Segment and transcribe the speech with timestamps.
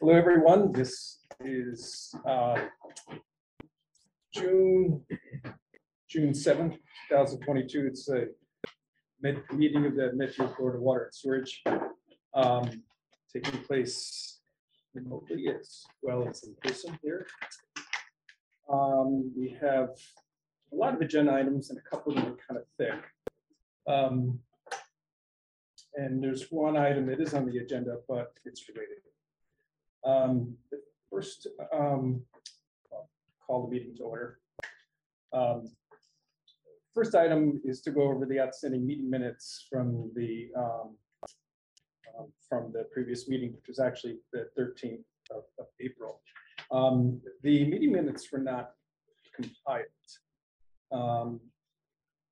[0.00, 0.72] Hello, everyone.
[0.72, 2.58] This is uh,
[4.32, 5.02] June,
[6.08, 7.86] June seventh, two thousand twenty-two.
[7.86, 8.24] It's a
[9.52, 11.62] meeting of the Metro Florida Water and Sewerage
[12.32, 12.82] um,
[13.30, 14.40] taking place
[14.94, 17.26] remotely as well as in person here.
[18.72, 19.90] Um, We have
[20.72, 23.04] a lot of agenda items and a couple of them are kind of thick.
[23.86, 24.40] Um,
[25.94, 29.02] And there's one item that is on the agenda, but it's related.
[30.04, 30.56] Um,
[31.10, 32.22] First, um,
[33.44, 34.38] call the meeting to order.
[35.32, 35.64] Um,
[36.94, 40.96] First item is to go over the outstanding meeting minutes from the, um,
[42.18, 46.20] um, from the previous meeting, which was actually the thirteenth of of April.
[46.70, 48.74] Um, The meeting minutes were not
[49.34, 49.86] compiled.
[50.92, 51.40] Um,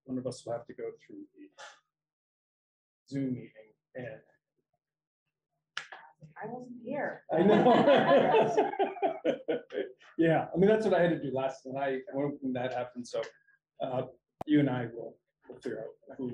[0.04, 1.48] One of us will have to go through the
[3.08, 4.20] Zoom meeting and
[6.42, 7.22] I wasn't here.
[7.32, 8.70] I know.
[10.18, 13.06] Yeah, I mean, that's what I had to do last night when when that happened,
[13.06, 13.22] so
[13.80, 14.02] uh,
[14.46, 15.16] you and I will,
[15.48, 16.30] will figure out who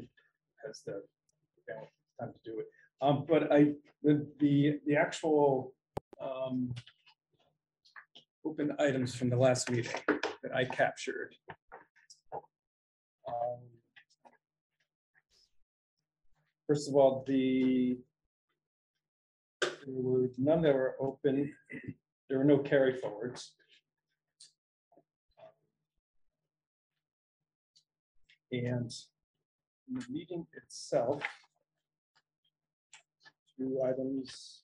[0.66, 1.02] has the,
[1.68, 1.82] you know,
[2.18, 2.66] time to do it.
[3.02, 5.74] Um, But I, the, the, the actual
[6.18, 6.74] um,
[8.46, 10.00] open items from the last meeting
[10.42, 11.34] that I captured.
[13.28, 13.60] um,
[16.66, 17.98] First of all, the
[19.86, 21.52] there were none that were open.
[22.28, 23.52] There were no carry forwards.
[28.52, 28.90] And
[29.92, 31.22] the meeting itself,
[33.58, 34.62] two items.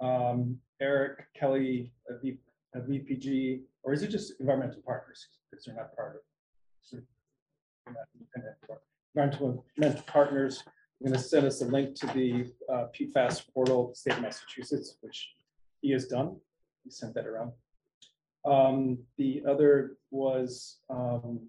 [0.00, 5.28] Um, Eric, Kelly, a VPG, or is it just environmental partners?
[5.50, 7.00] Because they're not part of.
[9.14, 9.64] environmental
[10.06, 10.62] partners,
[11.04, 15.34] Gonna send us a link to the uh, PFAS portal, state of Massachusetts, which
[15.82, 16.36] he has done.
[16.82, 17.52] He sent that around.
[18.46, 21.40] Um, The other was um,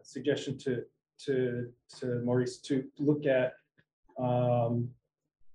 [0.00, 0.84] a suggestion to,
[1.24, 3.54] to, to Maurice to look at
[4.16, 4.90] um,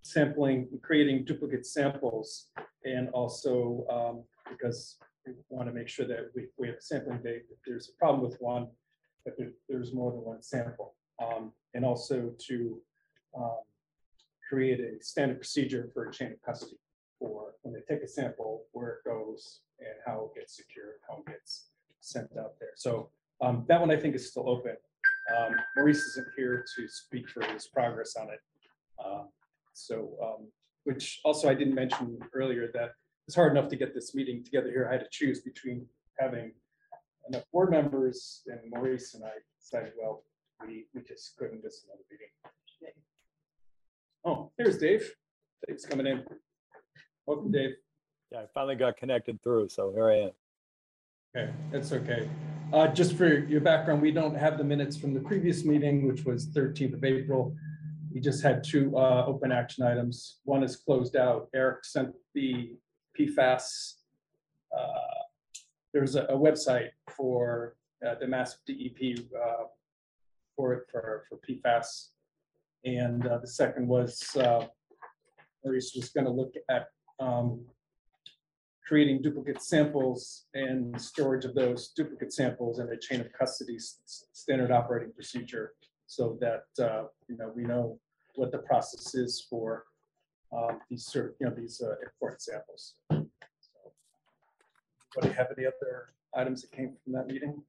[0.01, 2.47] sampling, creating duplicate samples,
[2.83, 7.21] and also um, because we want to make sure that we, we have a sampling
[7.21, 8.67] date, if there's a problem with one,
[9.25, 10.95] that there- there's more than one sample.
[11.23, 12.81] Um, And also to
[13.35, 13.59] um,
[14.49, 16.77] create a standard procedure for a chain of custody
[17.19, 21.17] for when they take a sample, where it goes and how it gets secured, how
[21.19, 21.69] it gets
[22.01, 22.71] sent out there.
[22.75, 23.09] So
[23.41, 24.75] um, that one I think is still open.
[25.35, 28.39] Um, Maurice isn't here to speak for his progress on it.
[29.03, 29.29] Um,
[29.73, 30.47] So, um,
[30.83, 32.91] which also I didn't mention earlier that
[33.25, 34.87] it's hard enough to get this meeting together here.
[34.87, 35.87] I had to choose between
[36.19, 36.51] having
[37.27, 40.23] enough board members and Maurice and I decided, well,
[40.61, 42.27] we, we just couldn't miss another meeting.
[44.25, 45.11] Oh, here's Dave.
[45.67, 46.23] Dave's coming in.
[47.25, 47.71] Welcome, Dave.
[48.31, 50.31] Yeah, I finally got connected through, so here I am.
[51.35, 52.29] Okay, that's okay.
[52.71, 56.25] Uh, just for your background, we don't have the minutes from the previous meeting, which
[56.25, 57.55] was thirteenth of April.
[58.13, 60.39] We just had two, uh, open action items.
[60.43, 61.49] One is closed out.
[61.55, 62.75] Eric sent the
[63.19, 63.95] PFAS.
[64.77, 64.87] uh,
[65.93, 69.63] There's a, a website for, uh, the Mass DEP, uh,
[70.55, 72.09] for, for, for PFAS.
[72.85, 74.67] And, uh, the second was, uh,
[75.63, 76.89] Maurice was gonna look at,
[77.19, 77.65] um,
[78.85, 84.71] creating duplicate samples and storage of those duplicate samples in a chain of custody standard
[84.71, 85.73] operating procedure
[86.05, 87.99] so that, uh, you know, we know
[88.35, 89.85] what the process is for
[90.51, 92.95] um, these sort, you know, these uh, important samples.
[93.09, 93.21] So,
[95.21, 97.63] Do you have any other items that came from that meeting?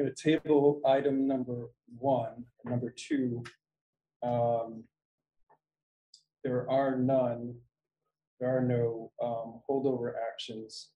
[0.00, 1.68] Going to table item number
[1.98, 3.44] one, number two.
[4.22, 4.84] um,
[6.42, 7.56] There are none,
[8.38, 10.92] there are no um, holdover actions.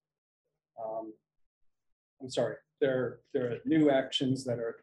[0.83, 1.13] Um,
[2.23, 4.77] I'm sorry, there, there are new actions that are,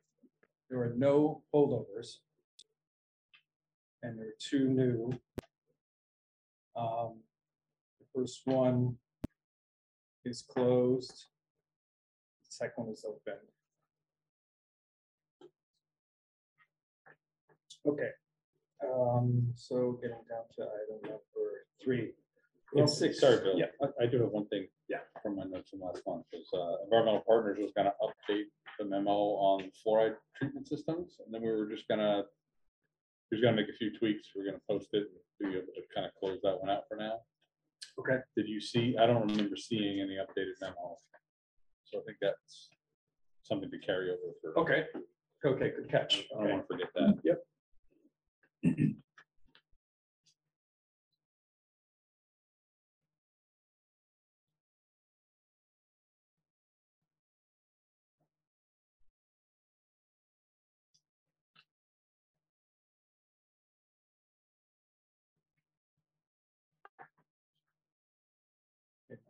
[0.70, 2.18] there are no holdovers.
[4.04, 5.14] And there are two new.
[6.76, 7.22] Um,
[8.00, 8.98] The first one
[10.26, 11.26] is closed.
[12.46, 13.40] The Second one is open.
[17.88, 18.10] Okay,
[18.86, 22.14] um, so getting down to item number three.
[22.74, 23.58] Well, It's sorry, Bill.
[23.58, 24.68] Yeah, I, I do have one thing.
[24.88, 25.00] Yeah.
[25.24, 28.46] From my notes from last month, is, uh, Environmental Partners was gonna update
[28.80, 32.24] the memo on fluoride treatment systems, and then we were just gonna.
[33.32, 35.08] Was gonna make a few tweaks, we're gonna post it,
[35.42, 37.20] to be able to kind of close that one out for now.
[37.98, 38.18] Okay.
[38.36, 40.98] Did you see, I don't remember seeing any updated memo
[41.86, 42.70] So I think that's
[43.44, 44.60] something to carry over for.
[44.60, 44.84] Okay,
[45.46, 46.26] okay, good catch.
[46.36, 46.52] I don't Okay.
[46.56, 47.20] want to forget that.
[47.24, 47.40] Yep.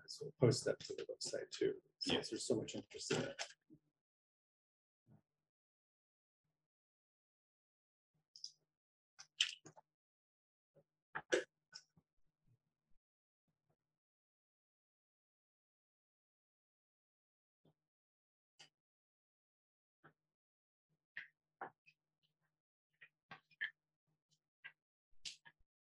[0.07, 3.41] So we'll post that to the website too, since there's so much interest in it.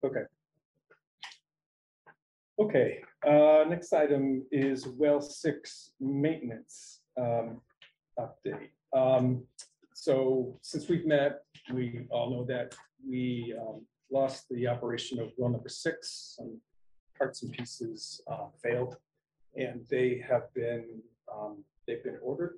[0.04, 0.24] Okay.
[2.60, 7.62] Okay, uh, next item is well six maintenance, um,
[8.20, 8.70] update.
[8.96, 9.44] Um,
[9.94, 11.44] so since we've met,
[11.74, 12.76] we all know that
[13.08, 16.36] we, um, lost the operation of well number six.
[16.38, 16.60] Some
[17.18, 18.98] parts and pieces, uh, failed.
[19.56, 21.02] And they have been,
[21.34, 22.58] um, they've been ordered.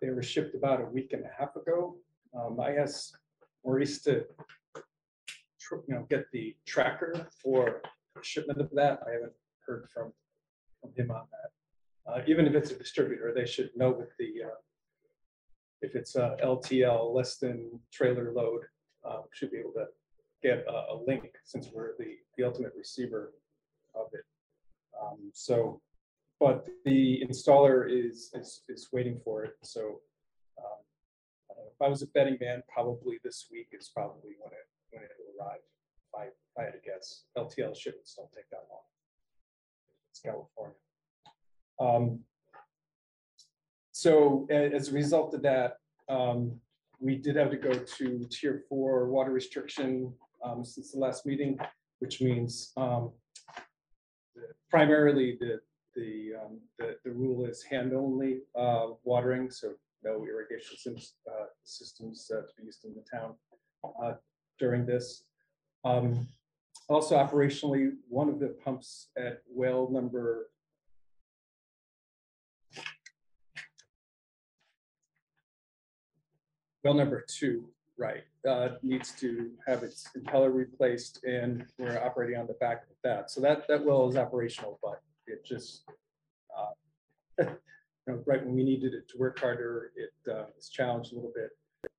[0.00, 1.96] They were shipped about a week and a half ago.
[2.34, 3.16] Um, I asked
[3.64, 4.24] Maurice to
[5.86, 7.82] you know, get the tracker for
[8.22, 9.00] shipment of that.
[9.06, 9.32] I haven't
[9.66, 10.12] heard from,
[10.80, 12.10] from him on that.
[12.10, 14.56] Uh, even if it's a distributor, they should know with the, uh,
[15.82, 18.62] if it's a LTL, less than trailer load,
[19.08, 19.86] uh, should be able to
[20.42, 23.32] get a, a link since we're the, the ultimate receiver
[23.94, 24.24] of it.
[25.00, 25.80] Um, so,
[26.38, 30.00] but the installer is, is, is waiting for it, so,
[30.58, 30.80] um,
[31.50, 35.02] uh, if I was a betting man, probably this week is probably when it, when
[35.02, 35.60] it will arrive.
[36.12, 38.82] If I, if I had to guess, LTL shipments don't take that long.
[40.10, 40.76] It's California.
[41.80, 42.20] Um,
[43.92, 45.76] So as a result of that,
[46.08, 46.58] um,
[47.00, 50.12] we did have to go to tier four water restriction
[50.44, 51.58] um, since the last meeting,
[51.98, 53.12] which means um,
[54.70, 55.60] primarily the,
[55.94, 59.72] the, um, the, the rule is hand only uh, watering, so
[60.02, 63.34] no irrigation systems, uh, systems uh, to be used in the town
[64.02, 64.14] uh,
[64.60, 65.24] during this.
[65.84, 66.28] Um,
[66.88, 70.50] Also operationally, one of the pumps at well number
[76.82, 82.46] well number two, right, uh, needs to have its impeller replaced and we're operating on
[82.48, 83.30] the back of that.
[83.30, 85.84] So that, that well is operational, but it just
[86.56, 86.72] uh,
[87.38, 87.46] you
[88.08, 91.32] know, right when we needed it to work harder, it uh, is challenged a little
[91.34, 91.50] bit.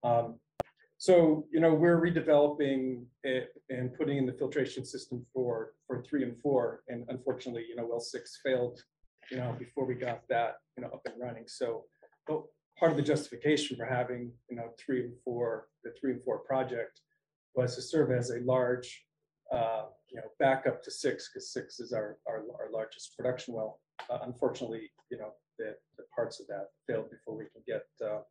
[0.04, 0.36] Um,
[1.02, 6.22] So, you know, we're redeveloping it and putting in the filtration system for, for three
[6.22, 6.84] and four.
[6.90, 8.80] And unfortunately, you know, well six failed,
[9.32, 11.46] you know, before we got that, you know, up and running.
[11.48, 11.86] So,
[12.28, 12.44] but
[12.78, 16.38] part of the justification for having, you know, three and four, the three and four
[16.38, 17.02] project
[17.56, 19.04] was to serve as a large,
[19.52, 23.80] uh, you know, backup to six, because six is our, our, our largest production well.
[24.08, 28.22] Uh, Unfortunately, you know, the, the parts of that failed before we can get uh,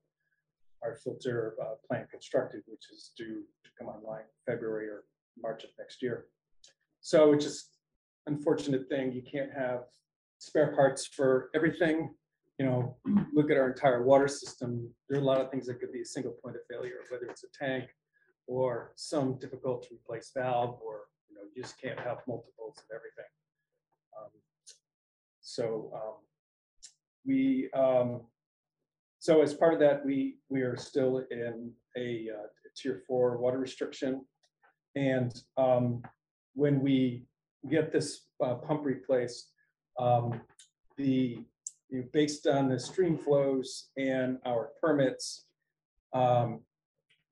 [0.83, 5.05] our filter uh, plant constructed, which is due to come online February or
[5.41, 6.27] March of next year.
[7.01, 7.77] So it's just
[8.27, 9.85] unfortunate thing, you can't have
[10.39, 12.15] spare parts for everything.
[12.59, 12.97] You know,
[13.33, 16.03] look at our entire water system, there are a lot of things that could be
[16.03, 17.89] a single point of failure, whether it's a tank
[18.47, 22.85] or some difficult to replace valve, or, you know, you just can't have multiples of
[22.95, 23.31] everything.
[24.19, 24.31] Um,
[25.41, 26.17] So um,
[27.25, 28.21] we, um,
[29.21, 33.59] so as part of that, we, we are still in a uh, tier four water
[33.59, 34.25] restriction.
[34.97, 36.03] And um,
[36.55, 37.27] when we
[37.71, 39.51] get this uh, pump replaced,
[39.99, 40.41] um,
[40.97, 41.39] the,
[41.91, 45.45] you know, based on the stream flows and our permits,
[46.15, 46.61] um,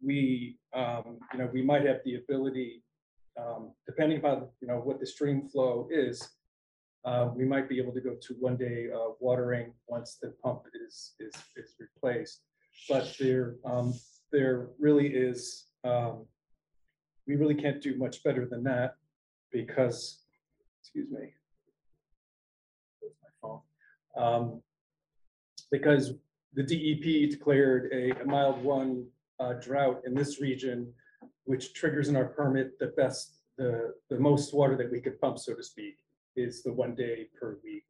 [0.04, 2.82] we, um, you know, we might have the ability,
[3.40, 6.36] um, depending upon, you know, what the stream flow is,
[7.04, 10.62] uh, we might be able to go to one day uh, watering once the pump
[10.86, 12.42] is, is, is replaced.
[12.88, 13.94] But there, um,
[14.32, 16.26] there really is, um,
[17.26, 18.96] we really can't do much better than that
[19.52, 20.24] because,
[20.80, 21.32] excuse me.
[23.02, 23.60] My phone?
[24.16, 24.62] Um,
[25.70, 26.14] Because
[26.54, 29.06] the DEP declared a a mild one
[29.38, 30.92] uh, drought in this region,
[31.44, 35.38] which triggers in our permit the best, the, the most water that we could pump,
[35.38, 35.96] so to speak
[36.36, 37.84] is the one day per week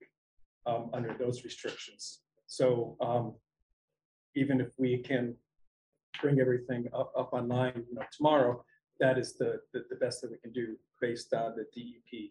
[0.67, 2.21] um, under those restrictions.
[2.47, 3.35] So um,
[4.35, 5.35] even if we can
[6.21, 8.65] bring everything up, up online, you know, tomorrow,
[9.01, 12.31] that is the, the, the best that we can do based on the DEP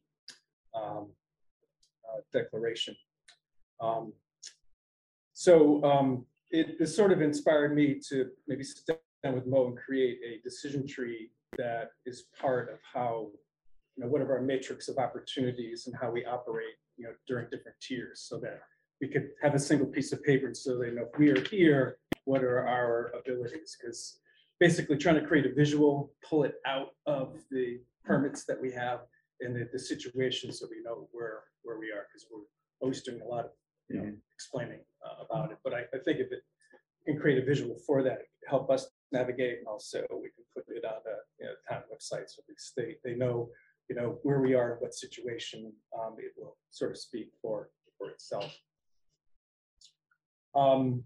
[0.75, 1.09] um,
[2.07, 2.95] uh, declaration.
[3.79, 4.13] Um,
[5.33, 8.87] So um, it, this sort of inspired me to maybe sit
[9.23, 13.29] down with Mo and create a decision tree that is part of how,
[13.97, 17.45] you know, what are our matrix of opportunities and how we operate, you know, during
[17.49, 18.61] different tiers, so that
[19.01, 21.97] we could have a single piece of paper so they know if we are here,
[22.25, 23.75] what are our abilities?
[23.79, 24.19] Because
[24.59, 29.01] basically trying to create a visual, pull it out of the permits that we have
[29.41, 32.41] and the, the situation so we know where, where we are, because we're
[32.79, 33.51] always doing a lot of,
[33.89, 35.57] you know, explaining uh, about it.
[35.63, 36.43] But I, I think if it
[37.05, 40.65] can create a visual for that, it help us navigate and also we can put
[40.69, 43.49] it on the, you know, town website so at least they, they know,
[43.89, 48.09] you know, where we are, what situation, um, it will sort of speak for, for
[48.09, 48.53] itself.
[50.55, 51.03] Um,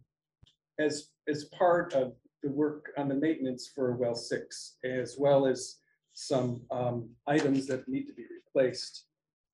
[0.79, 5.77] as, as part of the work on the maintenance for well six, as well as
[6.13, 9.05] some, um, items that need to be replaced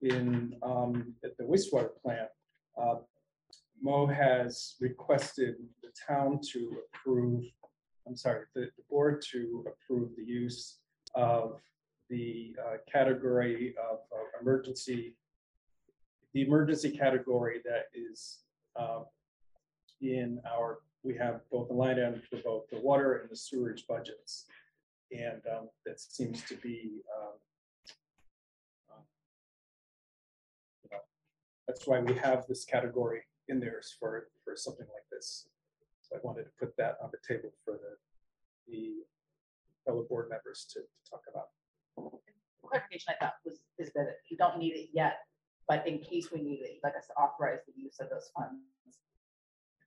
[0.01, 2.29] in, um, at the wastewater plant,
[2.81, 2.96] uh,
[3.81, 7.43] Mo has requested the town to approve,
[8.07, 10.79] I'm sorry, the, the board to approve the use
[11.13, 11.60] of
[12.10, 15.16] the uh, category of uh, emergency,
[16.34, 18.40] the emergency category that is
[18.76, 19.02] uh,
[20.02, 23.86] in our, we have both the line item for both the water and the sewerage
[23.88, 24.46] budgets.
[25.12, 27.34] And um, that seems to be um,
[28.92, 29.04] um,
[31.68, 35.48] that's why we have this category in there for, for something like this.
[36.02, 38.94] So I wanted to put that on the table for the, the
[39.86, 41.48] fellow board members to to talk about.
[42.66, 45.20] Clarification I thought was, is that you don't need it yet,
[45.68, 48.30] but in case we need it, you'd like us to authorize the use of those
[48.36, 48.62] funds.
[48.88, 48.94] if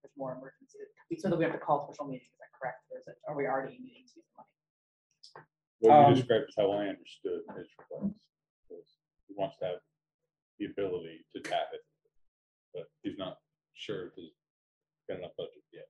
[0.03, 0.79] There's more emergency,
[1.19, 3.37] so that we have to call special meeting, is that correct, or is it, are
[3.37, 4.49] we already needing to use the money?
[5.81, 8.15] What Um, you described is how I understood his request.
[9.29, 9.81] He wants to have
[10.59, 11.81] the ability to tap it,
[12.75, 13.39] but he's not
[13.75, 14.33] sure if he's
[15.09, 15.89] got enough budget yet.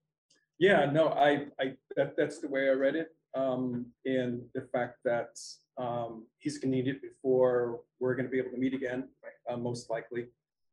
[0.59, 3.09] Yeah, no, I, I, that, that's the way I read it.
[3.35, 5.39] Um, and the fact that,
[5.85, 9.09] um, he's gonna need it before we're gonna be able to meet again,
[9.49, 10.23] uh, most likely.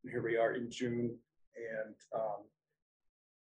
[0.04, 1.18] And here we are in June
[1.56, 2.44] and, um,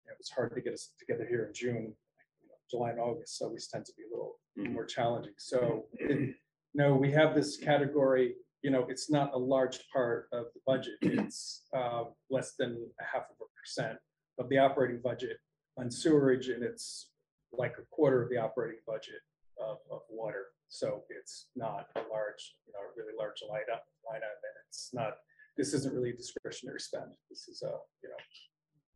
[0.06, 1.94] it was hard to get us together here in June,
[2.42, 4.72] you know, July and August so we tend to be a little Mhm.
[4.72, 5.34] more challenging.
[5.38, 6.36] So, it-
[6.74, 10.98] no, we have this category, you know, it's not a large part of the budget.
[11.32, 13.98] It's, uh, less than a half of a percent
[14.38, 15.38] of the operating budget
[15.76, 17.10] on sewerage and it's
[17.52, 19.22] like a quarter of the operating budget
[19.58, 20.46] of, of water.
[20.70, 24.54] So it's not a large, you know, a really large line up, line item, and
[24.68, 25.14] it's not,
[25.58, 27.10] this isn't really discretionary spend.
[27.28, 28.14] This is a, you know,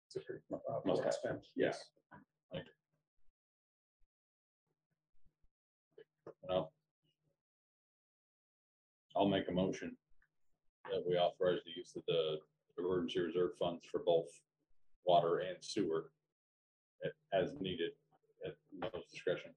[0.07, 1.15] it's a pretty, uh, Must have.
[1.15, 1.39] spend.
[1.57, 1.83] Yes.
[6.49, 6.73] Well,
[9.17, 9.97] I'll make a motion
[10.93, 12.37] that we authorize the use of the
[12.79, 14.29] emergency reserve funds for both
[15.05, 16.11] water and sewer
[17.33, 17.91] as needed
[18.47, 19.51] at Mo's discretion.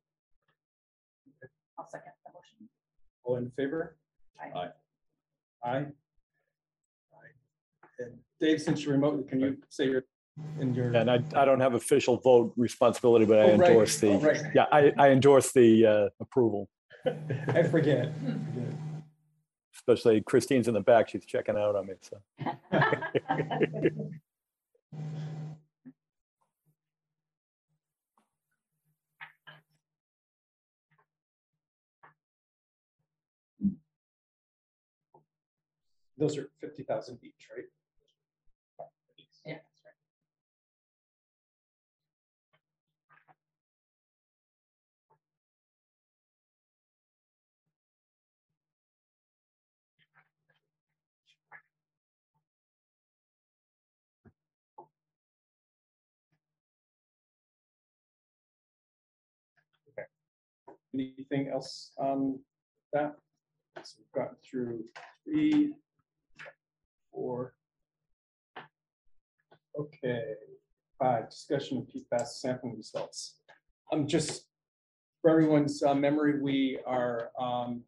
[1.79, 2.69] I'll second the motion.
[3.24, 3.98] All in favor?
[4.41, 4.51] Aye.
[4.55, 4.69] Aye.
[5.63, 5.77] Aye.
[5.77, 5.86] Aye.
[8.00, 10.03] And Dave, since you're remote, can you say your,
[10.60, 10.93] in your?
[10.96, 13.69] And I, I don't have official vote responsibility, but I Oh, right.
[13.69, 14.41] endorse Oh, the, right.
[14.55, 16.69] yeah, I, I endorse the uh, approval.
[17.05, 18.12] I forget.
[19.75, 22.17] Especially Christine's in the back, she's checking out on me, so.
[36.17, 37.65] Those are fifty thousand each, right?
[39.45, 39.81] Yeah, that's
[59.97, 60.03] right.
[60.03, 60.07] Okay.
[60.93, 62.39] Anything else on
[62.93, 63.15] that?
[63.83, 64.83] So we've gotten through
[65.24, 65.74] three,
[67.17, 67.53] four.
[69.79, 70.33] Okay,
[71.00, 73.38] five, discussion of PFAS sampling results.
[73.91, 74.45] I'm just,
[75.21, 77.81] for everyone's uh, memory, we are, um,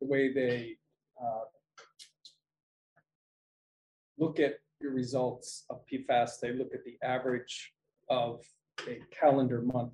[0.00, 0.76] the way they
[1.22, 1.44] uh,
[4.18, 7.72] look at your results of PFAS, they look at the average
[8.08, 8.44] of
[8.88, 9.92] a calendar month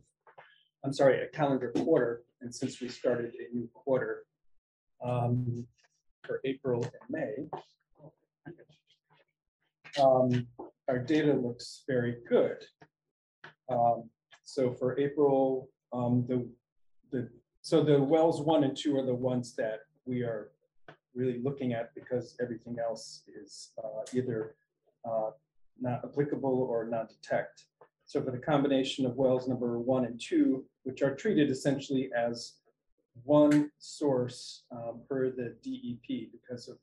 [0.85, 4.25] I'm sorry, a calendar quarter, and since we started a new quarter
[5.05, 5.67] um,
[6.25, 7.49] for April and May,
[10.01, 10.47] um,
[10.89, 12.59] our data looks very good.
[13.69, 14.11] Um,
[14.45, 16.49] So for April, um, the,
[17.13, 17.29] the,
[17.61, 20.53] so the wells one and two are the ones that we are
[21.15, 24.55] really looking at because everything else is uh, either
[25.05, 25.31] uh,
[25.79, 27.67] not applicable or not detect.
[28.07, 32.55] So for the combination of wells number one and two, which are treated essentially as
[33.25, 36.79] one source um, per the DEP because of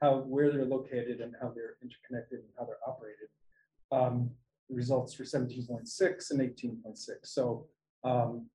[0.00, 3.28] how, where they're located and how they're interconnected and how they're operated.
[3.92, 4.30] Um,
[4.68, 7.34] the Results for seventeen point six and eighteen point six.
[7.34, 7.66] So
[8.04, 8.46] um,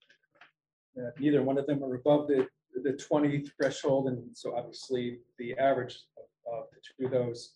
[0.98, 2.48] uh, neither one of them are above the,
[2.84, 4.08] the twenty threshold.
[4.08, 6.24] And so obviously the average of
[6.54, 7.54] of the two of those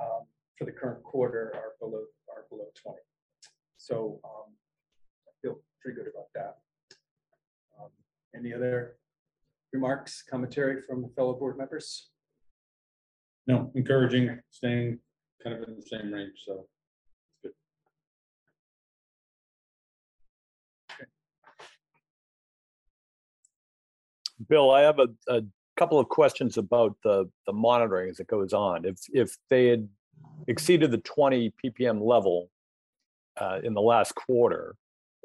[0.00, 0.22] um,
[0.56, 3.00] for the current quarter are below, are below twenty.
[3.78, 4.52] So um,
[5.26, 6.58] I feel pretty good about that.
[7.80, 7.90] Um,
[8.34, 8.96] Any other
[9.72, 12.10] remarks, commentary from fellow board members?
[13.48, 14.98] No, encouraging, staying
[15.42, 16.68] kind of in the same range, so.
[17.42, 17.52] it's good.
[24.46, 25.42] Bill, I have a, a
[25.78, 28.84] couple of questions about the, the monitoring as it goes on.
[28.84, 29.88] If, if they had
[30.46, 32.50] exceeded the 20 ppm level
[33.40, 34.76] uh, in the last quarter,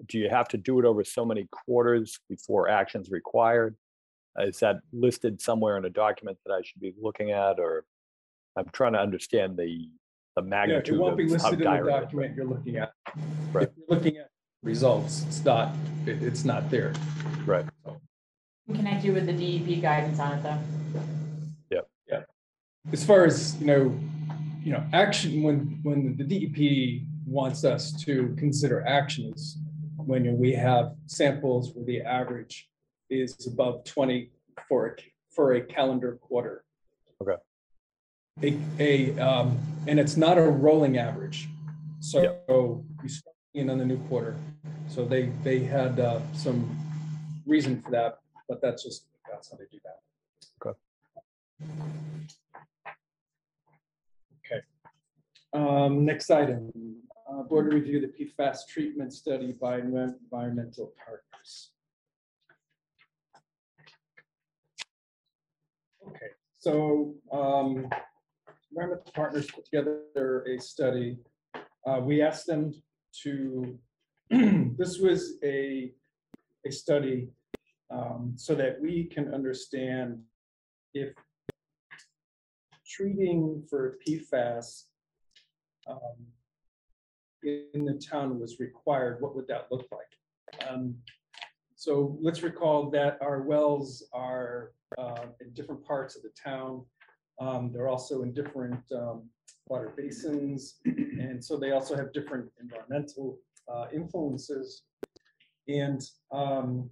[0.08, 3.76] do you have to do it over so many quarters before action's required?
[4.40, 7.84] Uh, Is that listed somewhere in a document that I should be looking at, or
[8.56, 9.90] I'm trying to understand the,
[10.36, 10.96] the magnitude.
[10.96, 12.02] Yeah, magnitude it won't be of how listed in the dire it is.
[12.02, 12.94] document you're looking at.
[13.52, 13.64] Right.
[13.68, 14.30] If you're looking at
[14.62, 16.94] results, it's not, it- it's not there.
[17.46, 17.66] Right.
[17.86, 18.00] So
[18.74, 20.58] connect you with the DEP guidance on it though.
[21.72, 21.82] Yeah.
[22.10, 22.22] Yeah.
[22.92, 24.00] As far as, you know,
[24.64, 29.58] you know, action, when, when the DEP wants us to consider actions,
[29.98, 32.70] when we have samples where the average
[33.10, 34.32] is above twenty
[34.68, 34.92] for, a
[35.34, 36.64] for a calendar quarter.
[37.22, 37.36] Okay.
[38.42, 41.48] A, a, um, and it's not a rolling average.
[42.00, 42.22] So
[43.02, 44.36] you start in on the new quarter.
[44.90, 46.78] So they, they had, uh, some
[47.46, 50.00] reason for that, but that's just, that's how they do that.
[54.46, 54.62] Okay.
[55.54, 56.72] Um, next item,
[57.32, 61.72] uh, board to review the PFAS treatment study by environmental partners.
[66.08, 67.88] Okay, so, um,
[68.74, 71.18] environmental partners put together a study.
[71.86, 72.74] Uh, we asked them
[73.22, 73.78] to,
[74.30, 75.92] this was a,
[76.66, 77.30] a study,
[77.92, 80.20] um, so that we can understand
[80.96, 81.14] if
[82.88, 84.86] treating for PFAS
[85.88, 86.26] um,
[87.44, 90.68] in the town was required, what would that look like?
[90.68, 90.96] Um,
[91.76, 96.86] So let's recall that our wells are uh, in different parts of the town.
[97.40, 99.30] Um, They're also in different um,
[99.68, 103.40] water basins, and so they also have different environmental
[103.72, 104.84] uh, influences.
[105.68, 106.90] And um,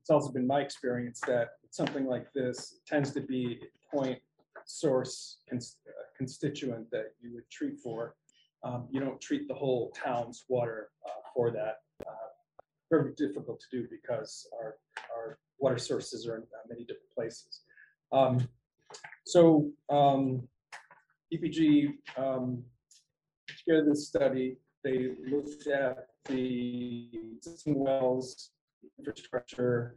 [0.00, 4.18] it's also been my experience that something like this tends to be point
[4.66, 8.16] source cons- uh, constituent that you would treat for.
[8.64, 11.76] Um, You don't treat the whole town's water uh, for that.
[12.06, 12.28] Uh,
[12.90, 14.76] Very difficult to do because our,
[15.14, 17.62] our water sources are in uh, many different places.
[19.22, 20.48] Um, So um,
[21.32, 22.64] EPG um,
[23.58, 28.50] together this study, they looked at the existing wells,
[28.98, 29.96] infrastructure,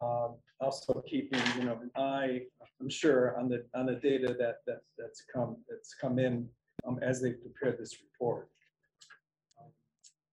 [0.00, 2.42] um, also keeping, you know, an eye,
[2.80, 6.48] I'm sure, on the, on the data that, that, that's come, that's come in
[6.86, 8.48] um, as they prepared this report.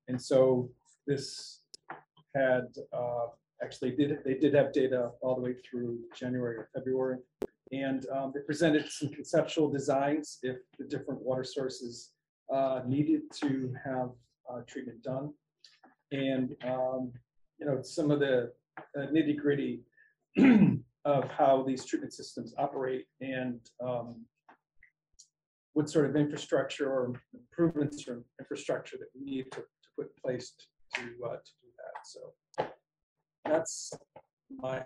[0.08, 0.70] And so
[1.06, 1.62] this
[2.36, 3.28] had, uh,
[3.62, 7.18] actually did, they did have data all the way through January or February.
[7.72, 12.12] And um, they presented some conceptual designs if the different water sources
[12.54, 14.10] uh, needed to have
[14.52, 15.34] uh, treatment done.
[16.12, 17.12] And, um,
[17.60, 18.52] you know, some of the
[18.98, 19.82] nitty gritty
[21.06, 24.26] of how these treatment systems operate and um,
[25.74, 30.12] what sort of infrastructure or improvements or infrastructure that we need to, to put in
[30.24, 30.54] place
[30.96, 32.06] to, uh, to do that.
[32.06, 32.66] So
[33.46, 33.94] that's
[34.58, 34.84] my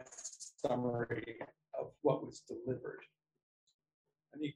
[0.65, 1.37] summary
[1.83, 3.01] of what was delivered.
[4.35, 4.55] Any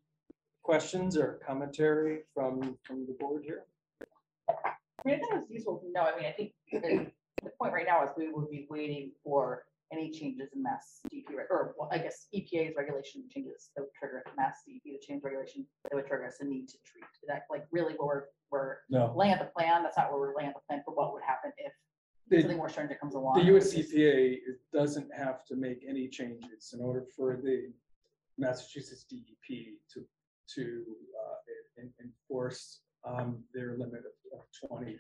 [0.63, 3.63] questions or commentary from, from the board here?
[3.99, 4.63] I
[5.05, 7.11] mean, I think it's useful to know, I mean, I think the,
[7.43, 9.63] the point right now is we would be waiting for
[9.93, 14.23] any changes in mass DEP, or well, I guess EPA's regulation changes that would trigger
[14.35, 17.05] mass DEP to change regulation, that would trigger us a need to treat.
[17.23, 19.13] Is that like really what we're, we're No.
[19.15, 19.83] laying out the plan?
[19.83, 21.71] That's not where we're laying out the plan for what would happen if
[22.29, 23.39] The, something more stringent comes along.
[23.39, 24.37] the US EPA
[24.73, 27.71] doesn't have to make any changes in order for the
[28.37, 30.03] Massachusetts DEP to,
[30.55, 30.83] to
[31.21, 34.97] uh, en- enforce um, their limit of of 20.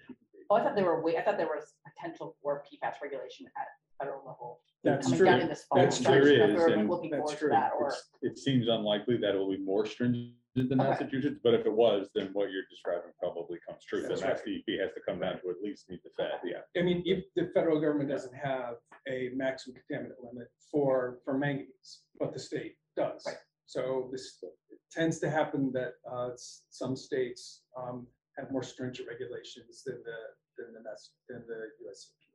[0.49, 3.67] Oh, I thought there were, wait, I thought there was potential for PFAS regulation at
[3.99, 4.61] federal level.
[4.83, 5.25] That's coming true.
[5.27, 5.79] down in this fall.
[5.79, 6.37] That's So I true.
[6.37, 7.49] don't There we're is, Looking That's forward to true.
[7.49, 11.53] that, or, It's- It seems unlikely that it will be more stringent in Massachusetts, but
[11.53, 14.01] if it was, then what you're describing probably comes true.
[14.01, 16.61] The That's Mass DEP has to come down to at least meet the Fed, yeah.
[16.79, 18.75] I mean, if the federal government doesn't have
[19.07, 23.23] a maximum contaminant limit for, for manganese, but the state does.
[23.25, 23.35] Right.
[23.65, 24.39] So this
[24.69, 30.01] it tends to happen that uh, s- some states um, have more stringent regulations than
[30.05, 32.11] the, than the, Mass- than the US.
[32.13, 32.33] EPA.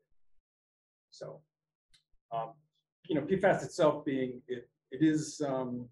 [1.11, 1.41] So,
[2.33, 2.53] um,
[3.09, 5.89] you know, PFAS itself being, it, it is, um,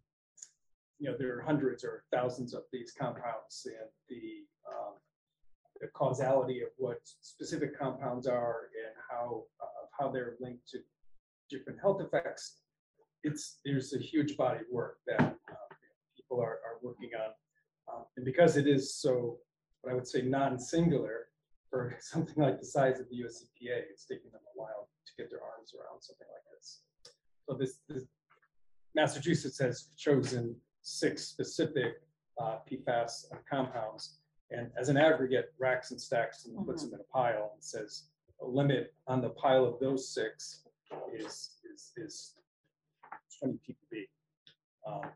[1.00, 4.94] you know, there are hundreds or thousands of these compounds and the, um,
[5.80, 10.78] the causality of what specific compounds are and how, uh, how they're linked to
[11.48, 12.58] different health effects.
[13.24, 15.74] It's, there's a huge body of work that uh,
[16.14, 17.30] people are, are working on.
[17.92, 19.38] Um, And because it is so,
[19.80, 21.28] what I would say, non-singular
[21.70, 25.12] for something like the size of the US EPA, it's taking them a while to
[25.16, 26.80] get their arms around something like this.
[27.48, 28.04] So this, this
[28.94, 32.02] Massachusetts has chosen six specific
[32.40, 34.16] uh, PFAS compounds.
[34.50, 38.04] And as an aggregate, racks and stacks and puts them in a pile and says,
[38.42, 40.62] a limit on the pile of those six
[41.14, 42.34] is, is, is
[43.38, 44.08] twenty ppb.
[44.86, 45.10] Um,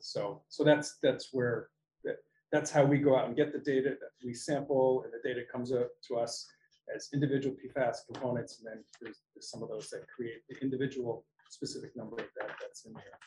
[0.00, 1.68] So, so that's, that's where,
[2.04, 2.16] that,
[2.50, 5.42] that's how we go out and get the data, that we sample, and the data
[5.52, 6.48] comes up to us
[6.94, 11.24] as individual PFAS components, and then there's, there's some of those that create the individual
[11.50, 13.18] specific number of that, that's in there.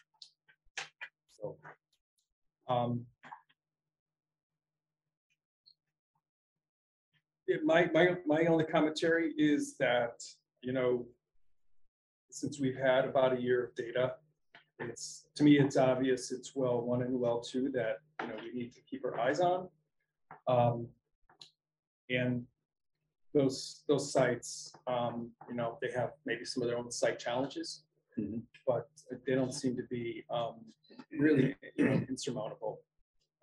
[1.31, 1.55] So,
[2.67, 3.05] um,
[7.47, 10.23] it, my, my, my only commentary is that,
[10.61, 11.05] you know,
[12.31, 14.15] since we've had about a year of data,
[14.79, 18.51] it's, to me, it's obvious, it's well one and well two that, you know, we
[18.59, 19.67] need to keep our eyes on.
[20.47, 20.87] Um,
[22.09, 22.45] And
[23.33, 27.83] those, those sites, um, you know, they have maybe some of their own site challenges.
[28.17, 28.41] Mhm.
[28.65, 28.89] But
[29.25, 30.55] they don't seem to be, um,
[31.11, 32.81] really you know, insurmountable.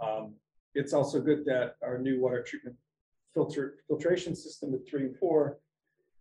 [0.00, 0.36] Um,
[0.74, 2.76] It's also good that our new water treatment
[3.34, 5.58] filter, filtration system at three and four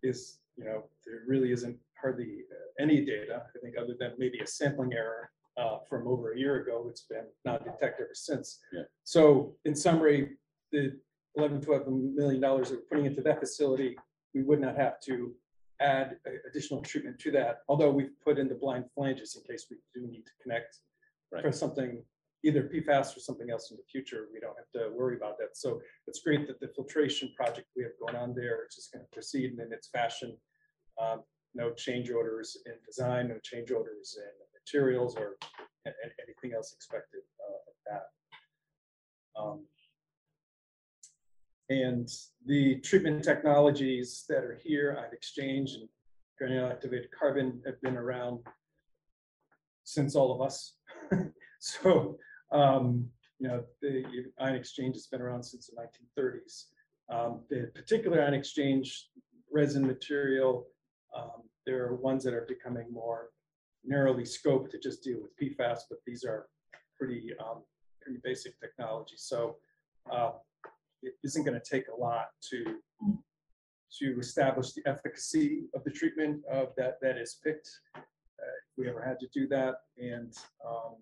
[0.02, 4.40] is, you know, there really isn't hardly uh, any data, I think, other than maybe
[4.40, 6.86] a sampling error uh, from over a year ago.
[6.88, 8.58] It's been not detected ever since.
[8.72, 8.82] Yeah.
[9.04, 10.36] So in summary,
[10.72, 10.98] the
[11.36, 13.96] 11, 12 million dollars that we're putting into that facility,
[14.34, 15.32] we would not have to
[15.80, 19.66] add a- additional treatment to that, although we've put in the blind flanges in case
[19.70, 20.78] we do need to connect
[21.32, 21.42] Right.
[21.42, 22.04] for something,
[22.42, 24.28] either PFAS or something else in the future.
[24.32, 25.56] We don't have to worry about that.
[25.56, 29.04] So it's great that the filtration project we have going on there is just going
[29.04, 30.38] to proceed in its fashion.
[30.98, 35.36] Um, No change orders in design, no change orders in materials or
[35.84, 38.04] a- a- anything else expected uh, of that.
[39.34, 39.66] Um,
[41.70, 42.08] And
[42.46, 45.88] the treatment technologies that are here ion exchange and
[46.36, 48.40] granular activated carbon have been around
[49.84, 50.74] since all of us.
[51.60, 52.16] So,
[52.52, 54.02] um, you know, the
[54.40, 56.68] ion exchange has been around since the nineteen thirties.
[57.10, 59.08] Um, the particular ion exchange
[59.52, 60.66] resin material,
[61.14, 63.28] um, there are ones that are becoming more
[63.84, 66.46] narrowly scoped to just deal with PFAS, but these are
[66.98, 67.62] pretty, um,
[68.00, 69.16] pretty basic technology.
[69.16, 69.56] So,
[70.10, 70.32] uh,
[71.02, 72.64] it isn't gonna take a lot to,
[73.98, 77.68] to establish the efficacy of the treatment of that, that is picked.
[77.96, 80.32] uh, If we ever had to do that, and,
[80.66, 80.96] um,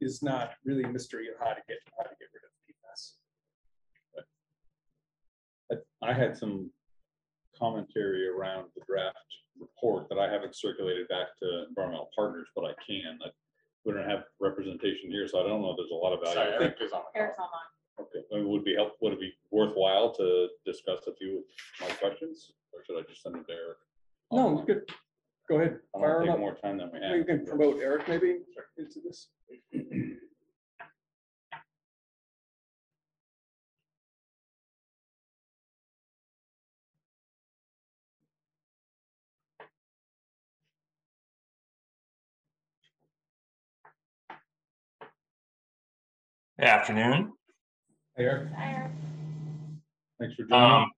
[0.00, 3.16] is not really a mystery of how to get, how to get rid of PFAS.
[5.72, 6.70] I- I had some
[7.58, 9.16] commentary around the draft
[9.58, 13.18] report that I haven't circulated back to environmental partners, but I can.
[13.24, 13.32] I-
[13.84, 16.40] We don't have representation here, so I don't know if there's a lot of value.
[16.40, 16.72] I think-
[17.14, 17.70] Eric's online.
[17.98, 21.88] Okay, I mean, would be help, would it be worthwhile to discuss a few of
[21.88, 23.78] my questions, or should I just send it to Eric?
[24.32, 24.82] No, um, good.
[25.48, 25.78] Go ahead.
[25.94, 26.38] I Fire want to 'em take up.
[26.40, 27.26] more time than we You have.
[27.26, 28.40] can promote Eric maybe
[28.76, 29.28] into this.
[46.58, 47.32] Afternoon.
[48.18, 48.90] Eric, Eric.
[50.18, 50.64] thanks for joining.
[50.64, 50.90] Um,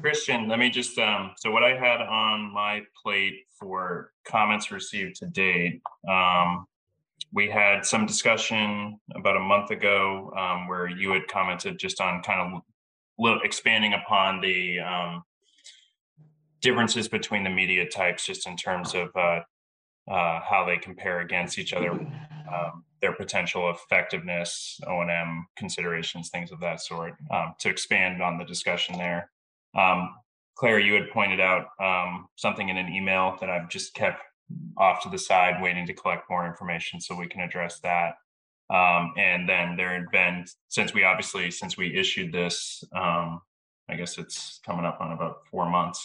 [0.00, 5.16] Christian, let me just, um, so what I had on my plate for comments received
[5.16, 6.66] to date, um,
[7.32, 12.22] we had some discussion about a month ago, um, where you had commented just on
[12.22, 12.62] kind of
[13.18, 15.22] little expanding upon the, um,
[16.60, 19.40] differences between the media types, just in terms of, uh,
[20.10, 26.30] uh, how they compare against each other, um, their potential effectiveness, O and M considerations,
[26.30, 29.30] things of that sort, um, to expand on the discussion there.
[29.78, 30.08] Um,
[30.54, 34.22] Claire, you had pointed out um, something in an email that I've just kept
[34.78, 38.14] off to the side, waiting to collect more information so we can address that.
[38.72, 43.42] Um, and then there had been, since we obviously, since we issued this, um,
[43.90, 46.00] I guess it's coming up on about four months.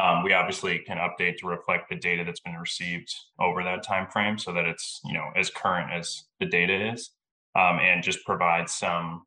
[0.00, 4.06] Um, we obviously can update to reflect the data that's been received over that time
[4.10, 7.10] frame, so that it's, you know, as current as the data is.
[7.56, 9.22] Um, and just provide some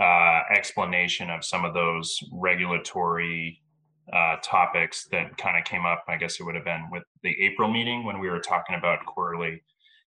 [0.00, 3.62] uh, explanation of some of those regulatory
[4.12, 6.04] uh, topics that kind of came up.
[6.08, 9.06] I guess it would have been with the April meeting when we were talking about
[9.06, 9.62] quarterly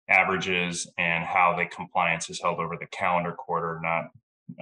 [0.08, 4.04] averages and how the compliance is held over the calendar quarter, not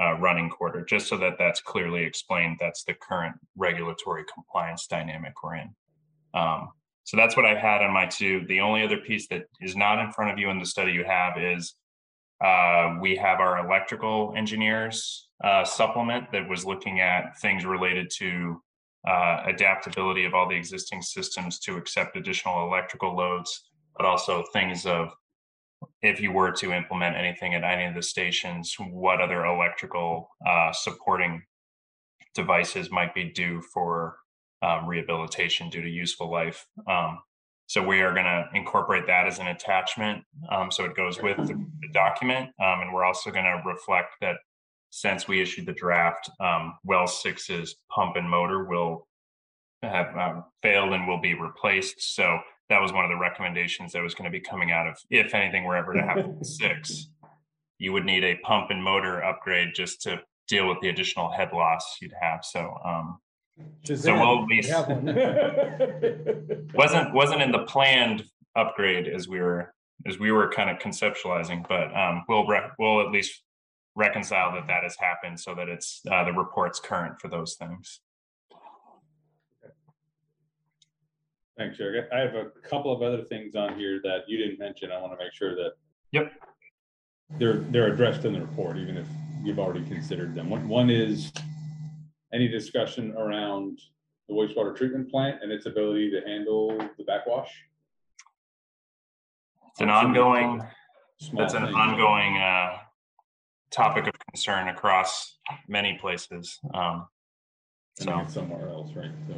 [0.01, 2.57] uh, running quarter, just so that that's clearly explained.
[2.61, 5.75] That's the current regulatory compliance dynamic we're in.
[6.35, 6.70] Um,
[7.05, 8.44] so that's what I had on my two.
[8.49, 11.05] The only other piece that is not in front of you in the study you
[11.05, 11.75] have is
[12.44, 18.61] uh, we have our electrical engineers uh, supplement that was looking at things related to
[19.07, 24.85] uh, adaptability of all the existing systems to accept additional electrical loads, but also things
[24.85, 25.14] of
[26.03, 30.73] if you were to implement anything at any of the stations, what other electrical uh,
[30.73, 31.43] supporting
[32.35, 34.17] devices might be due for
[34.62, 36.67] um, rehabilitation due to useful life.
[36.89, 37.19] Um,
[37.67, 40.23] so we are going to incorporate that as an attachment.
[40.51, 42.51] Um, so it goes with the, the document.
[42.61, 44.37] Um, and we're also going to reflect that
[44.91, 49.07] since we issued the draft, um, well six's pump and motor will
[49.83, 52.15] have um, failed and will be replaced.
[52.15, 54.99] So that was one of the recommendations that was going to be coming out of
[55.11, 57.09] if anything were ever to happen six,
[57.79, 61.51] you would need a pump and motor upgrade just to deal with the additional head
[61.53, 62.45] loss you'd have.
[62.45, 63.19] So um,
[63.87, 66.71] Shazam, we'll at we least- have one.
[66.75, 68.25] wasn't wasn't in the planned
[68.55, 69.73] upgrade as we were
[70.07, 73.43] as we were kind of conceptualizing, but um, we'll re- we'll at least
[73.95, 78.01] reconcile that that has happened so that it's uh, the report's current for those things.
[81.59, 82.09] Thanks, Eric.
[82.12, 84.92] I have a couple of other things on here that you didn't mention.
[84.92, 85.73] I want to make sure that.
[86.12, 86.33] Yep.
[87.38, 89.07] They're, they're addressed in the report, even if
[89.42, 90.49] you've already considered them.
[90.51, 91.33] One, one is
[92.33, 93.81] any discussion around
[94.29, 97.51] the wastewater treatment plant and its ability to handle the backwash?
[99.71, 100.62] It's an ongoing
[101.19, 101.75] Small that's an thing.
[101.75, 102.77] ongoing uh,
[103.71, 106.59] topic of concern across many places.
[106.75, 107.09] Um,
[108.01, 109.11] I mean, so it's somewhere else, right?
[109.27, 109.35] So,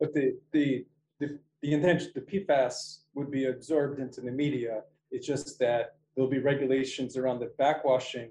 [0.00, 0.86] But the, the,
[1.22, 4.82] the, the intention, the PFAS would be absorbed into the media.
[5.10, 8.28] It's just that there'll be regulations around the backwashing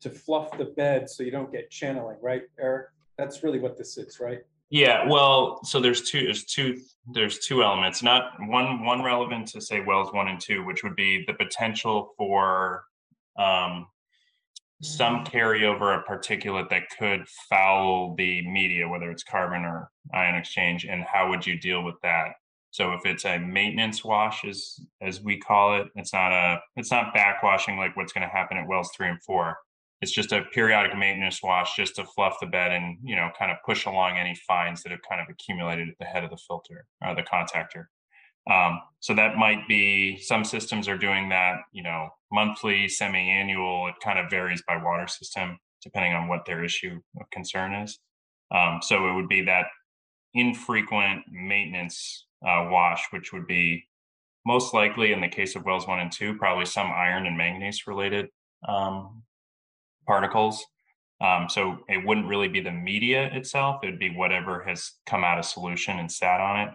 [0.00, 2.88] to fluff the bed so you don't get channeling, right, Eric?
[3.16, 4.40] That's really what this is, right?
[4.68, 6.80] yeah, well, so there's two there's two
[7.12, 8.02] there's two elements.
[8.02, 12.14] Not one one relevant to say wells one and two, which would be the potential
[12.16, 12.84] for
[13.38, 13.86] um,
[14.82, 20.84] some carryover of particulate that could foul the media, whether it's carbon or ion exchange,
[20.84, 22.32] and how would you deal with that?
[22.70, 26.90] So if it's a maintenance wash, as as we call it, it's not a it's
[26.90, 29.56] not backwashing like what's going to happen at wells three and four.
[30.02, 33.50] It's just a periodic maintenance wash just to fluff the bed and you know kind
[33.50, 36.36] of push along any fines that have kind of accumulated at the head of the
[36.36, 37.86] filter or the contactor.
[38.50, 43.88] Um, so that might be some systems are doing that, you know, monthly, semi-annual.
[43.88, 47.98] It kind of varies by water system depending on what their issue of concern is.
[48.50, 49.66] Um, so it would be that
[50.34, 53.84] infrequent maintenance uh, wash, which would be
[54.44, 57.86] most likely in the case of wells one and two, probably some iron and manganese
[57.86, 58.28] related
[58.68, 59.22] um,
[60.06, 60.64] particles.
[61.20, 65.24] Um, so it wouldn't really be the media itself; it would be whatever has come
[65.24, 66.74] out of solution and sat on it.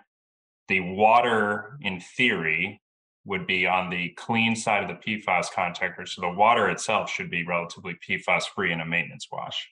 [0.67, 2.81] The water, in theory,
[3.25, 6.07] would be on the clean side of the PFAS contactor.
[6.07, 9.69] So the water itself should be relatively PFAS free in a maintenance wash.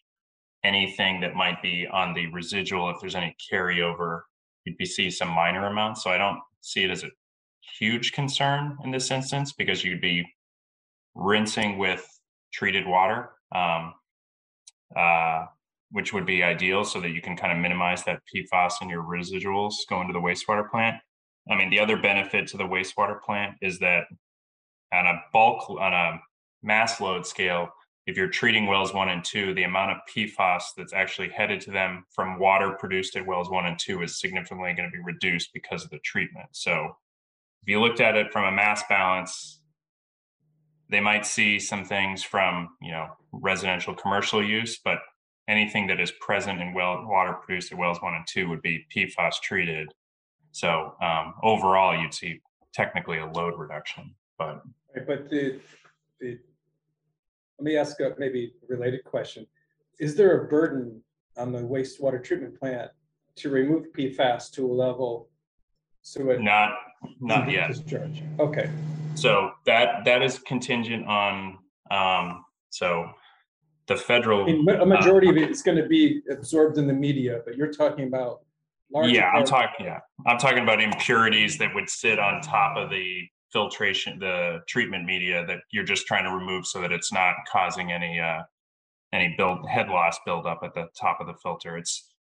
[0.64, 4.22] Anything that might be on the residual, if there's any carryover,
[4.66, 6.04] you'd be see some minor amounts.
[6.04, 7.10] So I don't see it as a
[7.80, 10.26] huge concern in this instance because you'd be
[11.16, 12.08] rinsing with
[12.54, 13.94] treated water, um,
[14.96, 15.46] uh,
[15.92, 19.04] which would be ideal so that you can kind of minimize that PFAS in your
[19.04, 20.98] residuals going to the wastewater plant.
[21.50, 24.04] I mean, the other benefit to the wastewater plant is that
[24.94, 26.20] on a bulk, on a
[26.62, 27.70] mass load scale,
[28.06, 31.72] if you're treating wells one and two, the amount of PFAS that's actually headed to
[31.72, 35.52] them from water produced at wells one and two is significantly going to be reduced
[35.54, 36.48] because of the treatment.
[36.52, 36.96] So
[37.62, 39.62] if you looked at it from a mass balance,
[40.90, 45.00] they might see some things from, you know, residential commercial use, but
[45.50, 48.86] anything that is present in well water produced at wells one and two would be
[48.96, 49.92] PFAS treated.
[50.52, 52.40] So um, overall, you'd see
[52.74, 54.62] technically a load reduction, but
[55.08, 55.60] But the,
[56.20, 56.38] the,
[57.58, 59.46] let me ask a maybe related question.
[60.00, 61.02] Is there a burden
[61.36, 62.92] on the wastewater treatment plant
[63.38, 65.30] to remove PFAS to a level
[66.02, 66.42] so it?
[66.42, 66.74] not
[67.20, 67.70] not yet.
[67.70, 68.70] Discharge, okay.
[69.16, 71.58] So that, that is contingent on,
[71.92, 73.10] um, so
[73.90, 74.44] the federal.
[74.44, 77.74] I mean, a majority of it is gonna be absorbed in the media, but you're
[77.74, 78.40] talking about.
[78.92, 83.24] Yeah, I'm talking, yeah, I'm talking about impurities that would sit on top of the
[83.52, 87.92] filtration, the treatment media that you're just trying to remove so that it's not causing
[87.92, 88.42] any, uh,
[89.14, 91.78] any build, head loss buildup at the top of the filter.
[91.78, 92.12] It's,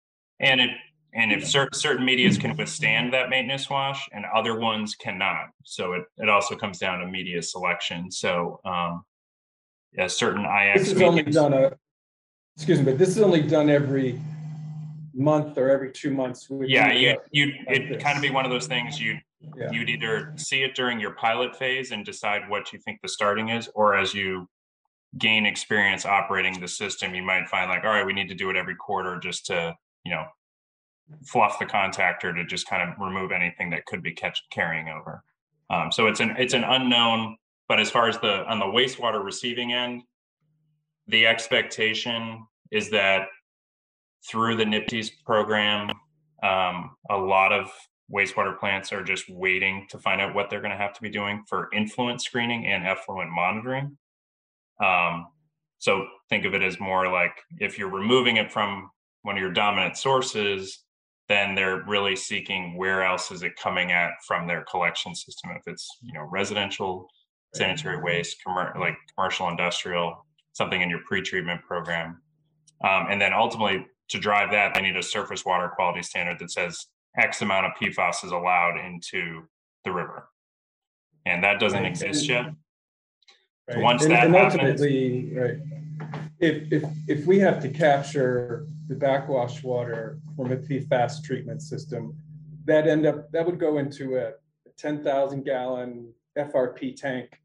[0.41, 0.71] and it,
[1.15, 5.47] and if certain, certain medias can withstand that maintenance wash and other ones cannot.
[5.65, 8.11] So it, it also comes down to media selection.
[8.11, 9.05] So, um,
[9.93, 10.43] yeah, certain
[10.75, 10.93] This IX.
[10.93, 11.73] is only done a,
[12.57, 14.21] excuse me, but this is only done every
[15.15, 16.49] month or every two months.
[16.51, 19.19] Yeah, you, uh, you, like it'd kind of be one of those things you,
[19.57, 19.71] Yeah.
[19.73, 23.49] you'd either see it during your pilot phase and decide what you think the starting
[23.49, 24.49] is, or as you
[25.17, 28.51] gain experience operating the system, you might find like, all right, we need to do
[28.51, 29.75] it every quarter just to,
[30.05, 30.25] you know,
[31.27, 35.25] fluff the contactor to just kind of remove anything that could be catch, carrying over.
[35.71, 37.37] Um, so it's an, it's an unknown,
[37.69, 40.03] but as far as the, on the wastewater receiving end,
[41.07, 43.29] the expectation is that
[44.29, 45.91] through the NPDES program,
[46.43, 47.71] um, a lot of
[48.13, 51.11] wastewater plants are just waiting to find out what they're going to have to be
[51.11, 53.97] doing for influent screening and effluent monitoring.
[54.83, 55.27] Um,
[55.79, 58.91] so think of it as more like if you're removing it from
[59.23, 60.85] one of your dominant sources,
[61.29, 65.51] then they're really seeking where else is it coming at from their collection system.
[65.55, 67.07] If it's you know residential
[67.59, 72.21] sanitary waste, commer- like commercial, industrial, something in your pre-treatment program,
[72.85, 76.51] um, and then ultimately to drive that, they need a surface water quality standard that
[76.51, 76.87] says
[77.19, 79.43] X amount of PFAS is allowed into
[79.85, 80.29] the river.
[81.27, 82.47] And that doesn't Right, exist yet.
[83.69, 83.79] Right.
[83.79, 85.57] once And- that and happens- Ultimately, right,
[86.41, 92.17] if, if, if we have to capture the backwash water from a PFAS treatment system,
[92.65, 94.33] that end up, that would go into a
[94.77, 97.41] ten thousand gallon FRP tank.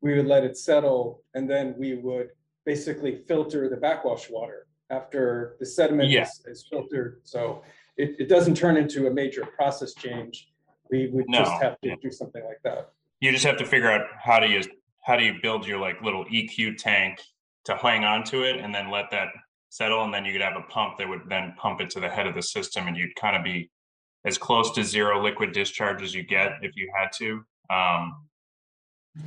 [0.00, 2.28] We would let it settle and then we would
[2.64, 6.22] basically filter the backwash water after the sediment Yeah.
[6.22, 7.20] is, is filtered.
[7.24, 7.62] So
[7.96, 10.48] it, it doesn't turn into a major process change.
[10.90, 12.90] We would just have to do something like that.
[13.20, 14.62] You just have to figure out how do you,
[15.02, 17.20] how do you build your like little EQ tank
[17.64, 19.28] to hang on to it and then let that
[19.70, 22.08] settle and then you could have a pump that would then pump it to the
[22.08, 23.70] head of the system and you'd kind of be
[24.24, 27.44] as close to zero liquid discharge as you get if you had to.
[27.70, 28.26] Um,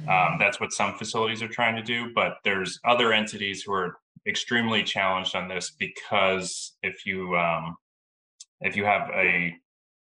[0.10, 3.98] um, that's what some facilities are trying to do, but there's other entities who are
[4.28, 7.76] extremely challenged on this because if you um,
[8.62, 9.54] if you have a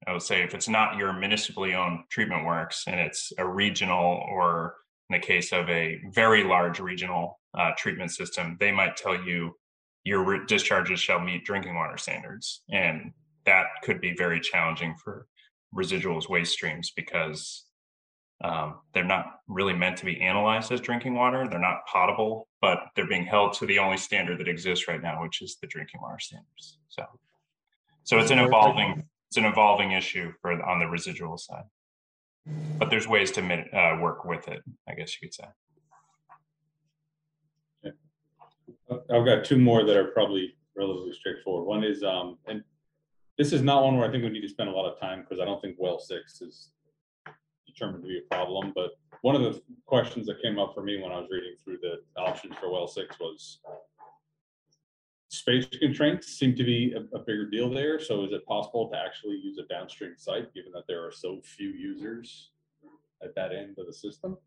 [0.08, 4.24] I would say if it's not your municipally owned treatment works and it's a regional
[4.32, 4.76] or
[5.10, 9.56] in the case of a very large regional uh, treatment system, they might tell you
[10.04, 12.64] your discharges shall meet drinking water standards.
[12.72, 13.12] And
[13.46, 15.28] that could be very challenging for
[15.76, 17.66] residuals waste streams because
[18.44, 21.48] um, they're not really meant to be analyzed as drinking water.
[21.50, 25.22] They're not potable, but they're being held to the only standard that exists right now,
[25.22, 26.78] which is the drinking water standards.
[26.90, 27.04] So,
[28.04, 31.66] so it's an evolving it's an evolving issue for on the residual side.
[32.78, 35.44] But there's ways to uh, work with it, I guess you could say.
[38.90, 41.66] I've got two more that are probably relatively straightforward.
[41.66, 42.64] One is, um, and
[43.38, 45.22] this is not one where I think we need to spend a lot of time
[45.22, 46.72] because I don't think well six is
[47.78, 51.02] determined to be a problem, but one of the questions that came up for me
[51.02, 53.60] when I was reading through the options for well six was
[55.30, 58.00] space constraints seem to be a, a bigger deal there.
[58.00, 61.42] So is it possible to actually use a downstream site, given that there are so
[61.44, 62.52] few users
[63.24, 64.38] at that end of the system?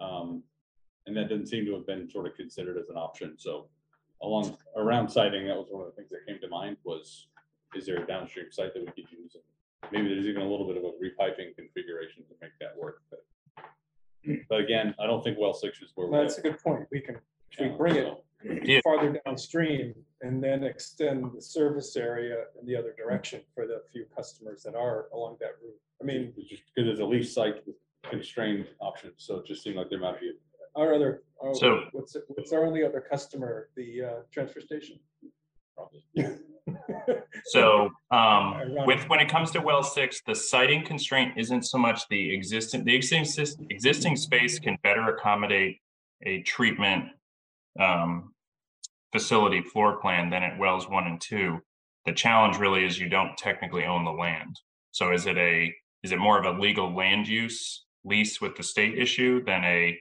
[0.00, 0.42] Um,
[1.06, 3.34] and that didn't seem to have been sort of considered as an option.
[3.36, 3.68] So
[4.22, 7.26] along, around siting, that was one of the things that came to mind was,
[7.74, 9.36] is there a downstream site that we could use?
[9.92, 13.20] Maybe there's even a little bit of a repiping configuration to make that work, but.
[14.48, 16.06] But again, I don't think well six is where.
[16.06, 16.86] we That's a good point.
[16.90, 17.16] We can,
[17.52, 18.22] if we bring so.
[18.42, 23.82] it farther downstream and then extend the service area in the other direction for the
[23.92, 25.78] few customers that are along that route.
[26.00, 27.76] I mean, It's just because it's a lease site with
[28.10, 30.32] constrained options, so it just seemed like there might be.
[30.74, 34.98] our other, our- So- what's, what's our only other customer, the uh, transfer station?
[35.76, 36.02] Probably.
[37.46, 42.08] So um, with when it comes to well six, the siting constraint isn't so much
[42.08, 45.78] the existing the existing existing space can better accommodate
[46.24, 47.04] a treatment
[47.78, 48.32] um,
[49.12, 51.60] facility floor plan than at wells one and two.
[52.06, 54.56] The challenge really is you don't technically own the land.
[54.92, 58.62] So is it a is it more of a legal land use lease with the
[58.62, 59.98] state issue than a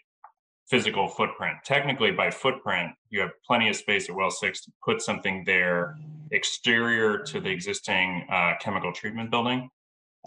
[0.69, 1.57] physical footprint?
[1.65, 5.95] Technically, by footprint, you have plenty of space at well six to put something there
[6.33, 9.69] exterior to the existing uh, chemical treatment building.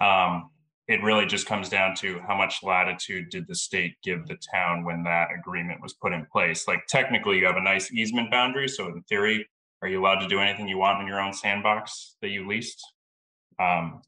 [0.01, 0.51] Um,
[0.89, 4.85] it really just comes down to how much latitude did the state give the town
[4.85, 6.69] when that agreement was put in place?
[6.69, 9.47] Like technically, you have a nice easement boundary, so in theory,
[9.83, 12.81] are you allowed to do anything you want in your own sandbox that you leased?
[13.59, 14.01] Um,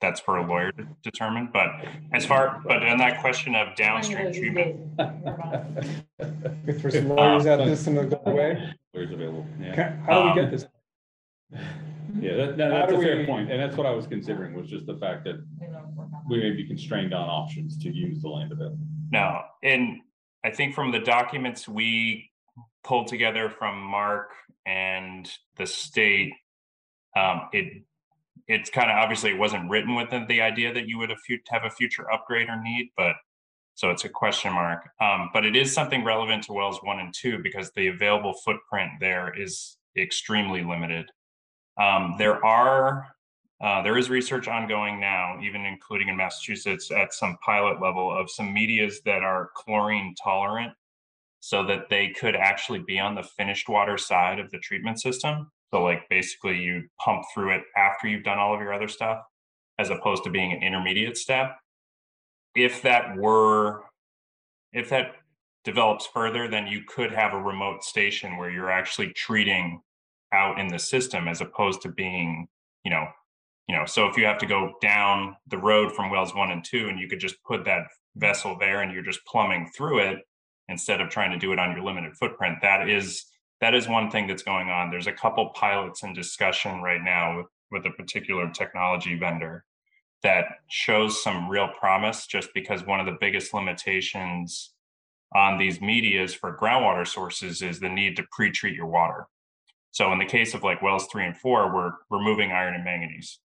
[0.00, 1.68] that's for a lawyer to determine, but
[2.12, 4.76] as far, but on that question of downstream treatment,
[6.66, 8.74] We throw some lawyers at this and they'll go away.
[8.92, 9.96] Where's available, yeah.
[10.06, 10.66] How do we get Um, this?
[12.20, 14.06] Yeah, that, that- How that's do a fair we- point, and that's what I was
[14.06, 15.36] considering, was just the fact that
[16.28, 18.78] we may be constrained on options to use the land available.
[19.10, 19.98] no, and
[20.44, 22.30] I think from the documents we
[22.84, 24.30] pulled together from Mark
[24.66, 26.32] and the state,
[27.16, 27.82] um, it,
[28.46, 31.38] it's kind of, obviously, it wasn't written within the idea that you would have fu-
[31.50, 33.16] have a future upgrade or need, but
[33.74, 34.88] so it's a question mark.
[35.00, 38.92] Um, but it is something relevant to wells one and two because the available footprint
[39.00, 41.10] there is extremely limited.
[41.78, 43.06] Um, there are,
[43.60, 48.30] uh, there is research ongoing now, even including in Massachusetts at some pilot level of
[48.30, 50.72] some medias that are chlorine tolerant
[51.40, 55.50] so that they could actually be on the finished water side of the treatment system.
[55.72, 59.22] So like basically you pump through it after you've done all of your other stuff,
[59.78, 61.56] as opposed to being an intermediate step.
[62.54, 63.82] If that were,
[64.72, 65.12] if that
[65.64, 69.80] develops further, then you could have a remote station where you're actually treating
[70.32, 72.48] out in the system as opposed to being,
[72.84, 73.06] you know,
[73.68, 76.64] you know, so if you have to go down the road from wells one and
[76.64, 77.82] two and you could just put that
[78.16, 80.18] vessel there and you're just plumbing through it
[80.68, 83.26] instead of trying to do it on your limited footprint, that is
[83.60, 84.90] that is one thing that's going on.
[84.90, 89.64] There's a couple pilots in discussion right now with, with a particular technology vendor
[90.22, 94.72] that shows some real promise just because one of the biggest limitations
[95.34, 99.26] on these medias for groundwater sources is the need to pre-treat your water.
[99.90, 103.38] So in the case of like wells three and four, we're removing iron and manganese.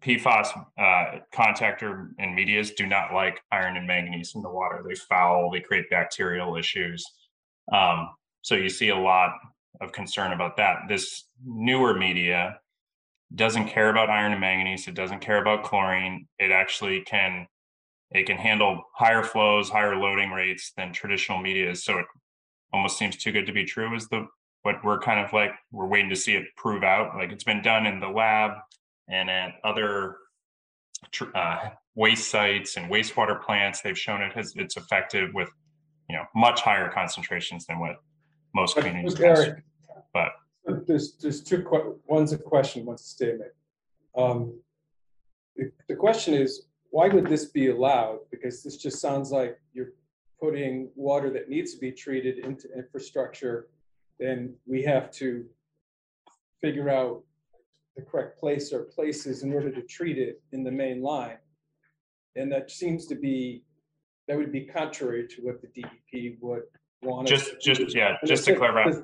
[0.00, 4.84] PFAS uh, contactor and medias do not like iron and manganese in the water.
[4.86, 7.04] They foul, they create bacterial issues.
[7.72, 8.10] Um,
[8.42, 9.30] so you see a lot
[9.80, 10.80] of concern about that.
[10.88, 12.58] This newer media
[13.34, 14.88] doesn't care about iron and manganese.
[14.88, 16.26] It doesn't care about chlorine.
[16.38, 17.46] It actually can
[18.10, 21.74] it can handle higher flows, higher loading rates than traditional media.
[21.74, 22.06] So it
[22.72, 23.94] almost seems too good to be true.
[23.94, 24.26] Is the
[24.62, 27.16] what we're kind of like we're waiting to see it prove out.
[27.16, 28.52] Like it's been done in the lab
[29.08, 30.16] and at other
[31.34, 33.80] uh, waste sites and wastewater plants.
[33.82, 35.50] They've shown it has it's effective with
[36.08, 37.96] you know much higher concentrations than what
[38.54, 39.14] most But- communities.
[39.18, 39.24] but.
[39.24, 39.64] Eric,
[40.14, 40.32] but-
[40.86, 43.50] There's, there's two, que- one's a question, one's a statement.
[44.16, 44.60] Um,
[45.56, 48.18] The, the question is, why would this be allowed?
[48.30, 49.92] Because this just sounds like you're
[50.40, 53.68] putting water that needs to be treated into infrastructure.
[54.22, 55.44] Then we have to
[56.60, 57.24] figure out
[57.96, 61.38] the correct place or places in order to treat it in the main line.
[62.36, 63.64] And that seems to be,
[64.28, 66.62] that would be contrary to what the DEP would
[67.02, 67.32] want.
[67.32, 67.74] us Just, do.
[67.74, 68.96] just, yeah, And just to clarify,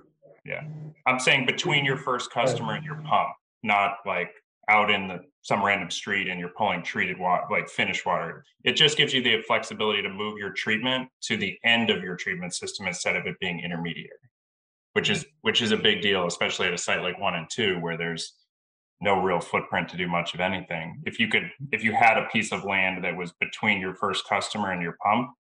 [0.45, 0.63] Yeah.
[1.05, 3.31] I'm saying between your first customer and your pump,
[3.65, 4.31] not like
[4.69, 8.45] out in the, some random street and you're pulling treated water, like finished water.
[8.63, 12.15] It just gives you the flexibility to move your treatment to the end of your
[12.15, 14.13] treatment system instead of it being intermediary.
[14.95, 17.79] Which is, which is a big deal, especially at a site like one and two,
[17.81, 18.35] where there's
[19.01, 21.01] no real footprint to do much of anything.
[21.05, 24.27] If you could, if you had a piece of land that was between your first
[24.29, 25.31] customer and your pump,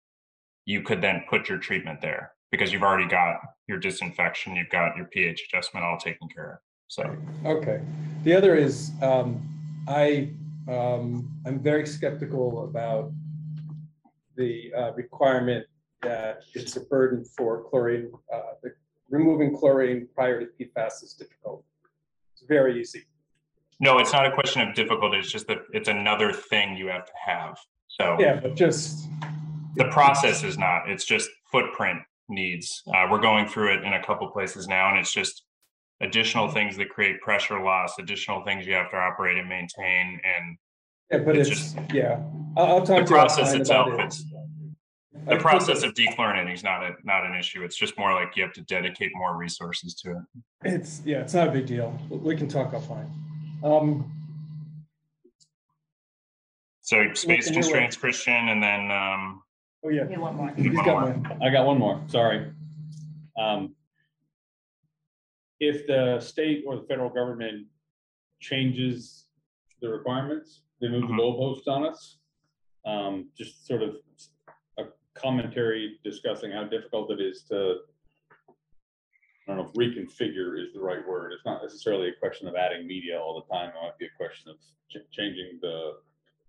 [0.64, 3.36] you could then put your treatment there because you've already got
[3.66, 6.58] your disinfection, you've got your pH adjustment all taken care of.
[6.88, 7.82] So, Okay.
[8.24, 9.42] The other is, um,
[9.86, 10.30] I,
[10.68, 13.12] um, I'm very skeptical about
[14.36, 15.66] the, uh, requirement
[16.02, 18.74] that it's a burden for chlorine, uh, the-
[19.10, 21.64] removing chlorine prior to PFAS is difficult.
[22.32, 23.04] It's very easy.
[23.80, 25.18] no, it's not a question of difficulty.
[25.18, 27.56] It's just that it's another thing you have to have.
[27.88, 29.08] So Yeah, but just.
[29.76, 32.82] the process is not, it's just footprint needs.
[32.94, 35.44] Uh, we're going through it in a couple places now and it's just
[36.00, 40.56] additional things that create pressure loss, additional things you have to operate and maintain and
[41.10, 42.20] Yeah, but It's it's, yeah.
[42.56, 44.00] I'll, I'll talk the to process itself, it.
[44.00, 44.24] it's,
[45.28, 47.62] the think process of dechlorinating is not a, not an issue.
[47.62, 50.16] It's just more like you have to dedicate more resources to it.
[50.64, 51.96] It's, yeah, it's not a big deal.
[52.10, 53.08] We can talk offline.
[53.62, 54.10] Um,
[56.80, 57.68] So space in your way.
[57.68, 59.42] constraints, Christian, and then, um,
[59.84, 60.50] oh, yeah, You want more?
[60.56, 61.12] he's One got more.
[61.12, 61.42] one.
[61.42, 62.50] I got one more, sorry.
[63.38, 63.74] Um,
[65.60, 67.66] If the state or the federal government
[68.40, 69.26] changes
[69.82, 71.18] the requirements, they move the Mhm.
[71.18, 72.18] goalposts on us.
[72.86, 73.98] Um, just sort of a
[75.20, 77.76] commentary discussing how difficult it is to,
[78.48, 78.52] I
[79.54, 81.32] don't know if reconfigure is the right word.
[81.32, 83.70] It's not necessarily a question of adding media all the time.
[83.70, 84.56] It might be a question of
[84.90, 85.94] ch- changing the,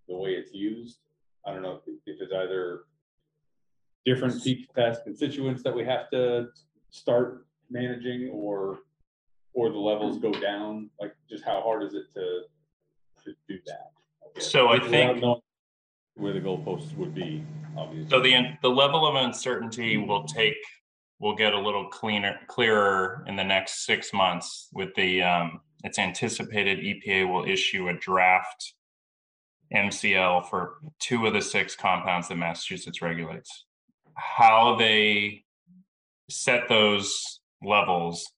[0.08, 1.00] the way it's used.
[1.46, 2.82] I don't know if if it's either
[4.06, 6.48] different PFAS constituents that we have to
[6.90, 8.80] start managing or,
[9.54, 12.42] or the levels go down, like just how hard is it to,
[13.24, 14.42] to do that?
[14.42, 15.24] So I think-
[16.20, 17.44] Where the goalposts would be,
[17.78, 18.10] obviously.
[18.10, 20.58] So the, the level of uncertainty will take,
[21.20, 25.98] will get a little cleaner, clearer in the next six months with the, um, it's
[25.98, 28.74] anticipated EPA will issue a draft
[29.74, 33.66] MCL for two of the six compounds that Massachusetts regulates.
[34.16, 35.44] How they
[36.30, 38.30] set those levels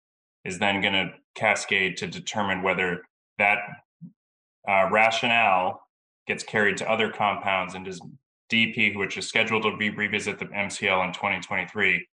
[0.46, 3.02] is then going to cascade to determine whether
[3.38, 3.60] that
[4.68, 5.82] uh, rationale
[6.28, 8.02] gets carried to other compounds and does
[8.50, 12.08] DEP, which is scheduled to revisit the MCL in 2023,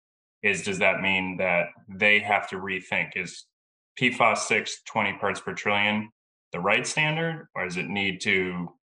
[0.43, 3.45] is does that mean that they have to rethink is
[3.99, 6.12] PFAS 6 20 parts per trillion
[6.51, 8.74] the right standard, or does it need to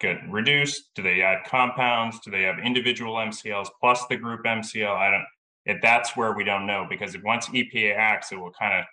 [0.00, 0.90] get reduced?
[0.94, 2.18] Do they add compounds?
[2.20, 4.94] Do they have individual MCLs plus the group MCL?
[4.94, 5.26] I don't.
[5.64, 8.84] If that's where we don't know, because if once EPA acts, it will kind of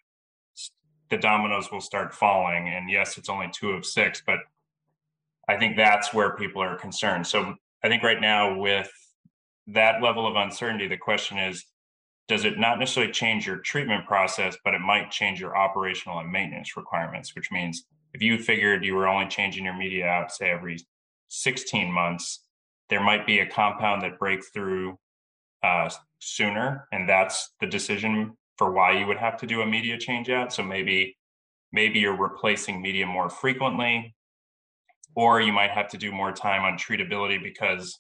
[1.10, 2.70] the dominoes will start falling.
[2.70, 4.38] And yes, it's only two of six, but
[5.50, 7.26] I think that's where people are concerned.
[7.26, 8.90] So I think right now with
[9.68, 11.66] that level of uncertainty, the question is,
[12.28, 16.32] does it not necessarily change your treatment process, but it might change your operational and
[16.32, 20.52] maintenance requirements, which means if you figured you were only changing your media out, say
[20.52, 20.78] every
[21.30, 22.46] 16 months,
[22.90, 25.00] there might be a compound that breaks through
[25.64, 25.90] uh,
[26.20, 30.30] sooner, and that's the decision for why you would have to do a media change
[30.30, 30.54] out.
[30.54, 31.18] So maybe
[31.72, 34.16] maybe you're replacing media more frequently,
[35.16, 38.00] or you might have to do more time on treatability because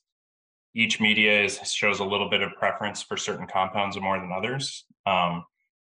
[0.75, 4.85] each media is shows a little bit of preference for certain compounds more than others.
[5.05, 5.43] Um,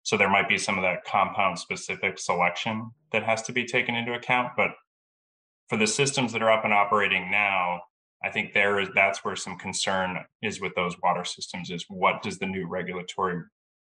[0.02, 3.94] so there might be some of that compound specific selection that has to be taken
[3.96, 4.52] into account.
[4.56, 4.70] But
[5.68, 7.80] for the systems that are up and operating now,
[8.22, 12.22] I think there is that's where some concern is with those water systems is what
[12.22, 13.42] does the new regulatory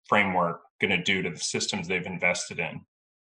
[0.08, 2.82] framework going to do to the systems they've invested in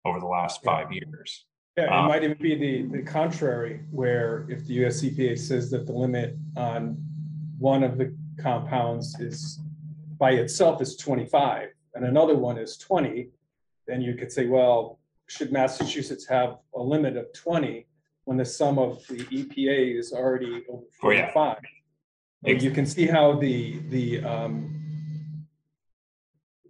[0.05, 0.71] over the last Yeah.
[0.71, 1.46] five years?
[1.77, 5.71] Yeah, it Um, might even be the, the contrary, where if the US EPA says
[5.71, 6.97] that the limit on
[7.59, 9.61] one of the compounds is
[10.19, 13.29] by itself is twenty-five, and another one is twenty,
[13.87, 17.87] then you could say, well, should Massachusetts have a limit of twenty
[18.25, 21.31] when the sum of the EPA is already over Oh, yeah.
[21.31, 21.59] forty-five?
[22.45, 24.76] And you can see how the, the, um,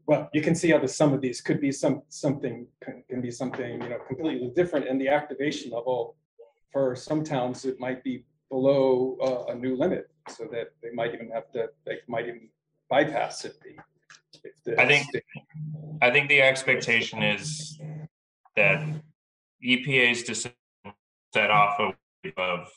[0.07, 3.31] well, you can see how the sum of these could be some, something, can, be
[3.31, 6.17] something, you know, completely different, and the activation level
[6.73, 11.13] for some towns, it might be below uh, a new limit, so that they might
[11.15, 12.49] even have to, they might even
[12.89, 13.57] bypass it.
[14.45, 15.23] if the I think- state-
[16.03, 17.81] I think the expectation is
[18.55, 18.85] that
[19.65, 20.55] EPA's decision
[21.33, 21.95] set off of,
[22.37, 22.69] of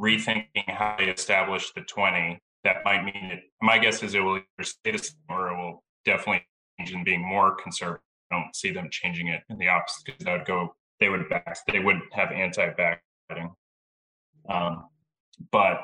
[0.00, 2.40] rethinking how they establish the twenty.
[2.64, 5.49] That might mean that, my guess is it will either stay the same or it
[6.04, 6.46] definitely
[6.78, 8.02] in being more conservative.
[8.30, 11.28] I don't see them changing it in the opposite, because that would go, they would
[11.28, 13.54] back, they would have anti-backsliding.
[14.48, 14.86] Um,
[15.50, 15.80] but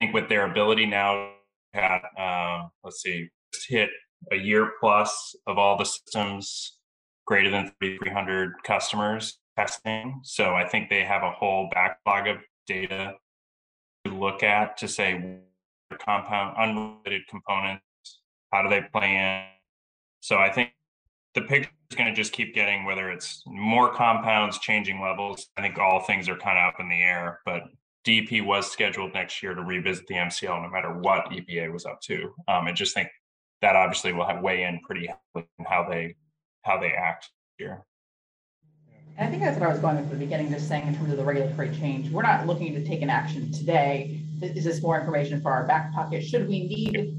[0.00, 1.32] think with their ability now,
[1.74, 3.28] at, uh, let's see,
[3.68, 3.90] hit
[4.32, 6.78] a year plus of all the systems
[7.26, 10.20] greater than 3,300 customers testing.
[10.24, 13.14] So I think they have a whole backlog of data
[14.04, 15.38] to look at to say
[15.98, 17.84] compound unrelated components,
[18.52, 19.44] how do they play in?
[20.20, 20.72] So I think
[21.34, 25.46] the picture is going to just keep getting whether it's more compounds changing levels.
[25.56, 27.62] I think all things are kind of up in the air, but
[28.04, 32.00] DEP was scheduled next year to revisit the MCL no matter what EPA was up
[32.02, 32.34] to.
[32.48, 33.08] Um, I just think
[33.62, 36.16] that obviously will have weigh in pretty heavily in how they
[36.62, 37.84] how they act here.
[39.18, 41.18] I think that's what I was going at the beginning, just saying in terms of
[41.18, 44.18] the regulatory change, we're not looking to take an action today.
[44.40, 46.24] Is this more information for our back pocket?
[46.24, 47.18] Should we need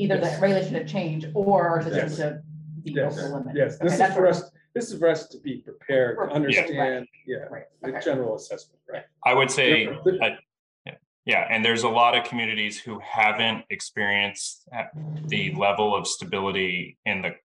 [0.00, 2.08] either the regulation to change or the Yes.
[2.16, 2.42] system
[2.76, 3.54] to be Yes, the limit?
[3.54, 6.16] yes, Okay, this is that's for what- us, this is for us to be prepared,
[6.18, 6.34] to Yeah.
[6.34, 8.00] understand, yeah, Right, the okay.
[8.02, 9.04] general assessment, right?
[9.24, 10.38] I would say Yeah, uh, I-
[10.86, 10.94] yeah,
[11.26, 14.90] yeah, and there's a lot of communities who haven't experienced at
[15.28, 17.36] the level of stability in the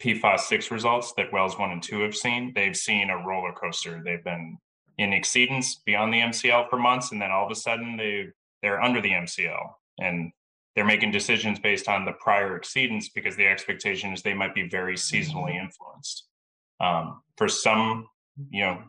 [0.00, 2.52] PFAS six results that Wells one and two have seen.
[2.54, 4.02] They've seen a roller coaster.
[4.02, 4.58] They've been
[4.98, 8.28] in exceedance beyond the MCL for months, and then all of a sudden they
[8.62, 10.32] they're under the MCL and
[10.74, 14.68] they're making decisions based on the prior exceedance because the expectation is they might be
[14.68, 16.26] very seasonally influenced.
[16.80, 18.08] Um, for some,
[18.50, 18.82] you know,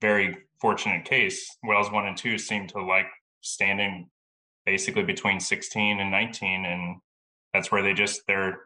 [0.00, 3.06] very fortunate case, Wells one and two seem to like
[3.40, 4.10] standing
[4.66, 6.66] basically between 16 and 19.
[6.66, 6.96] And
[7.54, 8.60] that's where they just, they're,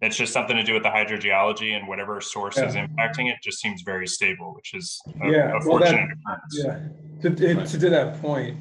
[0.00, 3.60] it's just something to do with the hydrogeology and whatever source is impacting it just
[3.60, 6.08] seems very stable, which is a, Yeah, a well, that-.
[6.52, 6.80] Yeah,
[7.22, 8.56] to, to, to that point,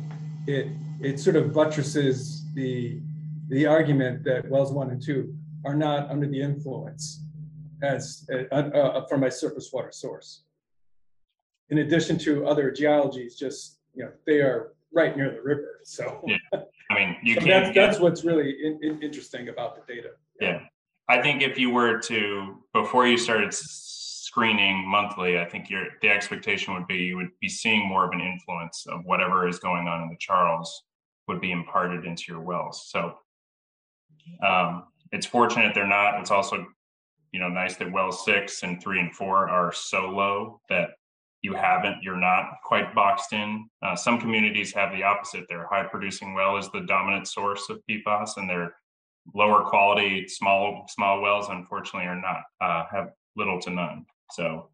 [0.45, 0.67] it,
[1.01, 3.01] it sort of buttresses the,
[3.49, 5.35] the argument that wells one and two
[5.65, 7.23] are not under the influence
[7.81, 10.43] as, uh, uh, from a surface water source.
[11.69, 16.21] In addition to other geologies, just, you know, they are right near the river, so.
[16.25, 16.37] Yeah.
[16.91, 20.09] I mean, you can That's, that's what's really in, in, interesting about the data.
[20.39, 20.61] Yeah,
[21.09, 26.09] I think if you were to, before you started screening monthly, I think your, the
[26.09, 29.87] expectation would be you would be seeing more of an influence of whatever is going
[29.87, 30.83] on in the Charles
[31.27, 32.87] would be imparted into your wells.
[32.89, 33.15] So
[34.45, 36.19] um, it's fortunate they're not.
[36.19, 36.65] It's also,
[37.31, 40.91] you know, nice that well six and three and four are so low that
[41.41, 43.67] you haven't, you're not quite boxed in.
[43.81, 45.45] Uh, some communities have the opposite.
[45.49, 48.75] Their high producing well is the dominant source of PFAS and their
[49.33, 54.69] lower quality small small wells unfortunately are not uh, have little to none so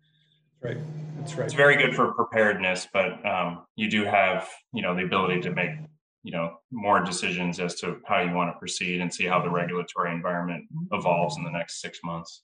[0.62, 0.78] Right,
[1.18, 1.46] that's right.
[1.46, 5.52] it's very good for preparedness but um, you do have you know the ability to
[5.52, 5.72] make
[6.24, 9.46] you know more decisions as to how you want to proceed and see how the
[9.46, 9.56] mm-hmm.
[9.56, 10.96] regulatory environment mm-hmm.
[10.96, 12.44] evolves in the next six months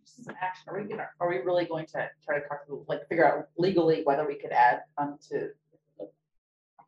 [0.00, 0.64] This is an action.
[0.68, 3.46] Are we gonna, are we really going to try to talk to, like, figure out
[3.58, 4.82] legally whether we could add
[5.30, 5.48] to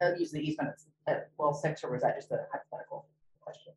[0.02, 0.70] uh, use the easement
[1.06, 3.06] at- at well six, or was that just a hypothetical
[3.40, 3.72] question?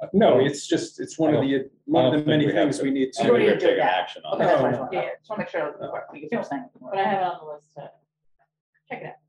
[0.00, 2.84] Uh, no, it's just, it's one of the, one of the many we things to-
[2.84, 3.28] we need I to.
[3.28, 4.92] don't think Already we're did taking action on Okay, that's what I No, just want-
[4.92, 5.00] no.
[5.00, 6.64] yeah, just want to make sure, that we can saying.
[6.80, 7.90] But I have it on the list to
[8.88, 9.25] check it out.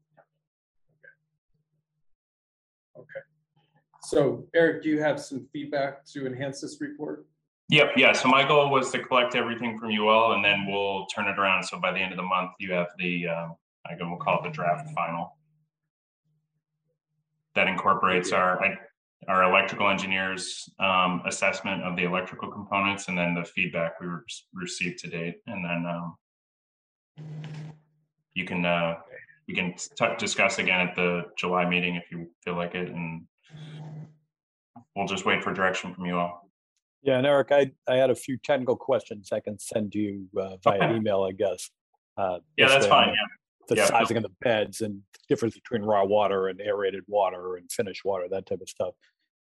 [4.04, 7.26] So Eric, do you have some feedback to enhance this report?
[7.70, 11.06] yep yeah so my goal was to collect everything from you all and then we'll
[11.08, 11.64] turn it around.
[11.64, 14.40] So by the end of the month you have the um, i go we'll call
[14.40, 15.38] it the draft final.
[17.56, 18.62] That incorporates our
[19.28, 24.22] our electrical engineers um, assessment of the electrical components and then the feedback we re-
[24.54, 25.36] received to date.
[25.48, 26.18] And then um,
[28.34, 28.96] you can uh,
[29.48, 33.26] we can t- discuss again at the july meeting if you feel like it and
[34.96, 36.50] we'll just wait for direction from you all
[37.04, 40.58] Yeah, and Eric, I, I had a few technical questions I can send you uh,
[40.64, 40.96] via Okay.
[40.96, 41.70] email, I guess.
[42.18, 43.14] Uh, yeah that's the- fine yeah
[43.70, 47.58] The Yeah, no- sizing of the beds and difference between raw water and aerated water
[47.58, 48.94] and finished water, that type of stuff.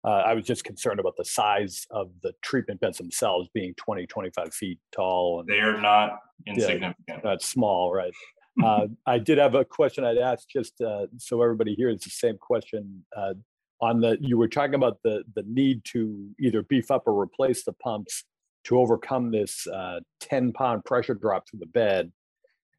[0.04, 4.04] Uh, I was just concerned about the size of the treatment beds themselves being 20,
[4.06, 8.12] 25 feet tall and they are not insignificant not small, right?
[8.62, 12.36] Uh, I did have a question I'd ask just uh, so everybody hears the same
[12.38, 13.04] question.
[13.16, 13.34] Uh,
[13.80, 17.64] on the, you were talking about the, the need to either beef up or replace
[17.64, 18.24] the pumps
[18.64, 22.12] to overcome this uh, 10 pound pressure drop through the bed.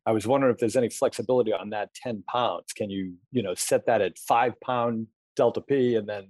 [0.05, 2.71] I was wondering if there's any flexibility on that 10 pounds.
[2.73, 6.29] Can you, you know, set that at five pound delta P and then,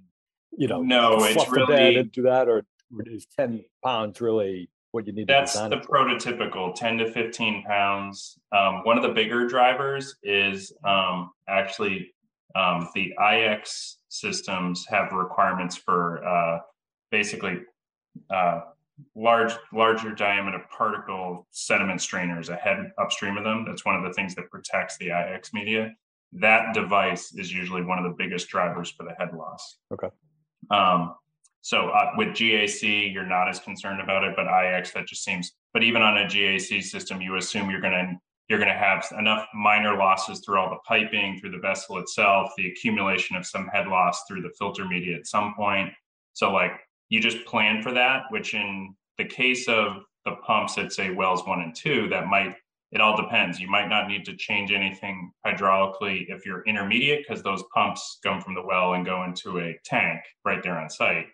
[0.56, 2.64] you know, No, it's fluff the bed really- and do that, or
[3.06, 5.98] is 10 pounds really what you need That's the for?
[5.98, 8.38] prototypical ten to fifteen pounds.
[8.52, 12.14] Um, one of the bigger drivers is um, actually
[12.54, 16.60] um, the IX systems have requirements for uh,
[17.10, 17.58] basically
[18.32, 18.60] uh,
[19.16, 23.64] large, larger diameter particle sediment strainers ahead upstream of them.
[23.66, 25.92] That's one of the things that protects the IX media.
[26.32, 29.78] That device is usually one of the biggest drivers for the head loss.
[29.92, 30.08] Okay.
[31.64, 35.50] So uh, with GAC, you're not as concerned about it, but IX that just seems.
[35.72, 39.96] But even on a GAC system, you assume you're gonna you're gonna have enough minor
[39.96, 44.24] losses through all the piping, through the vessel itself, the accumulation of some head loss
[44.28, 45.88] through the filter media at some point.
[46.34, 46.72] So like
[47.08, 51.46] you just plan for that, which in the case of the pumps at say wells
[51.46, 52.56] one and two, that might
[52.92, 53.58] it all depends.
[53.58, 58.42] You might not need to change anything hydraulically if you're intermediate because those pumps come
[58.42, 61.28] from the well and go into a tank right there on site.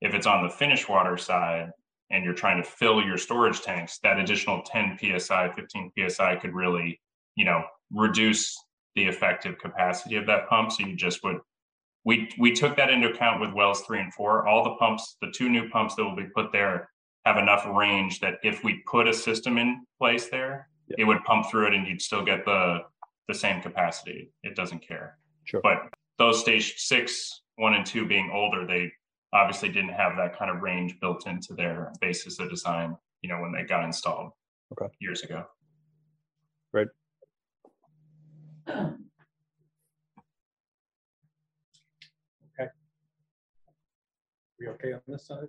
[0.00, 1.70] If it's on the finished water side
[2.10, 6.54] and you're trying to fill your storage tanks, that additional 10 psi, 15 psi could
[6.54, 7.00] really,
[7.36, 8.56] you know, reduce
[8.96, 10.72] the effective capacity of that pump.
[10.72, 11.38] So you just would
[12.04, 14.48] we we took that into account with wells three and four.
[14.48, 16.88] All the pumps, the two new pumps that will be put there
[17.26, 20.96] have enough range that if we put a system in place there, Yeah.
[21.00, 22.84] it would pump through it and you'd still get the
[23.28, 24.30] the same capacity.
[24.42, 25.18] It doesn't care.
[25.44, 25.60] Sure.
[25.62, 25.88] But
[26.18, 28.90] those stage six, one and two being older, they
[29.32, 33.40] obviously didn't have that kind of range built into their basis of design, you know,
[33.40, 34.32] when they got installed
[34.72, 34.92] Okay.
[35.00, 35.44] years ago.
[36.72, 36.86] Right.
[38.68, 38.90] Okay.
[44.58, 45.48] We okay on this side?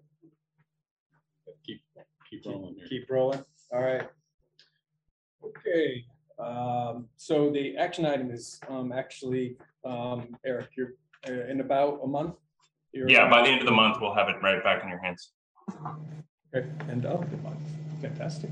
[1.65, 1.81] Keep,
[2.29, 2.87] keep rolling here.
[2.87, 4.07] Keep rolling, all right.
[5.43, 6.05] Okay,
[6.39, 10.93] um, so the action item is, um, actually, um, Eric, you're,
[11.27, 12.35] uh, in about a month?
[12.93, 14.99] You're- Yeah, by the end of the month, we'll have it right back in your
[14.99, 15.33] hands.
[16.53, 17.67] Okay, End of the month,
[18.01, 18.49] fantastic.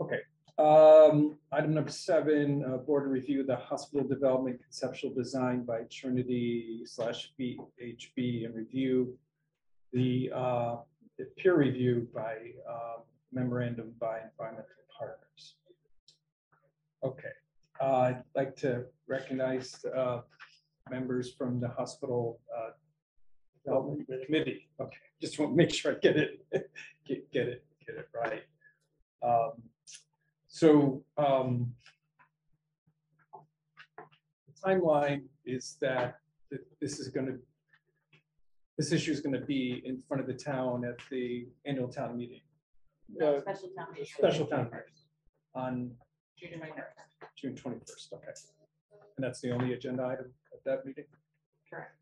[0.00, 0.20] Okay,
[0.58, 6.82] Um, item number seven, uh, board to review the hospital development conceptual design by Trinity
[6.86, 9.18] slash VHB and review
[9.92, 10.76] the, uh,
[11.18, 15.56] the peer review by, um, memorandum by environmental partners.
[17.02, 17.32] Okay,
[17.80, 20.22] uh, I'd like to recognize, uh,
[20.90, 22.70] members from the hospital, uh,
[23.64, 24.68] development committee.
[24.80, 26.46] Okay, just want to make sure I get it,
[27.06, 28.42] get, get it, get it right.
[29.22, 29.52] Um,
[30.46, 31.72] so, um,
[34.46, 36.18] the timeline is that
[36.50, 37.36] th- this is gonna,
[38.78, 42.40] this issue is gonna be in front of the town at the annual town meeting
[43.12, 44.06] No, Uh, special town meeting.
[44.16, 44.80] special town meeting.
[45.54, 45.90] on
[46.38, 46.82] June 21st.
[47.36, 48.26] June twenty-first, okay.
[49.16, 51.04] And that's the only agenda item at that meeting?
[51.70, 51.92] Correct.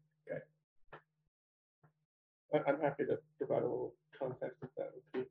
[2.55, 5.27] I, I'm happy to provide a little context if that would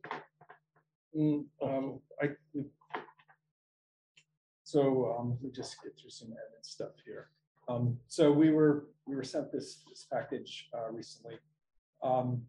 [1.14, 1.20] be.
[1.20, 2.32] Mm, um, I.
[4.64, 7.30] So, um, let me just get through some admin stuff here.
[7.68, 11.36] Um, so we were, we were sent this, this package, uh, recently.
[12.02, 12.42] Um,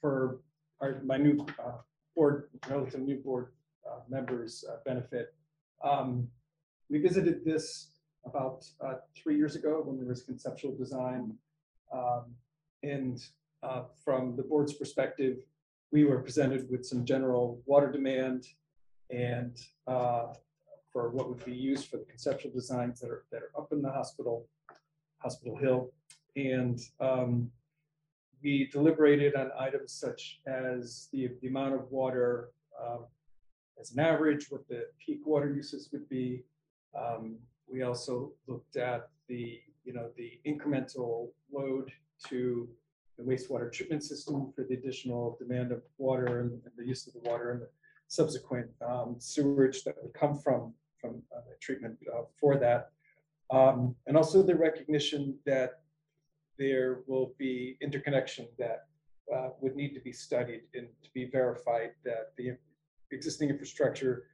[0.00, 0.40] for
[0.80, 1.78] our, my new, uh,
[2.16, 3.52] board, relative new board,
[3.88, 5.34] uh, members' uh, benefit.
[5.82, 6.28] Um,
[6.90, 7.92] we visited this
[8.30, 11.34] about, uh, three years ago when there was conceptual design.
[11.92, 12.24] Um,
[12.82, 13.16] and,
[13.62, 15.36] uh, from the board's perspective,
[15.90, 18.46] we were presented with some general water demand
[19.10, 19.56] and
[19.86, 20.26] uh,
[20.92, 23.80] for what would be used for the conceptual designs that are, that are up in
[23.82, 24.46] the hospital,
[25.18, 25.92] Hospital Hill.
[26.36, 27.50] And um,
[28.42, 32.50] we deliberated on items such as the, the amount of water
[32.80, 33.06] um,
[33.80, 36.44] as an average, what the peak water uses would be.
[36.98, 37.38] Um,
[37.70, 41.90] We also looked at the, you know, the incremental load
[42.28, 42.68] to
[43.16, 47.12] the wastewater treatment system for the additional demand of water and and the use of
[47.14, 47.68] the water and the
[48.06, 52.90] subsequent um, sewerage that would come from, from uh, the treatment uh, for that.
[53.50, 55.80] Um, And also the recognition that
[56.58, 58.86] there will be interconnection that
[59.34, 62.56] uh, would need to be studied and to be verified that the
[63.10, 64.24] existing infrastructure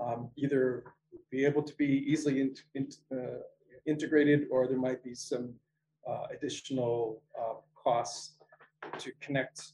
[0.00, 0.84] um, either
[1.30, 3.40] be able to be easily in- in- uh,
[3.86, 5.54] integrated or there might be some
[6.08, 8.36] uh, additional uh, costs
[8.98, 9.72] to connect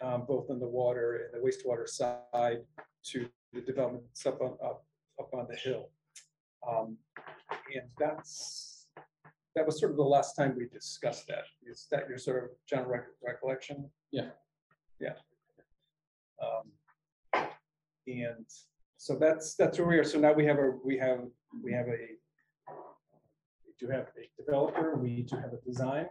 [0.00, 2.60] um, both on the water and the wastewater side
[3.04, 4.84] to the developments up on, up,
[5.18, 5.90] up on the hill.
[6.68, 6.96] Um,
[7.74, 8.86] And that's,
[9.54, 11.44] that was sort of the last time we discussed that.
[11.66, 13.90] Is that your sort of general rec- recollection?
[14.10, 14.30] Yeah.
[15.00, 15.14] Yeah.
[16.42, 16.72] Um,
[18.06, 18.46] And
[18.98, 20.04] so that's, that's where we are.
[20.04, 21.20] So now we have a, we have,
[21.62, 22.16] we have a,
[23.64, 26.06] we do have a developer, we do have a design.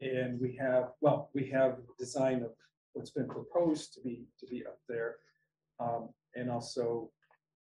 [0.00, 2.50] And we have, well, we have design of
[2.92, 5.16] what's been proposed to be, to be up there.
[5.78, 7.10] Um, and also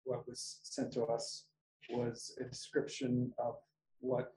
[0.04, 1.46] what was sent to us
[1.90, 3.56] was a description of
[4.02, 4.34] what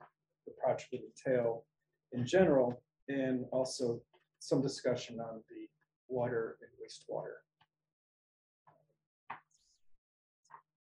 [0.47, 1.65] the project would entail
[2.11, 4.01] in general, and also
[4.39, 5.67] some discussion on the
[6.07, 7.41] water and wastewater.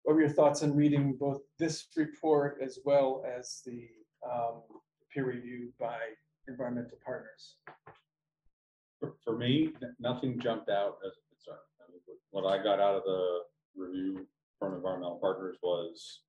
[0.04, 3.88] What were your thoughts on reading both this report as well as the
[4.26, 4.62] um,
[5.14, 5.98] peer review by
[6.48, 7.58] environmental partners?
[9.00, 11.62] For, for me, nothing jumped out as a concern.
[11.80, 13.42] I mean, what- I got out of the
[13.76, 14.28] review
[14.58, 16.22] from environmental partners was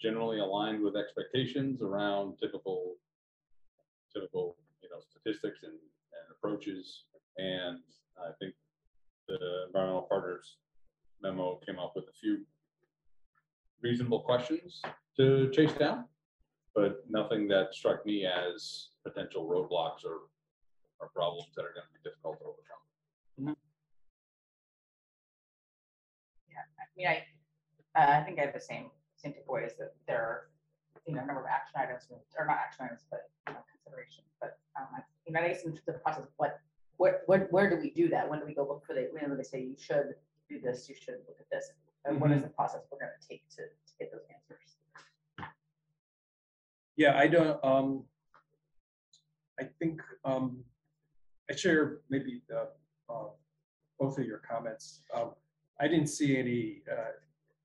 [0.00, 2.96] generally aligned with expectations around typical,
[4.12, 7.04] typical, you know, statistics and, and approaches.
[7.36, 7.80] And
[8.18, 8.54] I think
[9.28, 10.56] the environmental partners
[11.22, 12.44] memo came up with a few
[13.82, 14.80] reasonable questions
[15.16, 16.04] to chase down,
[16.74, 20.28] but nothing that struck me as potential roadblocks or
[21.00, 23.56] are problems that are gonna be difficult to overcome.
[26.50, 27.24] Yeah, I mean, I,
[28.00, 30.50] uh, I think I have the same, same takeaways that there are,
[31.06, 34.26] you know, a number of action items, or not action items, but you know, considerations,
[34.40, 36.58] but, um, I- you know, I guess in the process, what,
[36.96, 38.28] what, what, where do we do that?
[38.28, 40.14] When do we go look for the, when do they say you should
[40.48, 41.70] do this, you should look at this?
[42.04, 45.50] And what is the process we're gonna take to, to get those answers?
[46.96, 48.04] Yeah, I don't, um,
[49.60, 50.64] I think, um,
[51.50, 53.28] I share maybe, uh, uh,
[53.98, 55.02] both of your comments.
[55.14, 55.32] Um,
[55.80, 57.12] I didn't see any, uh,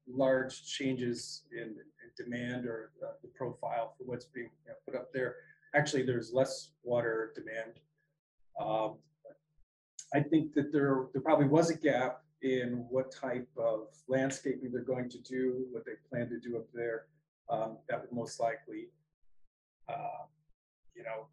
[0.08, 4.96] large changes in, in demand or uh, the profile for what's being you know, put
[4.96, 5.36] up there.
[5.76, 7.80] Actually, there's less water demand.
[8.60, 8.98] Um,
[10.14, 14.82] I think that there, there probably was a gap in what type of landscaping they're
[14.82, 17.06] going to do, what they plan to do up there.
[17.50, 18.88] Um, that would most likely
[19.90, 20.26] uh,
[20.96, 21.28] you know,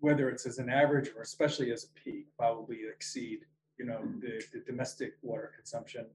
[0.00, 3.40] whether it's as an average or especially as a peak, probably exceed,
[3.78, 6.06] you know, the, the domestic water consumption.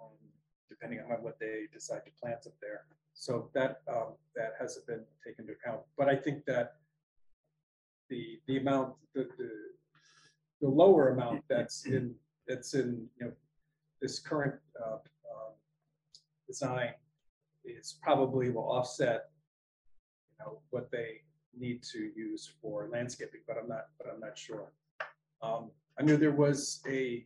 [0.00, 0.10] Um,
[0.68, 2.82] depending on what they decide to plant up there.
[3.12, 6.74] So that, um, that hasn't been taken into account, but I think that
[8.10, 9.50] the, the amount, the, the,
[10.60, 12.14] the lower amount that's in,
[12.46, 13.32] that's in, you know,
[14.00, 15.52] this current, uh, um,
[16.46, 16.90] design
[17.64, 19.30] is probably will offset,
[20.30, 21.22] you know, what they
[21.56, 24.72] need to use for landscaping, but I'm not, but I'm not sure.
[25.42, 27.24] Um, I knew there was a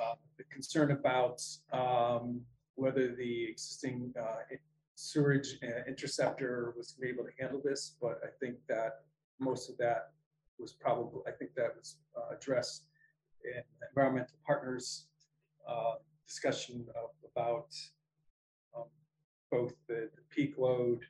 [0.00, 0.14] uh,
[0.50, 1.42] concern about
[1.72, 2.40] um,
[2.74, 4.56] whether the existing uh,
[4.94, 9.00] sewage uh, interceptor was able to handle this, but I think that
[9.38, 10.12] most of that
[10.58, 12.84] was probably, I think that was uh, addressed
[13.90, 15.06] environmental partners
[15.68, 15.94] uh,
[16.26, 17.68] discussion of about
[18.76, 18.84] um,
[19.50, 21.00] both the the peak load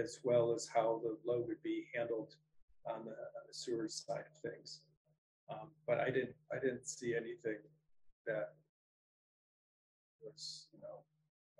[0.00, 2.34] as well as how the load would be handled
[2.86, 4.80] on the on the sewer side of things.
[5.48, 7.58] Um, But I didn't, I didn't see anything
[8.26, 8.54] that
[10.20, 11.04] was, you know,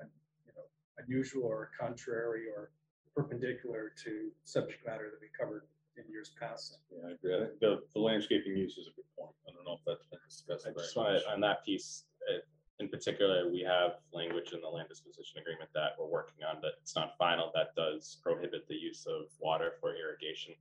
[0.00, 0.10] un-
[0.44, 0.64] you know,
[0.98, 2.70] unusual or contrary or
[3.14, 5.66] perpendicular to subject matter that we covered
[5.98, 6.78] in years past.
[6.90, 7.34] Yeah, I agree.
[7.34, 9.34] I think the, the landscaping use is a good point.
[9.48, 10.66] I don't know if that's been discussed.
[10.66, 11.22] I very just want much.
[11.24, 12.38] to, on that piece, uh,
[12.78, 16.72] in particular, we have language in the land disposition agreement that we're working on, that
[16.82, 20.54] it's not final, that does prohibit the use of water for irrigation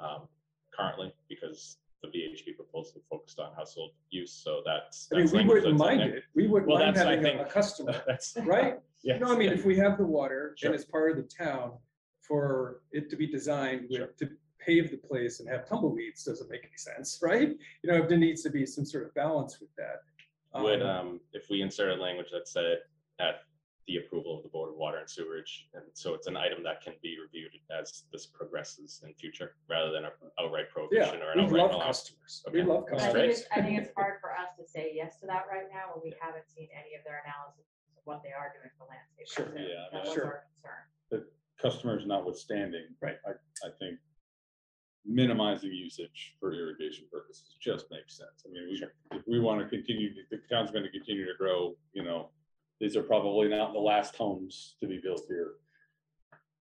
[0.00, 0.28] um,
[0.76, 5.08] currently, because the VHB proposal focused on household use, so that's.
[5.12, 6.18] I mean, that's we language wouldn't that's in mind there.
[6.18, 6.24] it.
[6.36, 8.36] We wouldn't Well, mind that's, I having a- a think- customer, That's.
[8.44, 8.78] right?
[9.02, 10.70] Yes, No, I mean, if we have the water Sure.
[10.70, 11.72] and it's part of the town,
[12.20, 14.06] for it to be designed Sure.
[14.06, 14.28] with, to
[14.68, 17.56] pave the place and have tumbleweeds doesn't make any sense, right?
[17.82, 20.02] You know, there needs to be some sort of balance with that.
[20.62, 22.78] Would, Um, um, if we inserted language that said
[23.20, 23.36] at
[23.86, 26.82] the approval of the Board of Water and Sewerage, and so it's an item that
[26.82, 31.30] can be reviewed as this progresses in future, rather than a outright Yeah, prohibition or
[31.32, 31.96] an we outright love allowance.
[32.00, 32.32] customers.
[32.52, 33.38] We love I That's think customers.
[33.40, 36.02] it's, I think it's hard for us to say yes to that right now, when
[36.04, 37.64] we haven't seen any of their analysis
[37.96, 39.28] of what they are doing for landscape.
[39.28, 39.48] Sure.
[39.48, 40.24] So Yeah, That mean, was Sure.
[40.26, 41.28] our concern.
[41.60, 42.86] Customers notwithstanding.
[43.02, 43.16] Right.
[43.26, 43.30] I,
[43.66, 43.98] I think
[45.08, 48.44] minimizing usage for irrigation purposes just makes sense.
[48.46, 51.74] I mean, we, if we want to continue, the town's going to continue to grow,
[51.94, 52.28] you know,
[52.78, 55.54] these are probably not the last homes to be built here.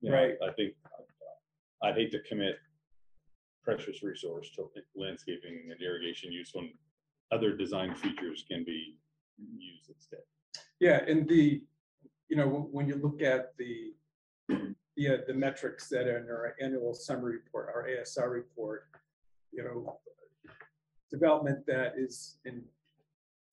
[0.01, 0.35] You know, Right.
[0.47, 0.73] I think,
[1.83, 2.55] I'd hate to commit
[3.63, 6.71] precious resource to landscaping and irrigation use when
[7.31, 8.97] other design features can be
[9.59, 10.21] used instead.
[10.79, 11.61] Yeah, and the,
[12.29, 13.93] you know, when- when you look at the,
[14.97, 18.87] yeah, the metrics that are in our annual summary report, our ASR report,
[19.51, 19.99] you know,
[21.11, 22.63] development that is in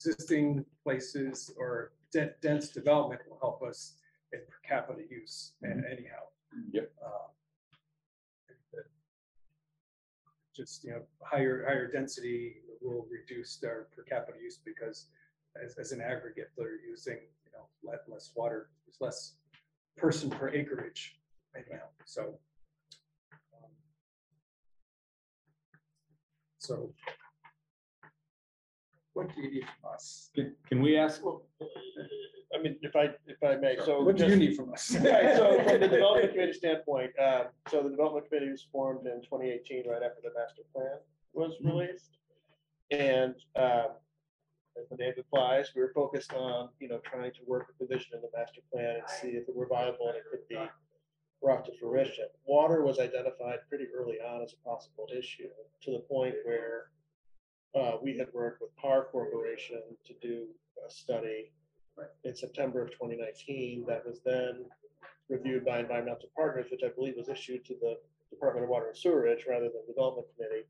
[0.00, 3.96] existing places or de- dense development will help us
[4.32, 6.24] in per capita use and anyhow.
[6.72, 6.90] Yep.
[7.04, 7.08] Uh,
[10.56, 15.08] Just, you know, higher, higher density will reduce their per capita use because
[15.62, 19.32] as, as an aggregate, they're using, you know, less, less water, there's less
[19.96, 21.16] person per acreage
[21.54, 22.38] right now, so.
[23.54, 23.70] um,
[26.58, 26.92] So.
[29.12, 30.30] What do you need from us?
[30.34, 31.22] Can, can we ask?
[32.52, 34.02] I mean, if I, if I may, so.
[34.02, 34.90] What do you need from us?
[34.92, 39.22] Yeah, so from the development committee standpoint, um, so the development committee was formed in
[39.22, 40.98] twenty eighteen, right after the master plan
[41.32, 42.18] was released.
[42.90, 43.88] And, um,
[44.76, 47.86] as the name implies, we were focused on, you know, trying to work with the
[47.94, 50.56] vision in the master plan and see if it were viable and it could be
[51.44, 52.28] brought to fruition.
[52.46, 55.50] Water was identified pretty early on as a possible issue,
[55.84, 56.76] to the point where
[57.78, 60.36] uh, we had worked with Pare Corporation to do
[60.86, 61.52] a study
[62.24, 64.64] in September of twenty nineteen that was then
[65.28, 67.94] reviewed by environmental partners, which I believe was issued to the
[68.30, 70.66] Department of Water and Sewerage rather than Development Committee.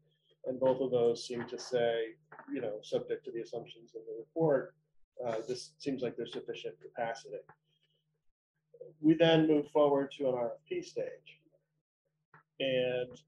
[0.46, 1.92] And both of those seem to say,
[2.52, 4.74] you know, subject to the assumptions in the report,
[5.24, 7.38] uh, this seems like there's sufficient capacity.
[9.00, 11.40] We then move forward to an RFP stage.
[12.60, 13.20] And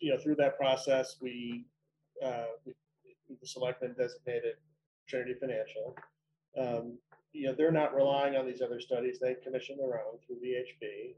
[0.00, 1.66] you know, through that process, we,
[2.22, 2.74] uh, we-
[3.40, 4.56] the selectmen designated
[5.06, 5.96] Trinity Financial.
[6.56, 6.98] Um,
[7.32, 9.20] You know, they're not relying on these other studies.
[9.20, 11.14] They commission their own through VHB.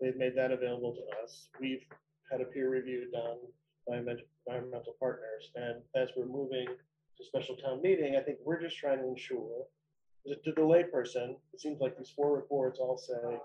[0.00, 1.50] They've made that available to us.
[1.60, 1.84] We've
[2.30, 3.38] had a peer review done
[3.86, 5.50] by environmental partners.
[5.54, 9.66] And as we're moving to special town meeting, I think we're just trying to ensure
[10.26, 13.38] to the layperson, it seems like these four reports all say,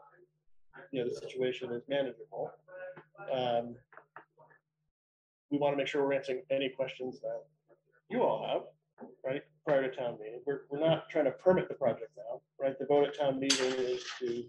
[0.91, 2.51] you know, the situation is manageable.
[3.31, 3.75] Um,
[5.51, 7.41] We want to make sure we're answering any questions that
[8.09, 8.63] you all have,
[9.23, 10.41] right, prior to town meeting.
[10.45, 12.77] We're, we're not trying to permit the project now, right?
[12.77, 14.43] The vote at town meeting is to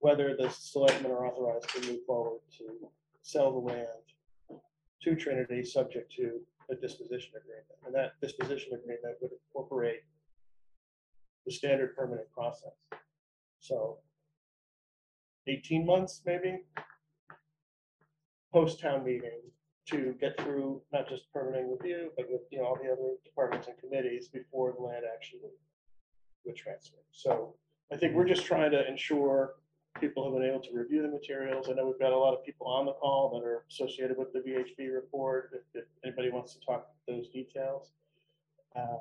[0.00, 2.64] whether the selectmen are authorized to move forward to
[3.22, 4.04] sell the land
[5.02, 7.78] to Trinity, subject to a disposition agreement.
[7.86, 10.02] And that disposition agreement would incorporate
[11.46, 12.72] the standard permitting process.
[13.60, 13.98] So
[15.46, 16.60] eighteen months, maybe?
[18.52, 19.40] Post-town meeting
[19.86, 23.66] to get through not just permitting review, but with, you know, all the other departments
[23.66, 25.50] and committees before the land actually
[26.44, 26.98] would transfer.
[27.10, 27.56] So
[27.92, 29.54] I think we're just trying to ensure
[30.00, 31.68] people have been able to review the materials.
[31.68, 34.32] I know we've got a lot of people on the call that are associated with
[34.32, 37.92] the VHB report, if, if anybody wants to talk those details.
[38.74, 38.98] Uh,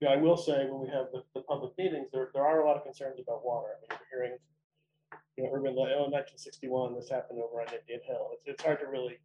[0.00, 2.66] Yeah, I will say, when we have the, the public meetings, there, there are a
[2.66, 3.68] lot of concerns about water.
[3.76, 4.38] I mean, we're hearing,
[5.36, 6.94] you know, urban, Oh, 1961.
[6.94, 8.30] this happened over on Indian Hill.
[8.32, 9.18] It's, it's hard to really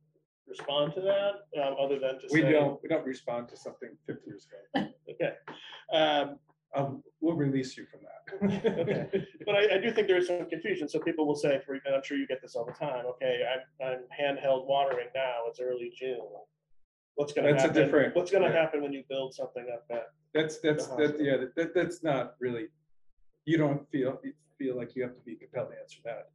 [0.47, 2.51] respond to that, um, other than to We say.
[2.51, 4.87] don't, we don't respond to something fifty years ago.
[5.09, 5.33] Okay.
[5.93, 6.39] Um,
[6.75, 8.81] Um, we'll release you from that.
[8.81, 9.25] Okay.
[9.45, 11.95] But I, I do think there is some confusion, so people will say, for, and
[11.95, 15.61] I'm sure you get this all the time, okay, I'm, I'm handheld watering now, it's
[15.61, 16.19] early June.
[17.15, 18.61] What's That's a happen, different- what's gonna yeah.
[18.61, 22.35] happen when you build something up at, That's, that's, The that, yeah, that, that's not
[22.39, 22.67] really,
[23.45, 26.29] you don't feel, you feel like you have to be compelled to answer that.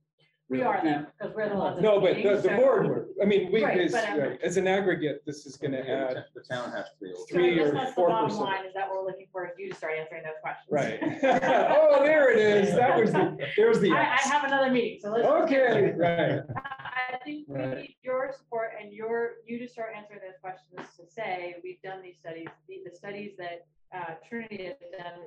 [0.48, 1.80] We are though, because we're the ones.
[1.80, 3.06] No, but the, the board.
[3.22, 6.24] I mean, we, Right, as, but I'm- right, as an aggregate, this is gonna add,
[6.34, 8.40] The town has to be able So three guess or that's the bottom 4%.
[8.40, 10.68] line, is that what we're looking for, is you to start answering those questions.
[10.72, 10.98] right.
[11.70, 13.92] Oh, there it is, that was the, there's the.
[13.92, 14.24] I, I ask.
[14.32, 15.24] have another meeting, so let's.
[15.28, 17.76] Okay, right, I think we Right.
[17.82, 22.02] need your support and your, you to start answering those questions to say, we've done
[22.02, 25.26] these studies, the, the studies that, uh, Trinity has done.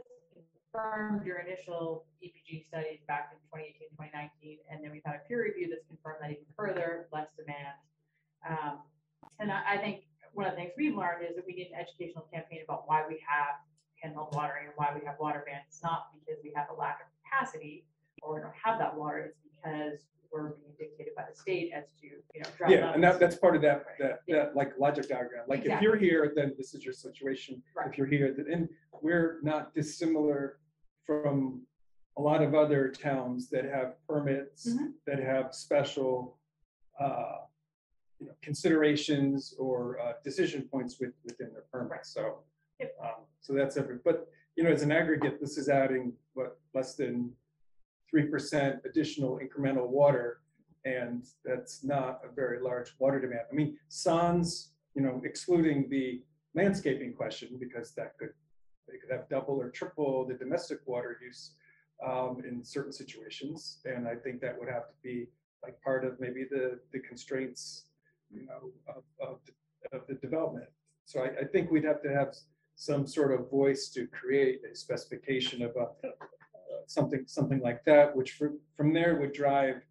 [0.74, 5.46] Confirmed your initial EPG studies back in 2018, 2019, and then we've had a peer
[5.46, 7.78] review that's confirmed that even further, less demand.
[8.42, 8.82] Um,
[9.38, 11.78] and I, I think one of the things we've learned is that we need an
[11.78, 13.62] educational campaign about why we have
[14.02, 15.62] handheld watering and why we have water bans.
[15.70, 17.86] It's not because we have a lack of capacity
[18.26, 21.86] or we don't have that water, it's because we're being dictated by the state as
[22.02, 22.50] to, you know.
[22.58, 23.20] drought yeah, and that, levels.
[23.20, 23.98] that's part of that, Right.
[24.00, 24.36] that, Yeah.
[24.46, 27.62] that like logic diagram, like if you're here, then this is your situation.
[27.76, 27.88] Right.
[27.88, 28.70] If you're here, then, and
[29.02, 30.60] we're not dissimilar
[31.06, 31.66] from
[32.18, 34.94] a lot of other towns that have permits, Mhm.
[35.06, 36.40] that have special,
[37.00, 37.40] uh,
[38.20, 42.44] you know, considerations or, uh, decision points with, within their permit, so.
[42.80, 42.96] Yep.
[43.02, 46.96] um, So that's every, but, you know, as an aggregate, this is adding, what, less
[46.96, 47.36] than
[48.14, 50.42] three percent additional incremental water.
[50.86, 53.46] And that's not a very large water demand.
[53.52, 56.22] I mean, sans, you know, excluding the
[56.54, 58.34] landscaping question, because that could,
[58.88, 61.42] they could have double or triple the domestic water use
[62.06, 63.80] um, in certain situations.
[63.86, 65.28] And I think that would have to be
[65.64, 67.86] like part of maybe the, the constraints,
[68.30, 68.62] you know,
[68.94, 70.68] of, of, the- of the development.
[71.06, 72.36] So I, I think we'd have to have
[72.76, 75.88] some sort of voice to create a specification of a,
[76.88, 79.82] something, something like that, which from, from there would drive,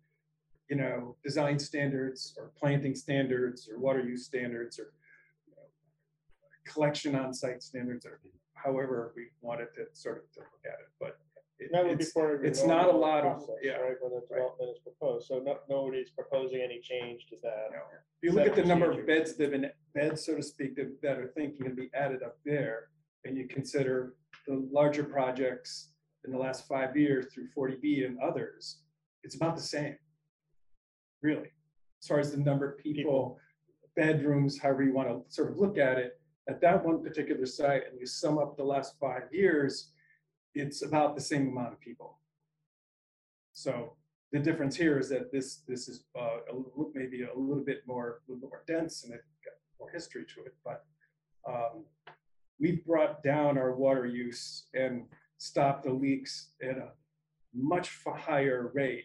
[0.69, 4.93] you know, design standards or planting standards or water use standards or
[5.47, 5.63] you know,
[6.73, 8.21] collection on site standards or
[8.55, 11.19] however we wanted to sort of to look at it, but
[11.59, 12.41] it- that would be it's, part of.
[12.43, 15.41] your it's not a lot of- process, yeah, Right, when the development is proposed, so
[15.41, 17.73] no, nobody's proposing any change to that.
[17.73, 17.83] know,
[18.23, 20.77] if you look at the number of beds that have been, beds, so to speak,
[20.77, 22.89] that, that are thinking to be added up there,
[23.25, 24.15] and you consider
[24.47, 25.91] the larger projects
[26.25, 28.79] in the last five years through forty B and others,
[29.23, 29.97] it's about the same.
[31.23, 31.51] Really,
[32.01, 33.39] as far as the number of people,
[33.95, 37.83] bedrooms, however you want to sort of look at it, at that one particular site,
[37.89, 39.93] and you sum up the last five years,
[40.55, 42.19] it's about the same amount of people.
[43.53, 43.97] So
[44.33, 46.39] the difference here is that this, this is uh,
[46.95, 50.45] maybe a little bit more, a little more dense and it got more history to
[50.45, 50.85] it, but
[51.47, 51.85] um,
[52.59, 55.05] we've brought down our water use and
[55.43, 56.91] stopped the leaks at a
[57.53, 59.05] much higher rate,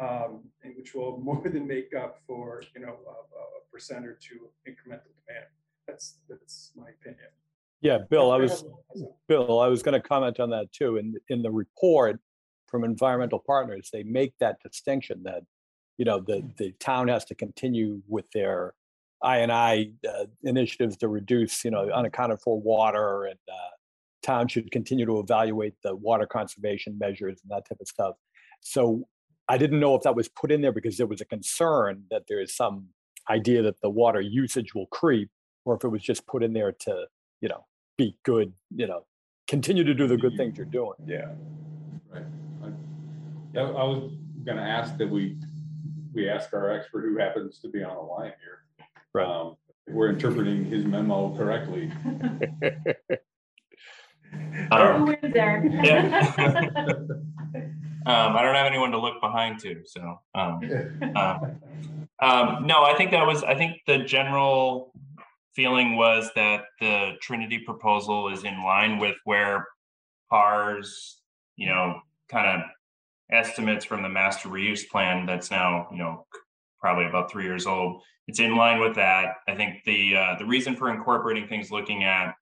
[0.00, 0.42] um,
[0.76, 5.12] which will more than make up for, you know, a, a percent or two incremental
[5.24, 5.46] demand.
[5.86, 7.28] That's, that's my opinion.
[7.82, 8.64] Yeah, Bill, I was,
[9.28, 10.96] Bill, I was going to comment on that too.
[10.96, 12.18] In, in the report
[12.66, 15.42] from environmental partners, they make that distinction that,
[15.96, 18.74] you know, the, the town has to continue with their
[19.22, 23.70] I and I uh, initiatives to reduce, you know, unaccounted for water and uh,
[24.22, 28.14] town should continue to evaluate the water conservation measures and that type of stuff.
[28.60, 29.06] So
[29.48, 32.22] I didn't know if that was put in there because there was a concern that
[32.28, 32.88] there is some
[33.28, 35.30] idea that the water usage will creep,
[35.64, 37.06] or if it was just put in there to,
[37.40, 37.66] you know,
[37.96, 39.06] be good, you know,
[39.48, 40.94] continue to do the good things you're doing.
[41.06, 41.32] Yeah.
[42.08, 42.24] Right.
[43.56, 44.12] I I was
[44.44, 45.36] gonna ask that we,
[46.12, 48.86] we ask our expert who happens to be on the line here.
[49.12, 49.26] Right.
[49.26, 49.56] um,
[49.86, 51.90] if We're interpreting his memo correctly.
[54.70, 55.64] Um, Who is there?
[55.82, 56.94] Yeah.
[58.06, 60.60] Um, I don't have anyone to look behind to, so, um,
[61.14, 61.60] um,
[62.18, 64.94] um, no, I think that was, I think the general
[65.54, 69.66] feeling was that the Trinity proposal is in line with where
[70.30, 71.20] Pare's,
[71.56, 72.00] you know,
[72.30, 72.66] kind of
[73.30, 76.26] estimates from the master reuse plan that's now, you know,
[76.80, 78.02] probably about three years old.
[78.28, 79.34] It's in line with that.
[79.46, 82.34] I think the uh, the reason for incorporating things looking at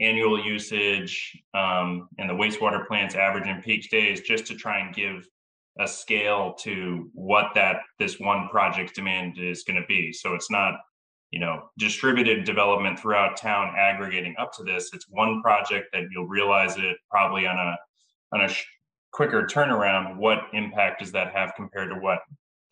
[0.00, 4.94] annual usage um, and the wastewater plant's average and peak days, just to try and
[4.94, 5.26] give
[5.78, 10.12] a scale to what that this one project demand is going to be.
[10.12, 10.74] So it's not,
[11.30, 14.90] you know, distributed development throughout town aggregating up to this.
[14.92, 17.76] It's one project that you'll realize it probably on a
[18.32, 18.66] on a sh-
[19.12, 20.16] quicker turnaround.
[20.16, 22.20] What impact does that have compared to what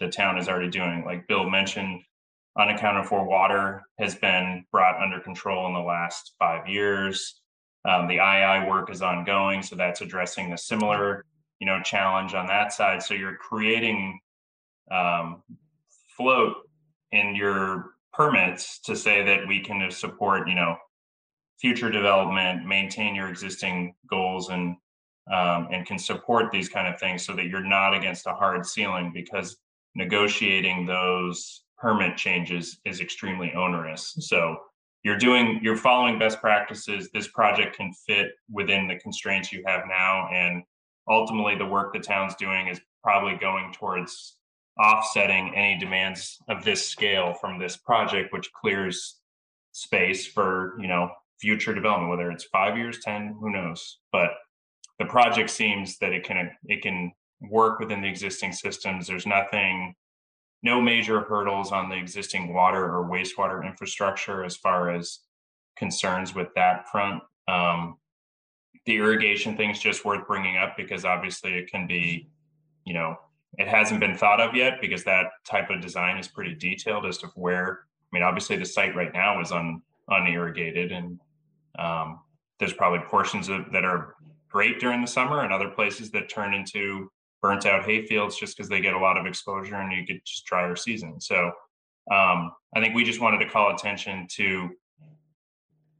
[0.00, 1.04] the town is already doing?
[1.04, 2.02] Like Bill mentioned,
[2.58, 7.40] unaccounted for water has been brought under control in the last five years.
[7.84, 11.24] Um, the II work is ongoing, so that's addressing a similar,
[11.60, 13.02] you know, challenge on that side.
[13.02, 14.18] So you're creating
[14.90, 15.42] um,
[16.16, 16.56] float
[17.12, 20.76] in your permits to say that we can support, you know,
[21.60, 24.76] future development, maintain your existing goals, and
[25.32, 28.64] um, and can support these kind of things, so that you're not against a hard
[28.66, 29.58] ceiling because
[29.94, 34.14] negotiating those permit changes is extremely onerous.
[34.20, 34.58] So
[35.04, 37.08] you're doing, you're following best practices.
[37.12, 40.28] This project can fit within the constraints you have now.
[40.32, 40.62] And
[41.08, 44.36] ultimately, the work the town's doing is probably going towards
[44.82, 49.16] offsetting any demands of this scale from this project, which clears
[49.72, 51.10] space for, you know,
[51.40, 53.98] future development, whether it's five years, 10, who knows?
[54.12, 54.30] But
[54.98, 59.06] the project seems that it can, it can work within the existing systems.
[59.06, 59.94] There's nothing
[60.62, 65.20] no major hurdles on the existing water or wastewater infrastructure as far as
[65.76, 67.22] concerns with that front.
[67.46, 67.96] Um,
[68.84, 72.28] the irrigation thing is just worth bringing up because obviously it can be,
[72.84, 73.16] you know,
[73.56, 77.18] it hasn't been thought of yet because that type of design is pretty detailed as
[77.18, 77.80] to where.
[78.12, 81.20] I mean, obviously the site right now is un unirrigated, and
[81.78, 82.20] um,
[82.58, 84.14] there's probably portions of, that are
[84.48, 87.10] great during the summer, and other places that turn into
[87.42, 90.24] burnt out hay fields just because they get a lot of exposure and you get
[90.24, 91.20] just drier season.
[91.20, 91.52] So
[92.10, 94.70] um, I think we just wanted to call attention to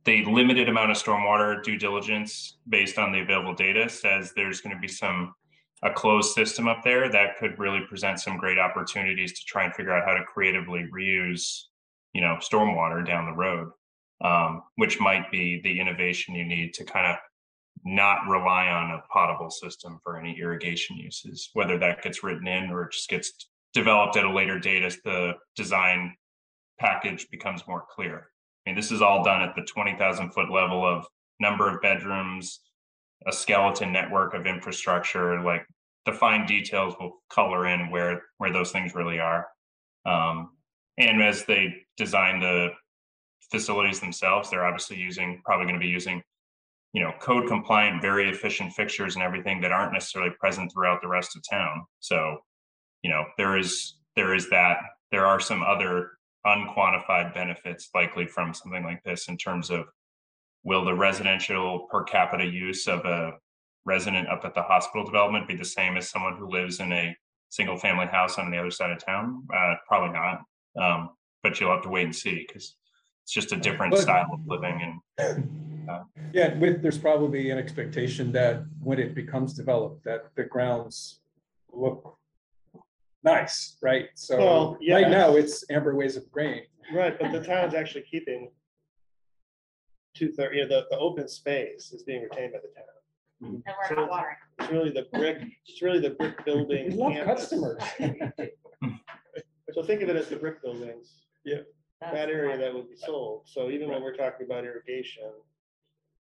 [0.05, 4.75] the limited amount of stormwater due diligence based on the available data says there's going
[4.75, 5.35] to be some
[5.85, 9.75] a closed system up there that could really present some great opportunities to try and
[9.75, 11.65] figure out how to creatively reuse
[12.15, 13.69] you know stormwater down the road
[14.25, 17.17] um, which might be the innovation you need to kind of
[17.85, 22.71] not rely on a potable system for any irrigation uses, whether that gets written in
[22.71, 26.15] or it just gets developed at a later date as the design
[26.79, 28.31] package becomes more clear.
[28.67, 31.07] I mean, this is all done at the 20,000 foot level of
[31.41, 32.61] number of bedrooms,
[33.27, 35.67] a skeleton network of infrastructure, like
[36.07, 39.47] the fine details will color in where, where those things really are.
[40.07, 40.51] Um,
[40.97, 42.71] and as they design the
[43.51, 46.23] facilities themselves, they're obviously using, probably going to be using
[46.93, 51.09] you know, code compliant, very efficient fixtures and everything that aren't necessarily present throughout the
[51.09, 51.85] rest of town.
[52.01, 52.39] So,
[53.03, 54.79] you know, there is there is that.
[55.11, 56.11] There are some other
[56.47, 59.87] unquantified benefits likely from something like this in terms of
[60.65, 63.33] will the residential per capita use of a
[63.85, 67.17] resident up at the hospital development be the same as someone who lives in a
[67.49, 69.47] single family house on the other side of town?
[69.55, 70.41] Uh, probably not.
[70.79, 71.11] Um,
[71.43, 72.75] but you'll have to wait and see because
[73.25, 75.49] it's just a different But- style of living and
[76.33, 81.21] Yeah, with, there's probably an expectation that when it becomes developed, that the grounds
[81.73, 82.17] look
[83.25, 84.07] nice, right?
[84.15, 86.63] So Well, right now, it's amber ways of grain.
[86.95, 88.51] Right, but the town's actually keeping
[90.15, 92.85] two thirds, you know, the, the open space is being retained by the town.
[93.43, 93.55] Mm-hmm.
[93.67, 94.37] And we're not watering.
[94.59, 96.97] It's really the brick, it's really the brick We building.
[96.97, 97.41] love campus.
[97.43, 97.83] customers.
[99.73, 101.65] So think of it as the brick buildings, That's
[102.01, 103.43] that area that would be sold.
[103.45, 105.31] So even when we're talking about irrigation,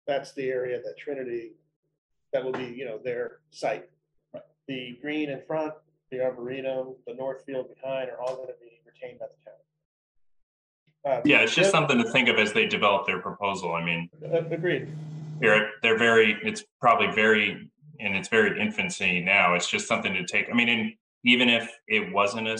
[0.07, 1.53] that's the area that Trinity,
[2.33, 3.89] that will be, you know, their site.
[4.69, 5.75] The green in front,
[6.11, 11.19] the arboretum, the north field behind are all gonna be retained by the town.
[11.19, 13.73] Uh, Yeah, it's just something to think of as they develop their proposal.
[13.73, 14.89] I mean, uh, Agreed.
[15.41, 19.55] they're, they're very, it's probably very, in its very infancy now.
[19.55, 20.93] It's just something to take, I mean, and
[21.25, 22.59] even if it wasn't a,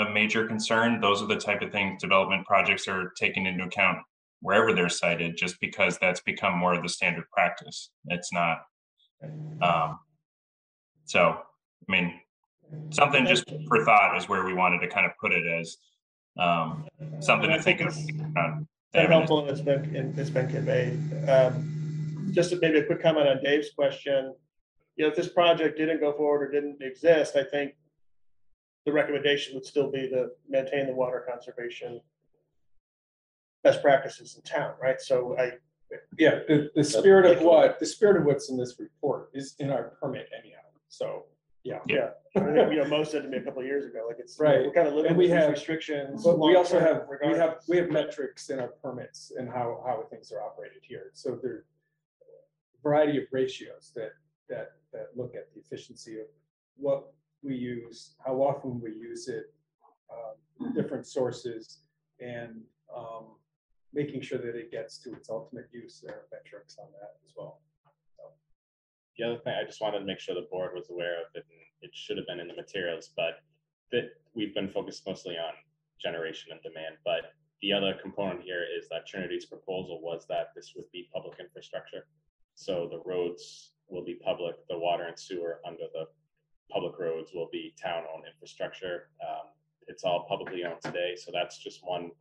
[0.00, 3.98] a major concern, those are the type of things development projects are taking into account
[4.40, 7.90] wherever they're cited, just because that's become more of the standard practice.
[8.06, 8.58] It's not.
[9.62, 9.98] Um,
[11.04, 11.20] so,
[11.88, 12.20] I mean,
[12.90, 15.76] something just for thought is where we wanted to kind of put it as
[16.38, 16.86] um,
[17.20, 17.96] something to think of.
[18.36, 18.58] uh,
[18.92, 20.98] Very helpful, and it's been, it's been conveyed.
[21.28, 24.34] Um, Just maybe a quick comment on Dave's question.
[24.96, 27.72] You know, if this project didn't go forward or didn't exist, I think
[28.84, 32.00] the recommendation would still be to maintain the water conservation
[33.68, 35.00] best practices in town, right?
[35.00, 35.52] So I,
[36.18, 39.70] Yeah, the, the spirit of what, the spirit of what's in this report is in
[39.70, 40.58] our permit anyhow,
[40.88, 41.24] so,
[41.64, 41.80] yeah.
[41.86, 44.16] Yeah, I think, you know, Mo said to me a couple of years ago, like
[44.18, 44.60] it's, Right.
[44.64, 46.24] we're kind of living And with we these have- restrictions.
[46.24, 49.82] But we also long-term have, we have, we have metrics in our permits and how,
[49.86, 51.10] how things are operated here.
[51.12, 51.64] So there
[52.22, 54.12] a variety of ratios that,
[54.48, 56.26] that, that look at the efficiency of
[56.76, 57.12] what
[57.42, 59.52] we use, how often we use it,
[60.14, 61.80] um, different sources,
[62.20, 62.62] and
[62.96, 63.24] um,
[63.92, 66.00] making sure that it gets to its ultimate use.
[66.04, 67.60] There are metrics on that as well.
[69.16, 71.44] The other thing, I just wanted to make sure the board was aware of it,
[71.50, 73.42] and it should have been in the materials, but
[73.90, 75.54] that we've been focused mostly on
[76.00, 80.74] generation and demand, but the other component here is that Trinity's proposal was that this
[80.76, 82.06] would be public infrastructure.
[82.54, 86.06] So the roads will be public, the water and sewer under the
[86.70, 89.10] public roads will be town-owned infrastructure.
[89.26, 89.48] Um,
[89.88, 92.12] It's all publicly owned today, so that's just one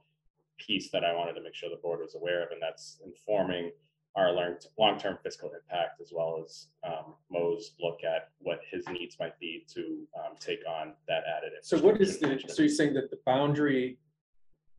[0.57, 3.71] piece that I wanted to make sure the board was aware of, and that's informing
[4.15, 9.39] our long-term fiscal impact as well as um, Mo's look at what his needs might
[9.39, 11.51] be to um, take on that added.
[11.61, 13.99] So what is the, so you're saying that the boundary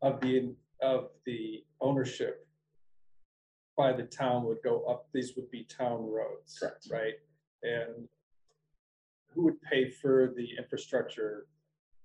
[0.01, 2.45] of the, of the ownership
[3.77, 6.57] by the town would go up, these would be town roads?
[6.59, 6.87] Correct.
[6.91, 7.13] Right?
[7.63, 8.09] And
[9.33, 11.47] who would pay for the infrastructure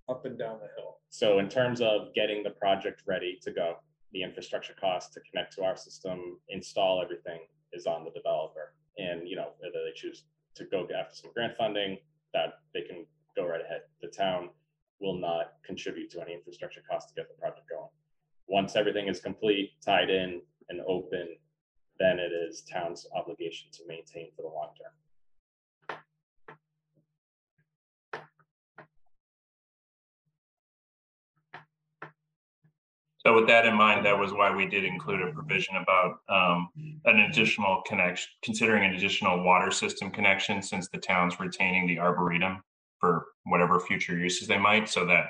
[0.09, 0.99] up and down the hill?
[1.11, 3.77] So in terms of getting the project ready to go,
[4.13, 7.41] the infrastructure cost to connect to our system, install everything
[7.73, 8.75] is on the developer.
[8.99, 10.25] And, you know, whether they choose
[10.55, 11.99] to go after some grant funding,
[12.33, 13.07] that they can
[13.37, 13.83] go right ahead.
[14.03, 14.51] The town
[15.01, 17.91] will not contribute to any infrastructure cost to get the project going.
[18.47, 21.37] Once everything is complete, tied in and open,
[21.99, 24.93] then it is town's obligation to maintain for the long term.
[33.27, 36.69] So with that in mind, that was why we did include a provision about um,
[37.07, 42.63] an additional connection, considering an additional water system connection since the town's retaining the arboretum
[43.01, 45.27] for whatever future uses they might, so that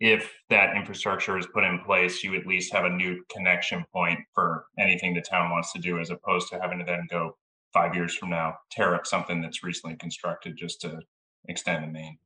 [0.00, 4.18] if that infrastructure is put in place, you at least have a new connection point
[4.34, 7.36] for anything the town wants to do, as opposed to having to then go
[7.74, 11.00] five years from now, tear up something that's recently constructed just to
[11.48, 12.18] extend the main.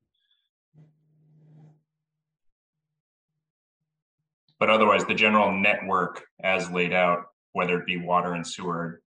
[4.63, 9.03] But otherwise, the general network as laid out, whether it be water and sewer,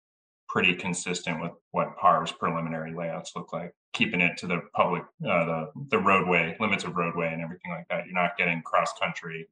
[0.50, 5.46] pretty consistent with what Pare's preliminary layouts look like, keeping it to the public, uh,
[5.46, 8.08] the, the roadway, limits of roadway and everything like that.
[8.08, 9.48] You're not getting cross-country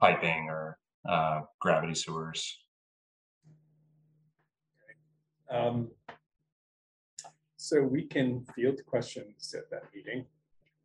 [0.00, 0.78] piping or,
[1.08, 2.58] uh, gravity sewers.
[5.48, 5.92] Um,
[7.56, 10.26] So we can field questions at that meeting.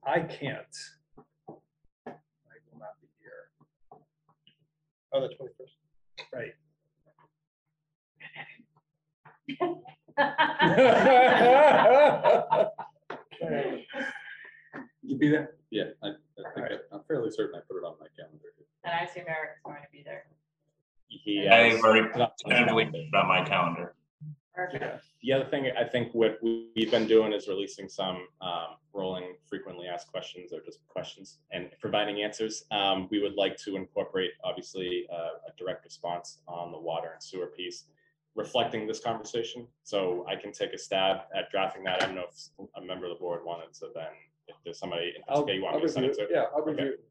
[0.04, 0.78] I can't.
[1.50, 2.14] I
[2.72, 3.50] will not be here.
[5.12, 5.74] Oh, the twenty-first.
[6.34, 6.54] Right.
[15.02, 15.56] You be there?
[15.72, 16.72] Yeah, I, I think, Alright.
[16.92, 18.46] I- I'm fairly certain I put it on my calendar.
[18.84, 20.26] And I assume Eric's going to be there.
[21.08, 22.08] He I've has- already
[22.48, 23.96] tentatively put it on my calendar.
[24.54, 25.06] Perfect.
[25.22, 29.38] The other thing I think what we- we've been doing is releasing some um, rolling
[29.48, 32.66] frequently asked questions or just questions and providing answers.
[32.72, 37.22] Um, We would like to incorporate, obviously, uh, a direct response on the water and
[37.24, 37.86] sewer piece,
[38.36, 39.68] reflecting this conversation.
[39.84, 42.02] So I can take a stab at drafting that.
[42.02, 44.12] I don't know if a member of the board wanted to then,
[44.48, 46.28] if there's somebody in I'll, particular you want I'll me to send it it.
[46.28, 46.72] to, Yeah, I'll Okay.
[46.72, 47.06] review it.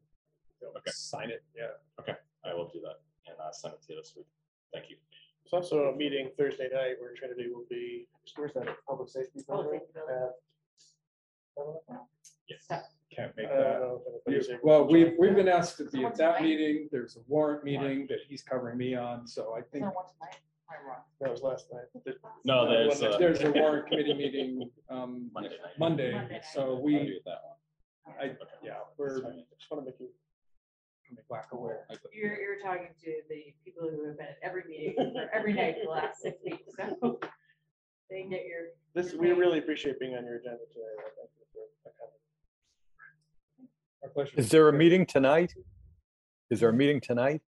[0.77, 0.91] Okay.
[0.91, 1.71] Sign it, yeah.
[1.99, 2.15] Okay.
[2.43, 4.27] I will do that and uh, send it to you this week.
[4.73, 4.97] Thank you.
[5.43, 9.65] There's also a meeting Thursday night where Trinity will be, where's that, public safety Public
[9.65, 9.79] building?
[9.93, 9.99] safety.
[11.57, 11.95] Uh,
[12.47, 12.83] Yes.
[13.15, 13.79] Can't make that.
[13.79, 16.49] know if anybody's able to Well, we've, we've been asked to be at that away.
[16.49, 16.89] meeting.
[16.91, 20.27] There's a warrant meeting that he's covering me on, so I think So what's my,
[20.69, 21.01] my wrong?
[21.21, 22.15] That was last night.
[22.45, 25.77] No, Uh, there's, uh, there's a warrant committee meeting um, Monday night.
[25.77, 26.41] Monday, Monday.
[26.53, 28.15] so I'll we, do that one.
[28.19, 28.31] I,
[28.63, 30.07] yeah, we're Just want to make you.
[31.29, 31.85] Black aware.
[32.13, 35.75] You're, you're talking to the people who have been at every meeting for every night
[35.81, 37.19] for the last six weeks, so
[38.09, 40.95] they get your, This, we really appreciate being on your agenda today.
[40.97, 41.45] Thank you
[41.83, 42.13] for coming.
[44.03, 44.33] Our pleasure.
[44.37, 45.53] Is there a meeting tonight?
[46.49, 47.41] Is there a meeting tonight?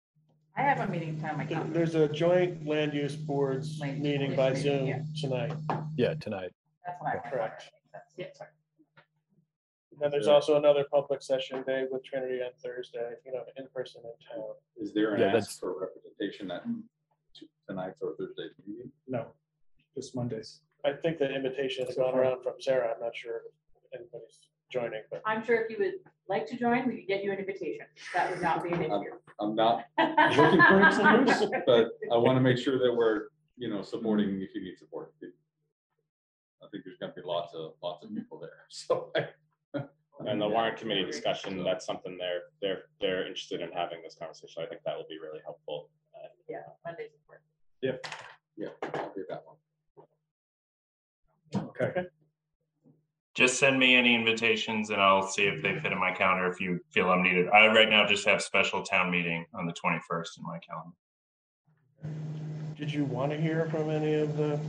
[0.57, 1.73] I have a meeting time, I can't.
[1.73, 4.99] There's a joint land use boards Land use meeting boards by meeting, yeah.
[5.15, 5.53] Zoom tonight.
[5.97, 6.51] Yeah, tonight.
[6.85, 7.15] That's what I.
[7.15, 7.63] went Correct.
[7.63, 7.71] for.
[7.93, 8.51] That's- Yeah, sorry.
[8.51, 8.60] And
[10.01, 14.03] then there's also another public session day with Trinity on Thursday, you know, in person
[14.05, 14.51] in town.
[14.77, 16.63] Is there an Yeah, ask for representation at
[17.35, 18.91] t- tonight's or Thursday's meeting?
[19.07, 19.27] No,
[19.95, 20.61] just Mondays.
[20.85, 22.93] I think the invitation has gone around from Sarah.
[22.95, 23.43] I'm not sure
[23.93, 24.39] if anybody's
[24.71, 25.95] joining, but I'm sure if you would
[26.29, 27.85] like to join, we could get you an invitation.
[28.15, 29.19] That would not be an issue.
[29.41, 33.25] I'm not looking for excuse, but I want to make sure that we're,
[33.59, 35.13] you know, supporting if you need support.
[36.63, 39.11] I think there's gonna be lots of, lots of people there, so.
[39.17, 39.29] I-
[40.27, 44.63] And the warrant committee discussion, that's something they're, they're, they're interested in having this conversation.
[44.63, 45.89] I think that will be really helpful.
[46.15, 47.47] Uh, Yeah, Monday's important.
[47.83, 47.93] Yeah,
[48.57, 48.69] yeah,
[49.01, 49.57] I'll be at that one.
[51.71, 52.03] Okay,
[53.35, 56.61] Just send me any invitations and I'll see if they fit in my calendar if
[56.61, 57.49] you feel I'm needed.
[57.49, 60.95] I right now just have special town meeting on the twenty-first in my calendar.
[62.77, 64.61] Did you want to hear from any of the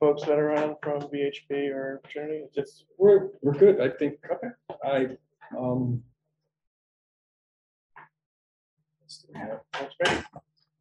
[0.00, 2.44] folks that are on from VHB or Trinity?
[2.46, 4.48] It's Just, we're, we're good, I think, okay,
[4.84, 6.02] I, um.
[9.04, 9.24] that's
[10.02, 10.24] great.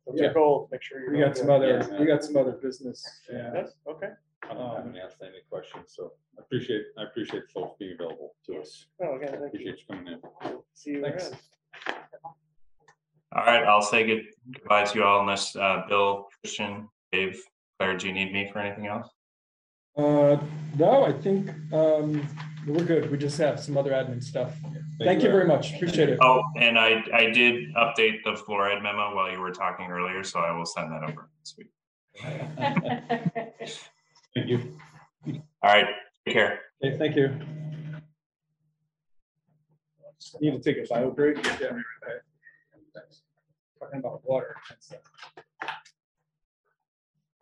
[0.03, 0.25] What's Yeah.
[0.25, 0.69] your goal?
[0.71, 1.11] Make sure you're.
[1.13, 1.99] We got some other, Yeah.
[1.99, 3.51] we got some other business, yeah.
[3.53, 4.09] Yes, okay.
[4.43, 8.35] I don't have Um, any outstanding questions, so I appreciate, I appreciate folks being available
[8.45, 8.87] to us.
[9.03, 9.47] Oh, again, thank you.
[9.47, 10.59] Appreciate you coming in.
[10.73, 11.29] See you Thanks.
[11.29, 11.39] around.
[13.35, 17.43] All right, I'll say good goodbye to you all unless uh, Bill, Christian, Dave,
[17.79, 19.07] Claire, do you need me for anything else?
[19.95, 20.37] Uh,
[20.77, 22.27] no, I think, um,
[22.67, 24.53] we're good, we just have some other admin stuff.
[24.99, 26.19] Thank you very much, appreciate it.
[26.21, 30.39] Oh, and I, I did update the fluoride memo while you were talking earlier, so
[30.39, 31.69] I will send that over this week.
[34.35, 34.77] Thank you.
[35.63, 35.87] All right,
[36.25, 36.59] take care.
[36.83, 37.39] Okay, thank you.
[40.39, 41.37] Need to take a bio break?
[41.43, 41.71] Yeah.
[42.93, 43.23] Thanks.
[43.79, 44.55] Talking about water.
[44.69, 44.99] and stuff.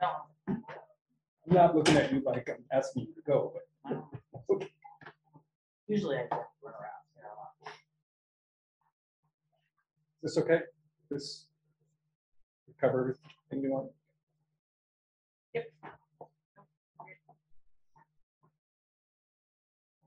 [0.02, 0.10] No,
[0.48, 0.64] I'm
[1.48, 4.68] not looking at you like I'm asking you to go, but
[5.88, 7.72] usually I run around, you know.
[10.24, 10.60] is this okay?
[11.10, 11.46] This
[12.82, 13.16] cover
[13.50, 13.92] everything you want?
[15.54, 15.72] Yep.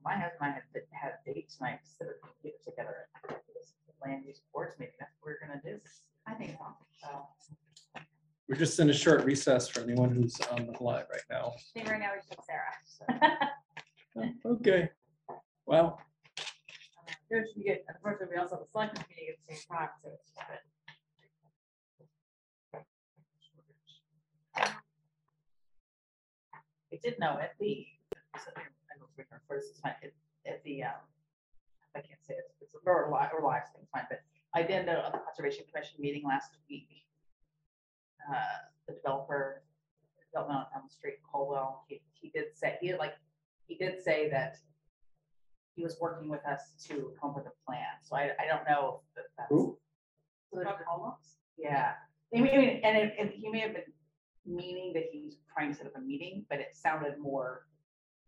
[0.05, 2.07] My husband and I had, had a date tonight, to sit
[2.43, 3.09] get together
[3.55, 3.73] this
[4.05, 5.81] land use boards meeting, that's what we're gonna do.
[6.27, 6.59] I think,
[7.01, 7.09] so.
[8.49, 11.53] We're just in a short recess for anyone who's on the live right now.
[11.55, 14.33] I think right now we should Sarah.
[14.47, 14.89] Okay,
[15.67, 16.01] well,
[17.31, 20.09] There should get, unfortunately, we also have a selectmen meeting at the same time, so
[20.15, 20.57] it's just been.
[26.91, 27.87] I did know at the,
[28.43, 28.63] so I
[28.99, 30.13] don't remember first, it's fine, at,
[30.51, 30.93] at the, um,
[31.95, 34.23] I can't say it, it's, or live, or live, thing, it's fine, but
[34.55, 36.89] I did know at the Conservation Commission meeting last week.
[38.31, 38.35] Uh,
[38.87, 39.63] the developer,
[40.33, 43.15] development on Elm Street, Colwell, he, he did say, he like,
[43.67, 44.57] he did say that
[45.75, 48.67] he was working with us to come up with a plan, so I, I don't
[48.69, 49.49] know if that's.
[49.51, 49.79] who?
[50.51, 50.67] So there's
[51.57, 51.93] yeah,
[52.35, 53.83] I mean, and it, and he may have been
[54.47, 57.67] meaning that he's trying to set up a meeting, but it sounded more.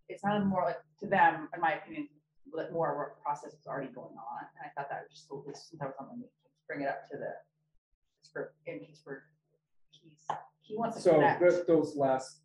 [0.09, 2.09] It sounded more like, to them, in my opinion,
[2.57, 5.35] that more a process was already going on, and I thought that was just, a
[5.35, 6.31] little- since I was on the meeting,
[6.67, 7.33] bring it up to the.
[8.33, 9.25] For, in case for,
[10.02, 10.27] he's,
[10.62, 12.40] he wants to So connect, th- those last,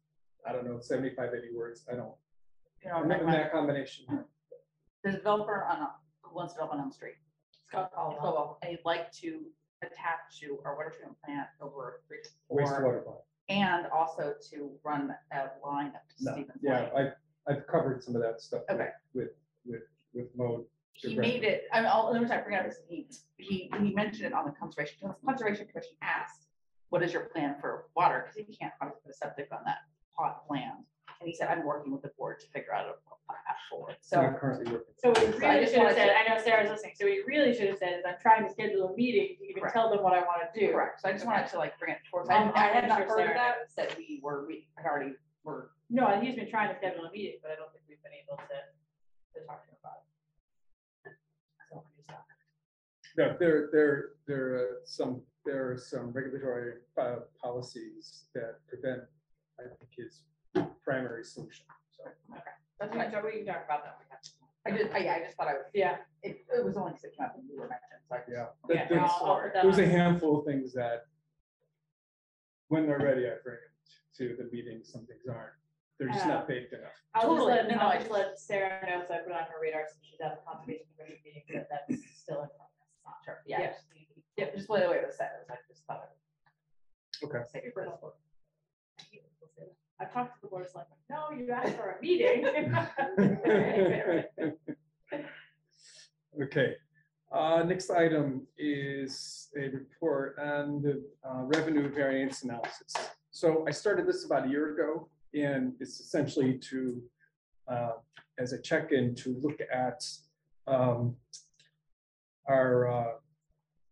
[0.48, 2.14] I don't know, 75, 80 words, I don't,
[2.84, 4.06] you know, remember recommend- that combination.
[5.04, 7.16] the developer on, a- who wants to develop on Elm Street.
[7.68, 8.20] Scott Caldwell.
[8.22, 9.42] Caldwell, and he'd like to
[9.82, 12.60] attach to our water treatment plant over three to four.
[12.62, 13.20] Wastewater plant.
[13.50, 17.12] And also to run a line up to No, Stevens Yeah, Lane.
[17.48, 18.62] I, I've covered some of that stuff.
[18.70, 18.90] with- Okay.
[19.14, 19.30] With,
[19.66, 19.82] with,
[20.14, 20.66] with Mo.
[20.94, 23.08] He made it, I mean, I'll, let me try to bring it up, he,
[23.38, 26.45] he, he mentioned it on the conservation, the conservation commission asked,
[26.96, 28.24] what is your plan for water?
[28.32, 29.80] Because he can't put a septic on that
[30.16, 30.72] pot plan.
[31.20, 32.96] And he said, I'm working with the board to figure out a
[33.28, 33.98] path forward.
[34.00, 34.96] So, Not currently working.
[34.96, 36.94] So we So I really just should have wanted said, to- I know Sarah's listening,
[36.96, 39.60] so we really should have said is I'm trying to schedule a meeting to even
[39.60, 39.76] Correct.
[39.76, 40.72] tell them what I want to do.
[40.72, 42.90] correct, so I just wanted to like bring it towards, Um, I, I had I'm
[42.96, 45.12] not sure heard of Sarah that, that we were, we had already
[45.44, 45.72] were.
[45.90, 48.16] No, and he's been trying to schedule a meeting, but I don't think we've been
[48.16, 48.56] able to,
[49.36, 50.00] to talk to him about
[51.12, 51.12] it.
[51.68, 52.24] so we just thought-
[53.18, 59.02] No, there, there, there are some, there are some regulatory uh, policies that prevent,
[59.60, 60.24] I think, his
[60.84, 61.66] primary solution.
[61.92, 62.42] So okay.
[62.80, 63.98] That's We what I, can talk- we can talk about that.
[64.68, 67.04] I just, I, yeah, I just thought I would, Yeah, it, it was only because
[67.06, 68.32] it came up and you were mentioned, so I just.
[68.34, 68.48] Yeah.
[68.68, 69.90] yeah, There's- I'll- I'll put that There's a on.
[69.92, 71.06] handful of things that,
[72.68, 73.72] when they're ready, I bring it
[74.18, 75.54] to the meeting, some things aren't.
[76.00, 76.92] They're just not baked enough.
[77.14, 77.54] I'll just Totally.
[77.54, 79.62] let, No, no, I'll just just- let Sarah know, so I put it on her
[79.62, 82.50] radar, since she's at the conservation commission meeting, that that's still in
[83.26, 83.26] progress.
[83.26, 83.72] It's not Sure, yeah, Yeah.
[83.72, 83.84] just,
[84.38, 86.04] yeah, just the way it was said, it was, I just thought.
[86.04, 87.40] it- Okay.
[87.52, 87.90] Say it first.
[90.00, 92.46] I've talked to the board of like, no, you asked for a meeting.
[96.44, 96.76] Okay,
[97.32, 102.94] uh, next item is a report on the uh, revenue variance analysis.
[103.32, 107.02] So I started this about a year ago, and it's essentially to,
[107.70, 107.92] uh,
[108.38, 110.04] as a check-in to look at
[110.68, 111.16] um,
[112.48, 113.14] our, uh,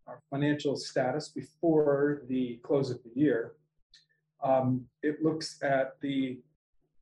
[0.08, 3.54] our financial status before the close of the year.
[4.44, 6.42] Um, It looks at the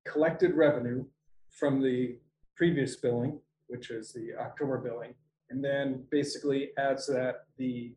[0.06, 1.06] collected revenue
[1.50, 2.18] from the
[2.56, 5.16] previous billing, which is the October billing,
[5.50, 7.96] and then basically adds that the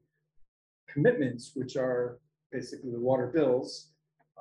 [0.89, 2.19] commitments, which are
[2.51, 3.91] basically the water bills.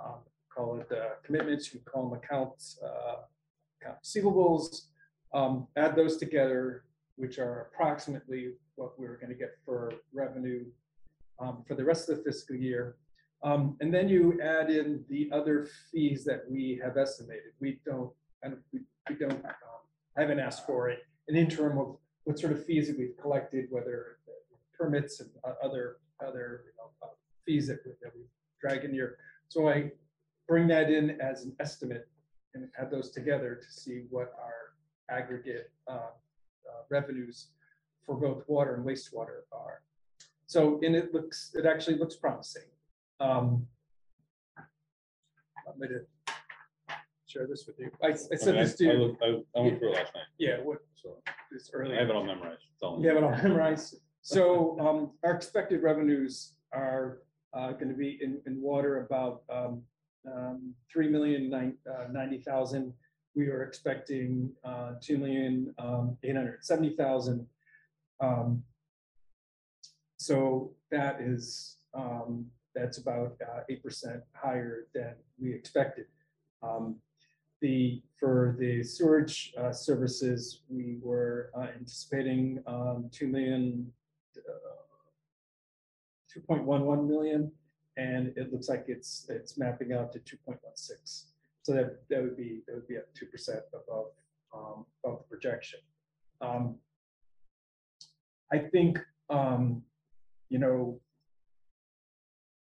[0.02, 0.20] um,
[0.56, 3.24] Call it uh, commitments, you call them accounts, uh,
[3.82, 4.86] account receivables.
[5.34, 6.86] um, Add those together,
[7.16, 10.66] which are approximately what we're going to get for revenue
[11.40, 12.96] um, for the rest of the fiscal year.
[13.44, 17.52] Um, And then you add in the other fees that we have estimated.
[17.60, 18.12] We don't,
[18.72, 18.80] we
[19.10, 19.82] we don't, um,
[20.18, 23.68] I haven't asked for it, an interim of what sort of fees that we've collected,
[23.70, 24.18] whether
[24.80, 25.30] permits and
[25.62, 27.12] other, other you know, uh,
[27.46, 28.22] fees that that we
[28.62, 29.18] drag in here.
[29.50, 29.92] So I
[30.48, 32.08] bring that in as an estimate
[32.54, 34.74] and add those together to see what our
[35.10, 36.12] aggregate uh,
[36.90, 37.48] revenues
[38.06, 39.82] for both water and wastewater are.
[40.46, 42.64] So, and it looks, it actually looks promising.
[43.20, 43.66] Um,
[44.58, 46.02] I'm gonna
[47.26, 47.90] share this with you.
[48.04, 49.00] I, I I said this to, I you.
[49.00, 49.28] looked- I
[49.58, 51.18] I went through it last night, yeah, what, so
[51.52, 52.00] this I earlier.
[52.00, 52.62] have it all memorized.
[52.74, 53.96] it's all in You have it all memorized.
[54.22, 57.20] So um, our expected revenues are
[57.54, 59.82] uh going to be in, in water about um,
[60.32, 62.94] um, three million nine, uh, ninety thousand.
[63.36, 66.18] We are expecting uh, two million um.
[68.20, 68.64] Um,
[70.18, 76.06] So that is, um, that's about uh, eight percent higher than we expected.
[76.62, 76.96] Um,
[77.60, 83.92] the, for the sewage uh, services, we were uh, anticipating um, two million,
[86.32, 87.52] two point one one million,
[87.98, 91.33] and it looks like it's, it's mapping out to two point one six.
[91.64, 94.08] So that, that would be, that would be at two percent above,
[94.54, 95.80] um, above the projection.
[96.42, 96.76] Um,
[98.52, 99.00] I think,
[99.30, 99.82] um,
[100.50, 101.00] you know,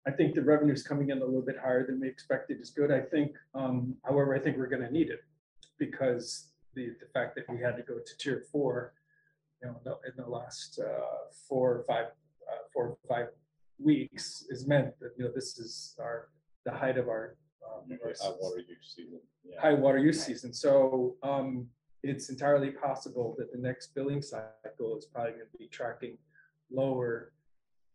[0.08, 2.92] I think the revenue's coming in a little bit higher than we expected is good.
[2.92, 5.20] I think, um, however, I think we're gonna need it
[5.78, 8.94] because the, the fact that we had to go to tier four,
[9.62, 12.06] you know, in the- last, uh, four or five,
[12.50, 13.28] uh, four or five
[13.80, 16.30] weeks is meant that, you know, this is our,
[16.64, 17.36] the height of our
[18.22, 19.20] High water use season.
[19.60, 20.54] high water use season.
[20.54, 21.68] So um,
[22.04, 26.18] it's entirely possible that the next billing cycle is probably going to be tracking
[26.72, 27.34] lower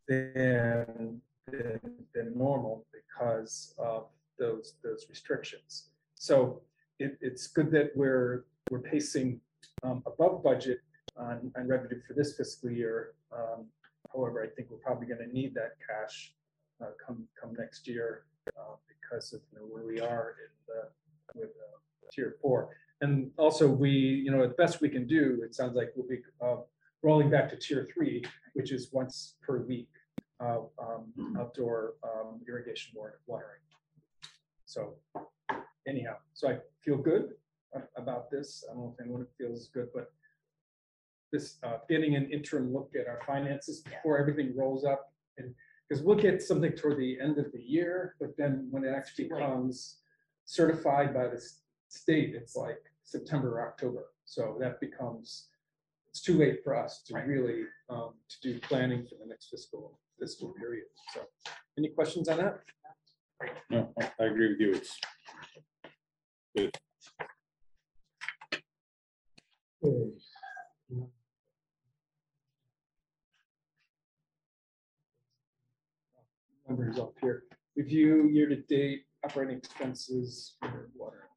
[0.09, 1.21] than,
[1.51, 1.81] than,
[2.15, 4.07] than normal because of
[4.39, 5.89] those, those restrictions.
[6.15, 6.63] So
[6.99, 9.41] it, it's good that we're, we're pacing
[9.83, 10.81] um, above budget
[11.17, 13.13] on, on revenue for this fiscal year.
[13.33, 13.67] Um,
[14.15, 16.35] However, I think we're probably going to need that cash
[16.83, 21.41] uh, come, come next year uh, because of you know, where we are in the,
[21.41, 22.71] with uh, tier four.
[23.01, 26.21] And also, we, you know, the best we can do, it sounds like we'll be
[26.41, 26.57] uh,
[27.03, 28.25] rolling back to tier three,
[28.55, 29.89] which is once per week
[30.41, 33.61] of um, outdoor um, irrigation water watering.
[34.67, 34.95] So
[35.87, 37.35] anyhow, so I feel good
[37.97, 38.65] about this.
[38.69, 40.13] I don't know if anyone feels good, but
[41.33, 45.55] this, uh, getting an interim look at our finances before everything rolls up and
[45.93, 49.29] because we'll get something toward the end of the year, but then when it actually
[49.29, 49.99] Too comes
[50.47, 54.07] certified by the s- state, it's like September, or October.
[54.25, 55.49] So that becomes,
[56.09, 57.27] it's too late for us to Right.
[57.27, 60.87] really, um, to do planning for the next fiscal, fiscal period.
[61.13, 61.29] So,
[61.77, 62.65] any questions on that?
[63.69, 64.73] No, I I agree with you.
[64.73, 64.99] It's
[76.73, 77.43] Numbers up here.
[77.77, 81.29] Review year-to-date operating expenses for water.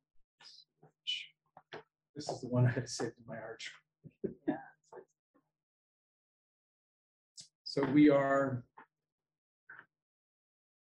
[2.15, 3.73] This is the one I had saved in my arch.
[4.47, 4.55] Yeah.
[7.65, 8.63] So we are.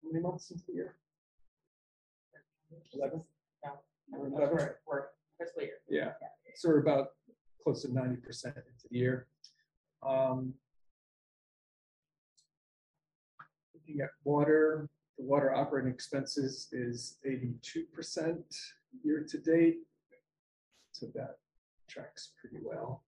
[0.01, 0.95] How many months into the year?
[2.93, 3.21] Eleven?
[4.13, 4.55] In eleven?
[4.55, 5.03] We're, we're
[5.37, 5.79] fiscal year.
[5.89, 6.11] Yeah,
[6.55, 7.07] so we're about
[7.61, 9.27] close to ninety percent into the year.
[10.01, 10.53] Um,
[13.89, 14.87] Looking at water,
[15.17, 18.43] the water operating expenses is eighty-two percent
[19.03, 19.77] year to date.
[20.91, 21.37] So that
[21.87, 23.03] tracks pretty well.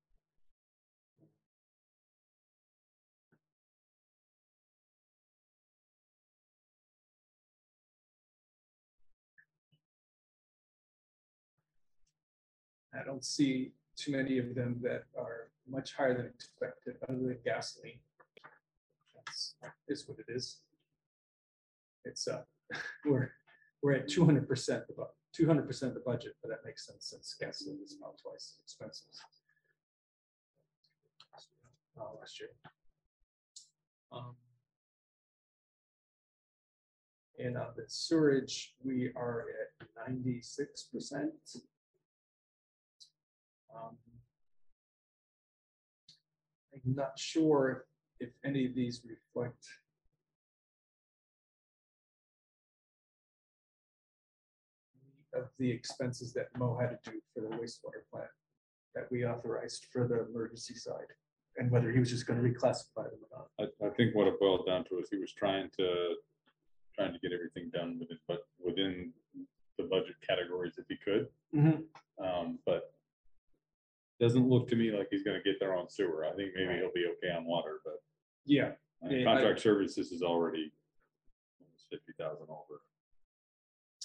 [12.94, 17.38] I don't see too many of them that are much higher than expected, other than
[17.46, 18.00] gasoline.
[19.16, 19.54] That's
[19.88, 20.58] is what it is.
[22.06, 22.42] It's uh,
[23.06, 23.32] we're,
[23.82, 26.86] we're at two hundred percent, about two hundred percent of the budget, but that makes
[26.88, 29.08] sense since gasoline is about twice as expensive.
[32.00, 32.50] Uh, last year.
[34.12, 34.36] Um,
[37.40, 39.46] And on the sewerage, we are
[39.82, 41.34] at ninety-six percent.
[43.76, 43.98] Um,
[46.74, 47.86] I'm not sure
[48.20, 49.66] if any of these reflect
[55.34, 58.30] of the expenses that Mo had to do for the wastewater plant
[58.96, 61.08] that we authorized for the emergency side,
[61.58, 63.72] and whether he was just gonna reclassify them or not.
[63.82, 66.16] I, I think what it boiled down to is he was trying to,
[66.96, 69.12] trying to get everything done within, but within
[69.78, 71.28] the budget categories if he could.
[72.24, 72.94] Um, but
[74.20, 76.26] doesn't look to me like he's gonna get there on sewer.
[76.26, 78.02] I think maybe he'll be okay on water, but
[78.46, 80.72] Yeah, I- contract services is already
[81.90, 82.82] fifty thousand over.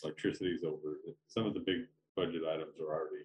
[0.02, 0.98] Electricity's over.
[1.26, 1.86] Some of the big
[2.16, 3.24] budget items are already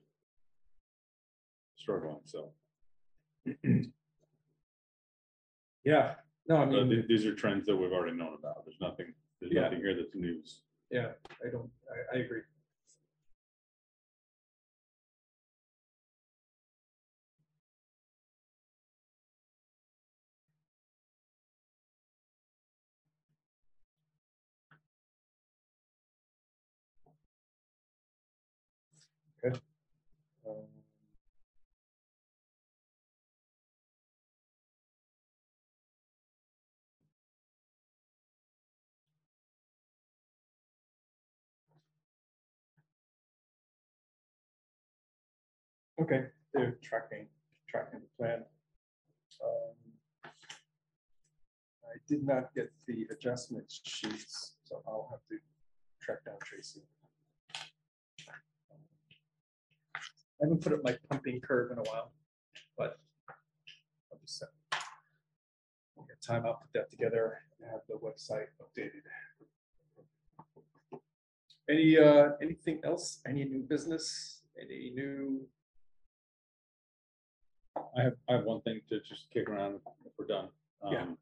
[1.75, 2.51] struggling, so.
[5.83, 6.15] yeah,
[6.47, 8.63] no, I uh, mean, th- these are trends that we've already known about.
[8.65, 9.61] There's nothing, there's Yeah.
[9.61, 10.61] nothing here that's news.
[10.91, 11.11] yeah,
[11.45, 11.69] I don't,
[12.13, 12.41] I, I agree.
[29.43, 29.59] Okay.
[30.47, 30.67] Um,
[46.01, 47.27] Okay, they're tracking,
[47.69, 48.43] tracking the plan.
[49.43, 50.31] Um,
[51.85, 55.37] I did not get the adjustment sheets, so I'll have to
[56.01, 56.81] track down Tracy.
[60.41, 62.11] I haven't put up my pumping curve in a while,
[62.75, 62.97] but
[64.11, 64.49] I'll just set.
[66.07, 69.03] Get time, I'll put that together and have the website updated.
[71.69, 73.19] Any, uh, anything else?
[73.27, 74.41] Any new business?
[74.59, 75.47] Any new?
[77.95, 80.49] I have, I have one thing to just kick around if we're done.
[80.91, 81.03] Yeah.
[81.03, 81.17] Um,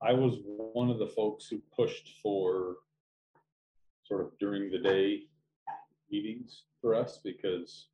[0.00, 2.76] I was one of the folks who pushed for
[4.04, 5.22] sort of during the day
[6.08, 7.88] meetings for us because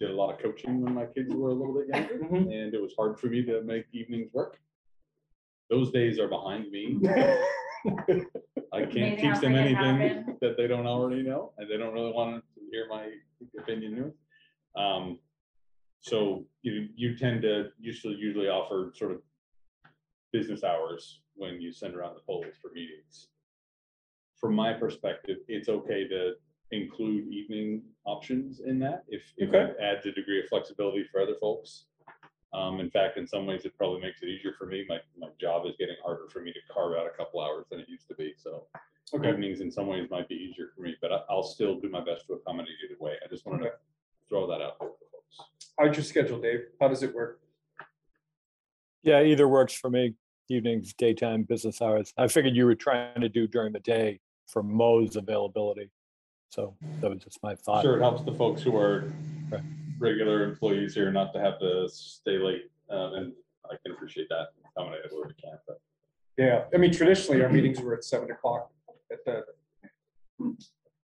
[0.00, 2.50] did a lot of coaching when my kids were a little bit younger Mhm.
[2.50, 4.58] and it was hard for me to make evenings work.
[5.68, 6.98] Those days are behind me.
[8.72, 10.38] I can't Amazing teach them anything happened.
[10.40, 13.10] that they don't already know, and they don't really want to hear my
[13.58, 14.12] opinion.
[14.76, 15.18] Um,
[16.00, 19.22] so you, you tend to usually, usually offer sort of
[20.32, 23.28] business hours when you send around the polls for meetings.
[24.36, 26.34] From my perspective, it's okay to
[26.72, 31.34] include evening options in that if, if it adds a degree of flexibility for other
[31.40, 31.86] folks.
[32.52, 34.84] Um, in fact, in some ways, it probably makes it easier for me.
[34.88, 37.78] My, my job is getting harder for me to carve out a couple hours than
[37.80, 38.66] it used to be, so.
[39.12, 41.88] Okay, Evenings in some ways might be easier for me, but I, I'll still do
[41.88, 43.14] my best to accommodate either way.
[43.24, 43.72] I just wanted to
[44.28, 45.70] throw that out there for folks.
[45.78, 46.60] how's your schedule, Dave?
[46.80, 47.40] How does it work?
[49.02, 50.14] Yeah, either works for me.
[50.48, 52.12] Evenings, daytime, business hours.
[52.16, 55.90] I figured you were trying to do during the day for Mo's availability.
[56.50, 57.82] So that was just my thought.
[57.82, 59.12] Sure, it helps the folks who are
[59.50, 59.62] Right.
[59.98, 63.32] regular employees here not to have to stay late, um, and
[63.64, 65.80] I can appreciate that, accommodate it where we can, but.
[66.36, 68.70] Yeah, I mean, traditionally, our meetings were at seven o'clock
[69.12, 69.44] at the.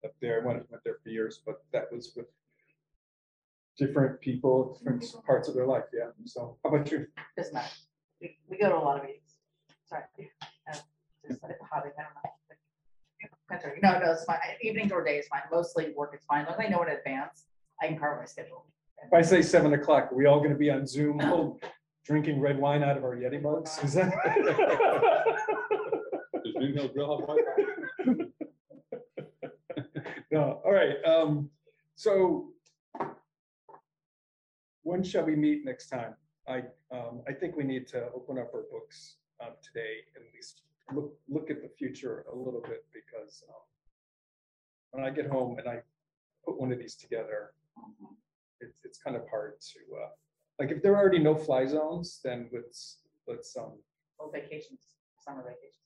[0.04, 2.26] Up there, I went, went there for years, but that was with.
[3.78, 7.08] Different people, different parts of their life, yeah, so how about you?
[7.38, 7.74] Doesn't matter.
[8.20, 9.38] We, we go to a lot of meetings.
[9.86, 10.04] Sorry.
[10.72, 10.78] Uh,
[11.28, 12.32] just like hobby, I don't know.
[13.52, 13.84] That's all right.
[13.84, 14.38] No, no, it's fine.
[14.62, 15.42] Evenings or days, fine.
[15.52, 16.44] Mostly work is fine.
[16.44, 17.46] As long as I know in advance,
[17.82, 18.66] I can carve my schedule.
[19.06, 21.60] If I say seven o'clock, are we all gonna be on Zoom, oh,
[22.06, 23.78] drinking red wine out of our Yeti mugs?
[23.84, 24.14] Is that?
[26.44, 28.14] Does Green Grill have Wi-Fi?
[30.32, 31.50] No, all right, um,
[31.96, 32.48] so.
[34.84, 36.16] When shall we meet next time?
[36.48, 36.60] I,
[36.92, 41.14] um, I think we need to open up our books, um, today, at least look,
[41.30, 43.56] look at the future a little bit, because, um.
[44.92, 45.82] When I get home and I
[46.46, 47.54] put one of these together,
[48.60, 50.10] it's, it's kind of hard to, uh,
[50.60, 53.80] like, if there are already no fly zones, then let's, let's, um,
[54.20, 54.82] Well, vacations,
[55.18, 55.78] summer vacations.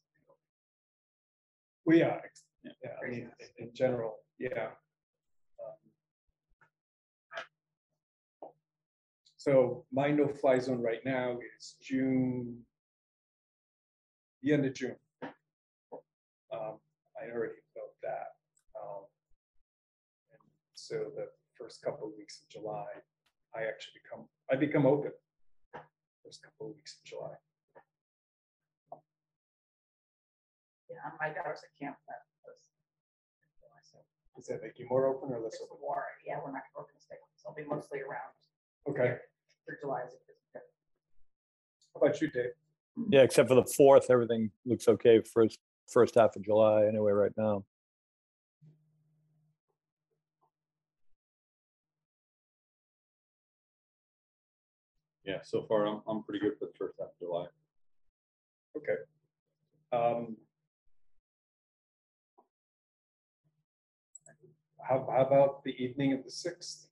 [1.86, 2.22] we are,
[2.64, 2.72] Yeah.
[2.84, 4.72] yeah, I mean, in- in general, yeah.
[5.64, 5.76] Um,
[9.38, 12.66] So my no-fly zone right now is June.
[14.46, 14.96] The end of June.
[16.54, 16.78] Um,
[17.18, 18.38] I already know that.
[18.78, 19.10] um,
[20.30, 20.38] and
[20.76, 22.86] So the first couple of weeks of July,
[23.58, 25.14] I actually become, I become open.
[26.24, 27.34] First couple of weeks of July.
[30.94, 31.98] Yeah, my daughter's at camp.
[32.08, 32.62] that was-
[33.82, 33.98] so
[34.36, 35.80] Does that make you more open or less open?
[35.82, 38.36] more, yeah, we're not gonna stay, so I'll be mostly around
[38.86, 39.18] Okay,
[39.66, 40.06] for July.
[40.54, 40.62] how
[41.96, 42.54] about you, Dave?
[43.10, 45.60] Yeah, except for the fourth, everything looks okay first,
[45.92, 47.66] first half of July anyway, right now.
[55.26, 57.46] Yeah, so far, I'm, I'm pretty good for the first half of July.
[58.78, 58.96] Okay.
[59.92, 60.38] Um,
[64.88, 66.90] How, how about the evening of the sixth,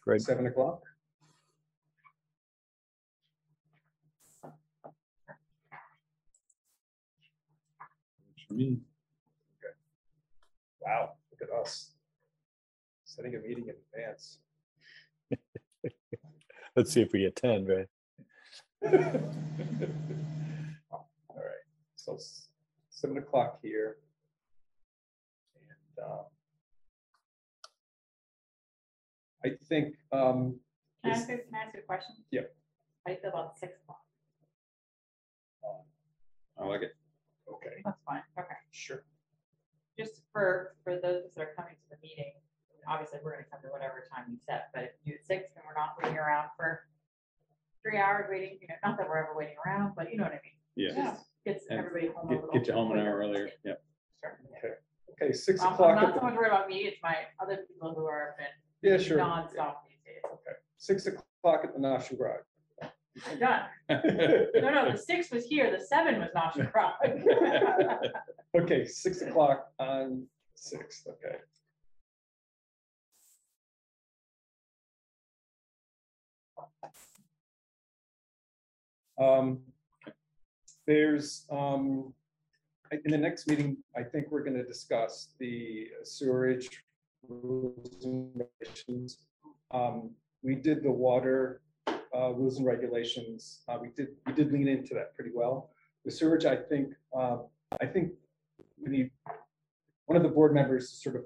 [0.00, 0.22] Great.
[0.22, 0.80] seven o'clock?
[8.56, 8.78] For me,
[10.80, 11.90] Wow, look at us.
[13.04, 14.38] Setting a meeting in advance.
[16.76, 17.88] Let's see if we attend, right?
[20.90, 21.66] All right,
[21.96, 22.48] so s-
[22.88, 23.96] seven o'clock here.
[25.56, 26.24] And um,
[29.44, 30.58] I think, um,
[31.04, 32.14] Can I ask, you- can I ask you a question?
[32.30, 32.54] Yep.
[33.04, 34.00] How do you feel about six o'clock?
[36.58, 36.96] I like it.
[37.52, 38.54] Okay, That's fine, okay.
[38.70, 39.04] sure.
[39.98, 42.32] Just for, for those that are coming to the meeting,
[42.88, 45.64] obviously, we're gonna come to whatever time you set, but if you do six, then
[45.66, 46.86] we're not waiting around for
[47.82, 50.32] three hours waiting, you know, not that we're ever waiting around, but you know what
[50.32, 50.58] I mean?
[50.76, 52.52] Yeah, Just Gets And everybody home get, little.
[52.52, 53.74] get you home an hour earlier, yeah.
[54.20, 54.38] Sure.
[54.58, 54.74] Okay,
[55.24, 55.32] Okay.
[55.32, 55.94] six I'm I'm o'clock.
[55.96, 58.98] not at so much worried about me, it's my other people who are been Yeah,
[58.98, 59.18] sure.
[59.18, 60.22] nonstop these days.
[60.78, 62.40] Six o'clock at the Nashua Garage.
[63.30, 63.62] We're done.
[63.88, 66.94] No, no, the six was here, the seven was not Prague.
[68.58, 71.36] Okay, six o'clock on sixth, okay.
[79.18, 79.60] Um,
[80.86, 82.14] There's, um,
[82.92, 86.84] I- in the next meeting, I think we're gonna discuss the sewerage
[87.28, 88.30] rules and
[88.60, 89.18] regulations.
[89.72, 91.60] Um, We did the water
[92.16, 93.60] uh, rules and regulations.
[93.68, 95.70] Uh, We did, we did lean into that pretty well.
[96.04, 97.38] The sewage, I think, uh,
[97.80, 98.12] I think
[98.82, 99.10] we need,
[100.06, 101.24] one of the board members to sort of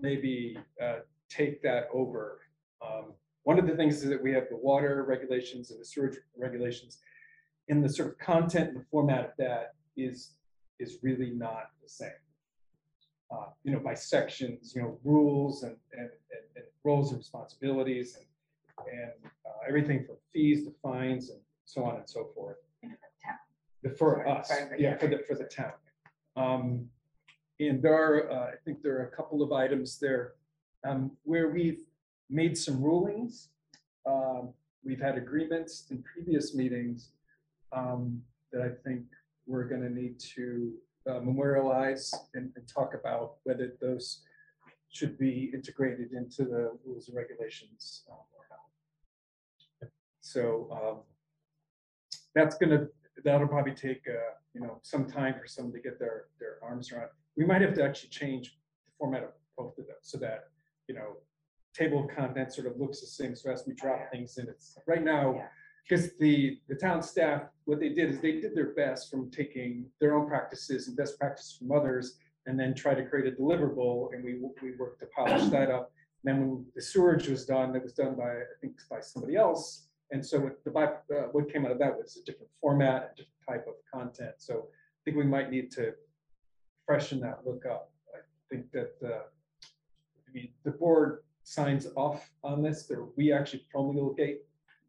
[0.00, 0.98] maybe uh,
[1.28, 2.40] take that over.
[2.86, 3.06] Um,
[3.44, 6.98] One of the things is that we have the water regulations and the sewage regulations.
[7.68, 10.16] And the sort of content and the format of that is,
[10.78, 12.20] is really not the same.
[13.32, 18.08] Uh, You know, by sections, you know, rules and, and, and- and roles and responsibilities
[18.16, 18.25] and,
[18.84, 19.10] and
[19.46, 22.56] uh, everything from fees to fines and so on and so forth.
[23.82, 24.96] The- For Right, us, yeah, yeah.
[24.98, 25.72] for the, for the town.
[26.36, 26.90] Um,
[27.58, 30.34] And there are, uh, I think there are a couple of items there
[30.86, 31.82] um, where we've
[32.28, 33.48] made some rulings.
[34.06, 34.52] Um,
[34.84, 37.10] We've had agreements in previous meetings
[37.72, 38.22] um,
[38.52, 39.02] that I think
[39.48, 40.74] we're gonna need to
[41.10, 44.22] uh, memorialize and, and talk about whether those
[44.90, 48.18] should be integrated into the rules and regulations um.
[50.26, 50.96] So um,
[52.34, 52.88] that's gonna,
[53.24, 56.90] that'll probably take, uh, you know, some time for someone to get their, their arms
[56.90, 57.10] around.
[57.36, 60.48] We might have to actually change the format of both of them so that,
[60.88, 61.18] you know,
[61.74, 64.76] table of content sort of looks the same, so as we drop things in, it's,
[64.86, 65.42] right now,
[65.88, 69.86] because the, the town staff, what they did is they did their best from taking
[70.00, 72.16] their own practices and best practices from others
[72.46, 75.92] and then try to create a deliverable, and we, we worked to polish that up.
[76.24, 79.36] And then when the sewerage was done, it was done by, I think, by somebody
[79.36, 79.85] else.
[80.12, 83.16] And so what the, uh, what came out of that was a different format, a
[83.16, 84.34] different type of content.
[84.38, 85.94] So I think we might need to
[86.86, 87.90] freshen that look up.
[88.14, 88.18] I
[88.48, 89.24] think that, uh,
[89.64, 94.42] I mean, the board signs off on this, there, we actually promulgate,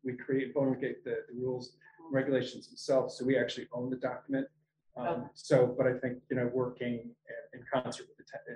[0.04, 1.78] we create, promulgate the, the rules,
[2.12, 4.48] regulations themselves, so we actually own the document.
[4.96, 5.28] Um, Okay.
[5.34, 7.10] so, but I think, you know, working
[7.54, 8.56] in concert with the uh,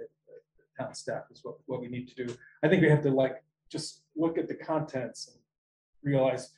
[0.58, 2.36] the town staff is what, what we need to do.
[2.64, 5.38] I think we have to like, just look at the contents and
[6.04, 6.52] realize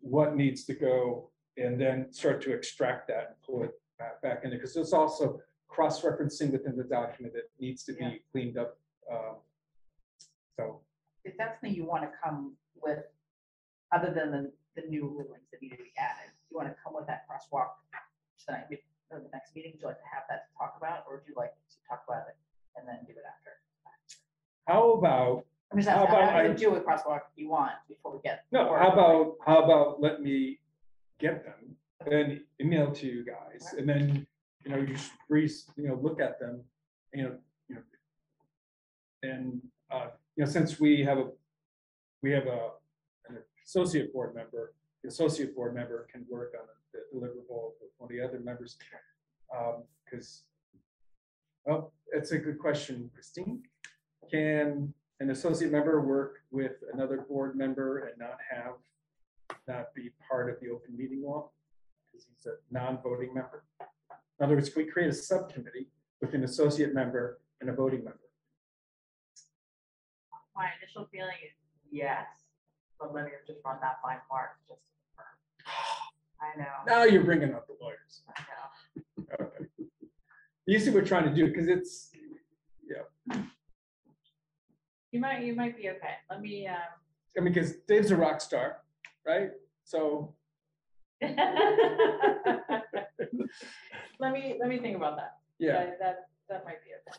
[0.00, 4.44] what needs to go and then start to extract that and pull it back, back
[4.44, 8.10] in, because there's also cross-referencing within the document that needs to Yeah.
[8.10, 8.78] be cleaned up.
[9.10, 9.36] um,
[10.58, 10.80] So,
[11.24, 13.04] If that's something you want to come with,
[13.92, 16.94] other than the, the new rulings that need to be added, you want to come
[16.94, 17.72] with that crosswalk
[18.44, 18.66] tonight,
[19.10, 21.26] or the next meeting, would you like to have that to talk about, or would
[21.28, 22.36] you like to talk about it
[22.76, 23.50] and then do it after?
[24.66, 27.48] how about, I'm just How asking, about not I- gonna do a crosswalk if you
[27.48, 28.44] want before we get.
[28.52, 30.58] no, how about, how about let me
[31.18, 31.76] get them
[32.10, 34.26] and email to you guys, and then,
[34.64, 36.62] you know, you just breeze, you know, look at them,
[37.12, 37.36] you know,
[37.68, 37.82] you know.
[39.22, 39.60] And,
[39.90, 41.30] uh, you know, since we have a,
[42.22, 42.70] we have a,
[43.28, 48.08] an associate board member, the associate board member can work on the deliverable with one
[48.10, 48.76] of the other members.
[49.56, 50.42] Um, because,
[51.68, 53.62] oh, that's a good question, Christine.
[54.30, 58.74] Can an associate member work with another board member and not have,
[59.66, 61.50] not be part of the open meeting law?
[62.04, 63.64] Because he's a non-voting member.
[63.80, 65.88] In other words, can we create a subcommittee
[66.20, 68.20] with an associate member and a voting member?
[70.54, 71.52] My initial feeling is
[71.90, 72.26] yes,
[72.98, 75.36] but let me just run that by Mark just to confirm.
[76.40, 78.22] I know, Now you're bringing up the lawyers.
[78.36, 79.26] I know.
[79.40, 79.64] Okay.
[80.66, 82.10] You see what we're trying to do, because it's,
[85.16, 86.16] You might, you might be okay.
[86.28, 86.76] Let me, um.
[87.38, 88.82] I mean, because Dave's a rock star,
[89.26, 89.48] right?
[89.84, 90.34] So,
[91.22, 91.32] Let
[94.34, 95.38] me, let me think about that.
[95.58, 96.16] yeah, That- That,
[96.50, 97.18] that might be okay.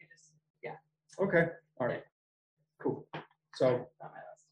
[0.00, 0.32] You just,
[0.64, 0.74] yeah.
[1.20, 1.46] okay,
[1.80, 2.02] all right,
[2.82, 3.06] cool.
[3.54, 4.46] So it's my list.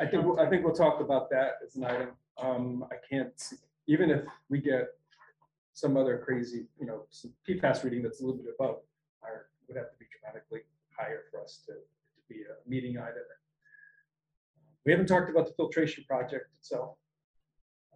[0.00, 2.10] I think, we'll- I think we'll talk about that as an item.
[2.36, 3.32] Um, I can't,
[3.86, 4.88] even if we get
[5.72, 8.80] some other crazy, you know, some PFAS reading that's a little bit above,
[9.22, 10.60] our, would have to be dramatically
[10.98, 13.22] higher for us to, to be a meeting item.
[14.84, 16.96] We haven't talked about the filtration project itself.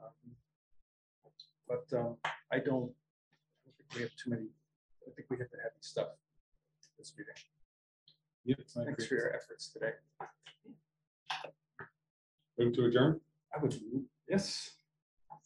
[0.03, 0.33] Um,
[1.69, 2.17] But, um,
[2.51, 2.91] I don't,
[3.67, 4.47] I think we have too many,
[5.07, 6.09] I think we hit the heavy stuff
[6.99, 7.35] this meeting.
[8.45, 9.93] Yep, Thanks for your efforts today.
[12.59, 13.21] Move to adjourn?
[13.55, 13.79] I would,
[14.29, 14.71] yes.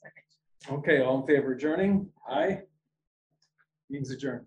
[0.00, 0.78] Second.
[0.78, 2.08] Okay, all in favor of adjourning?
[2.28, 2.60] Aye.
[3.90, 4.46] Meeting's adjourned.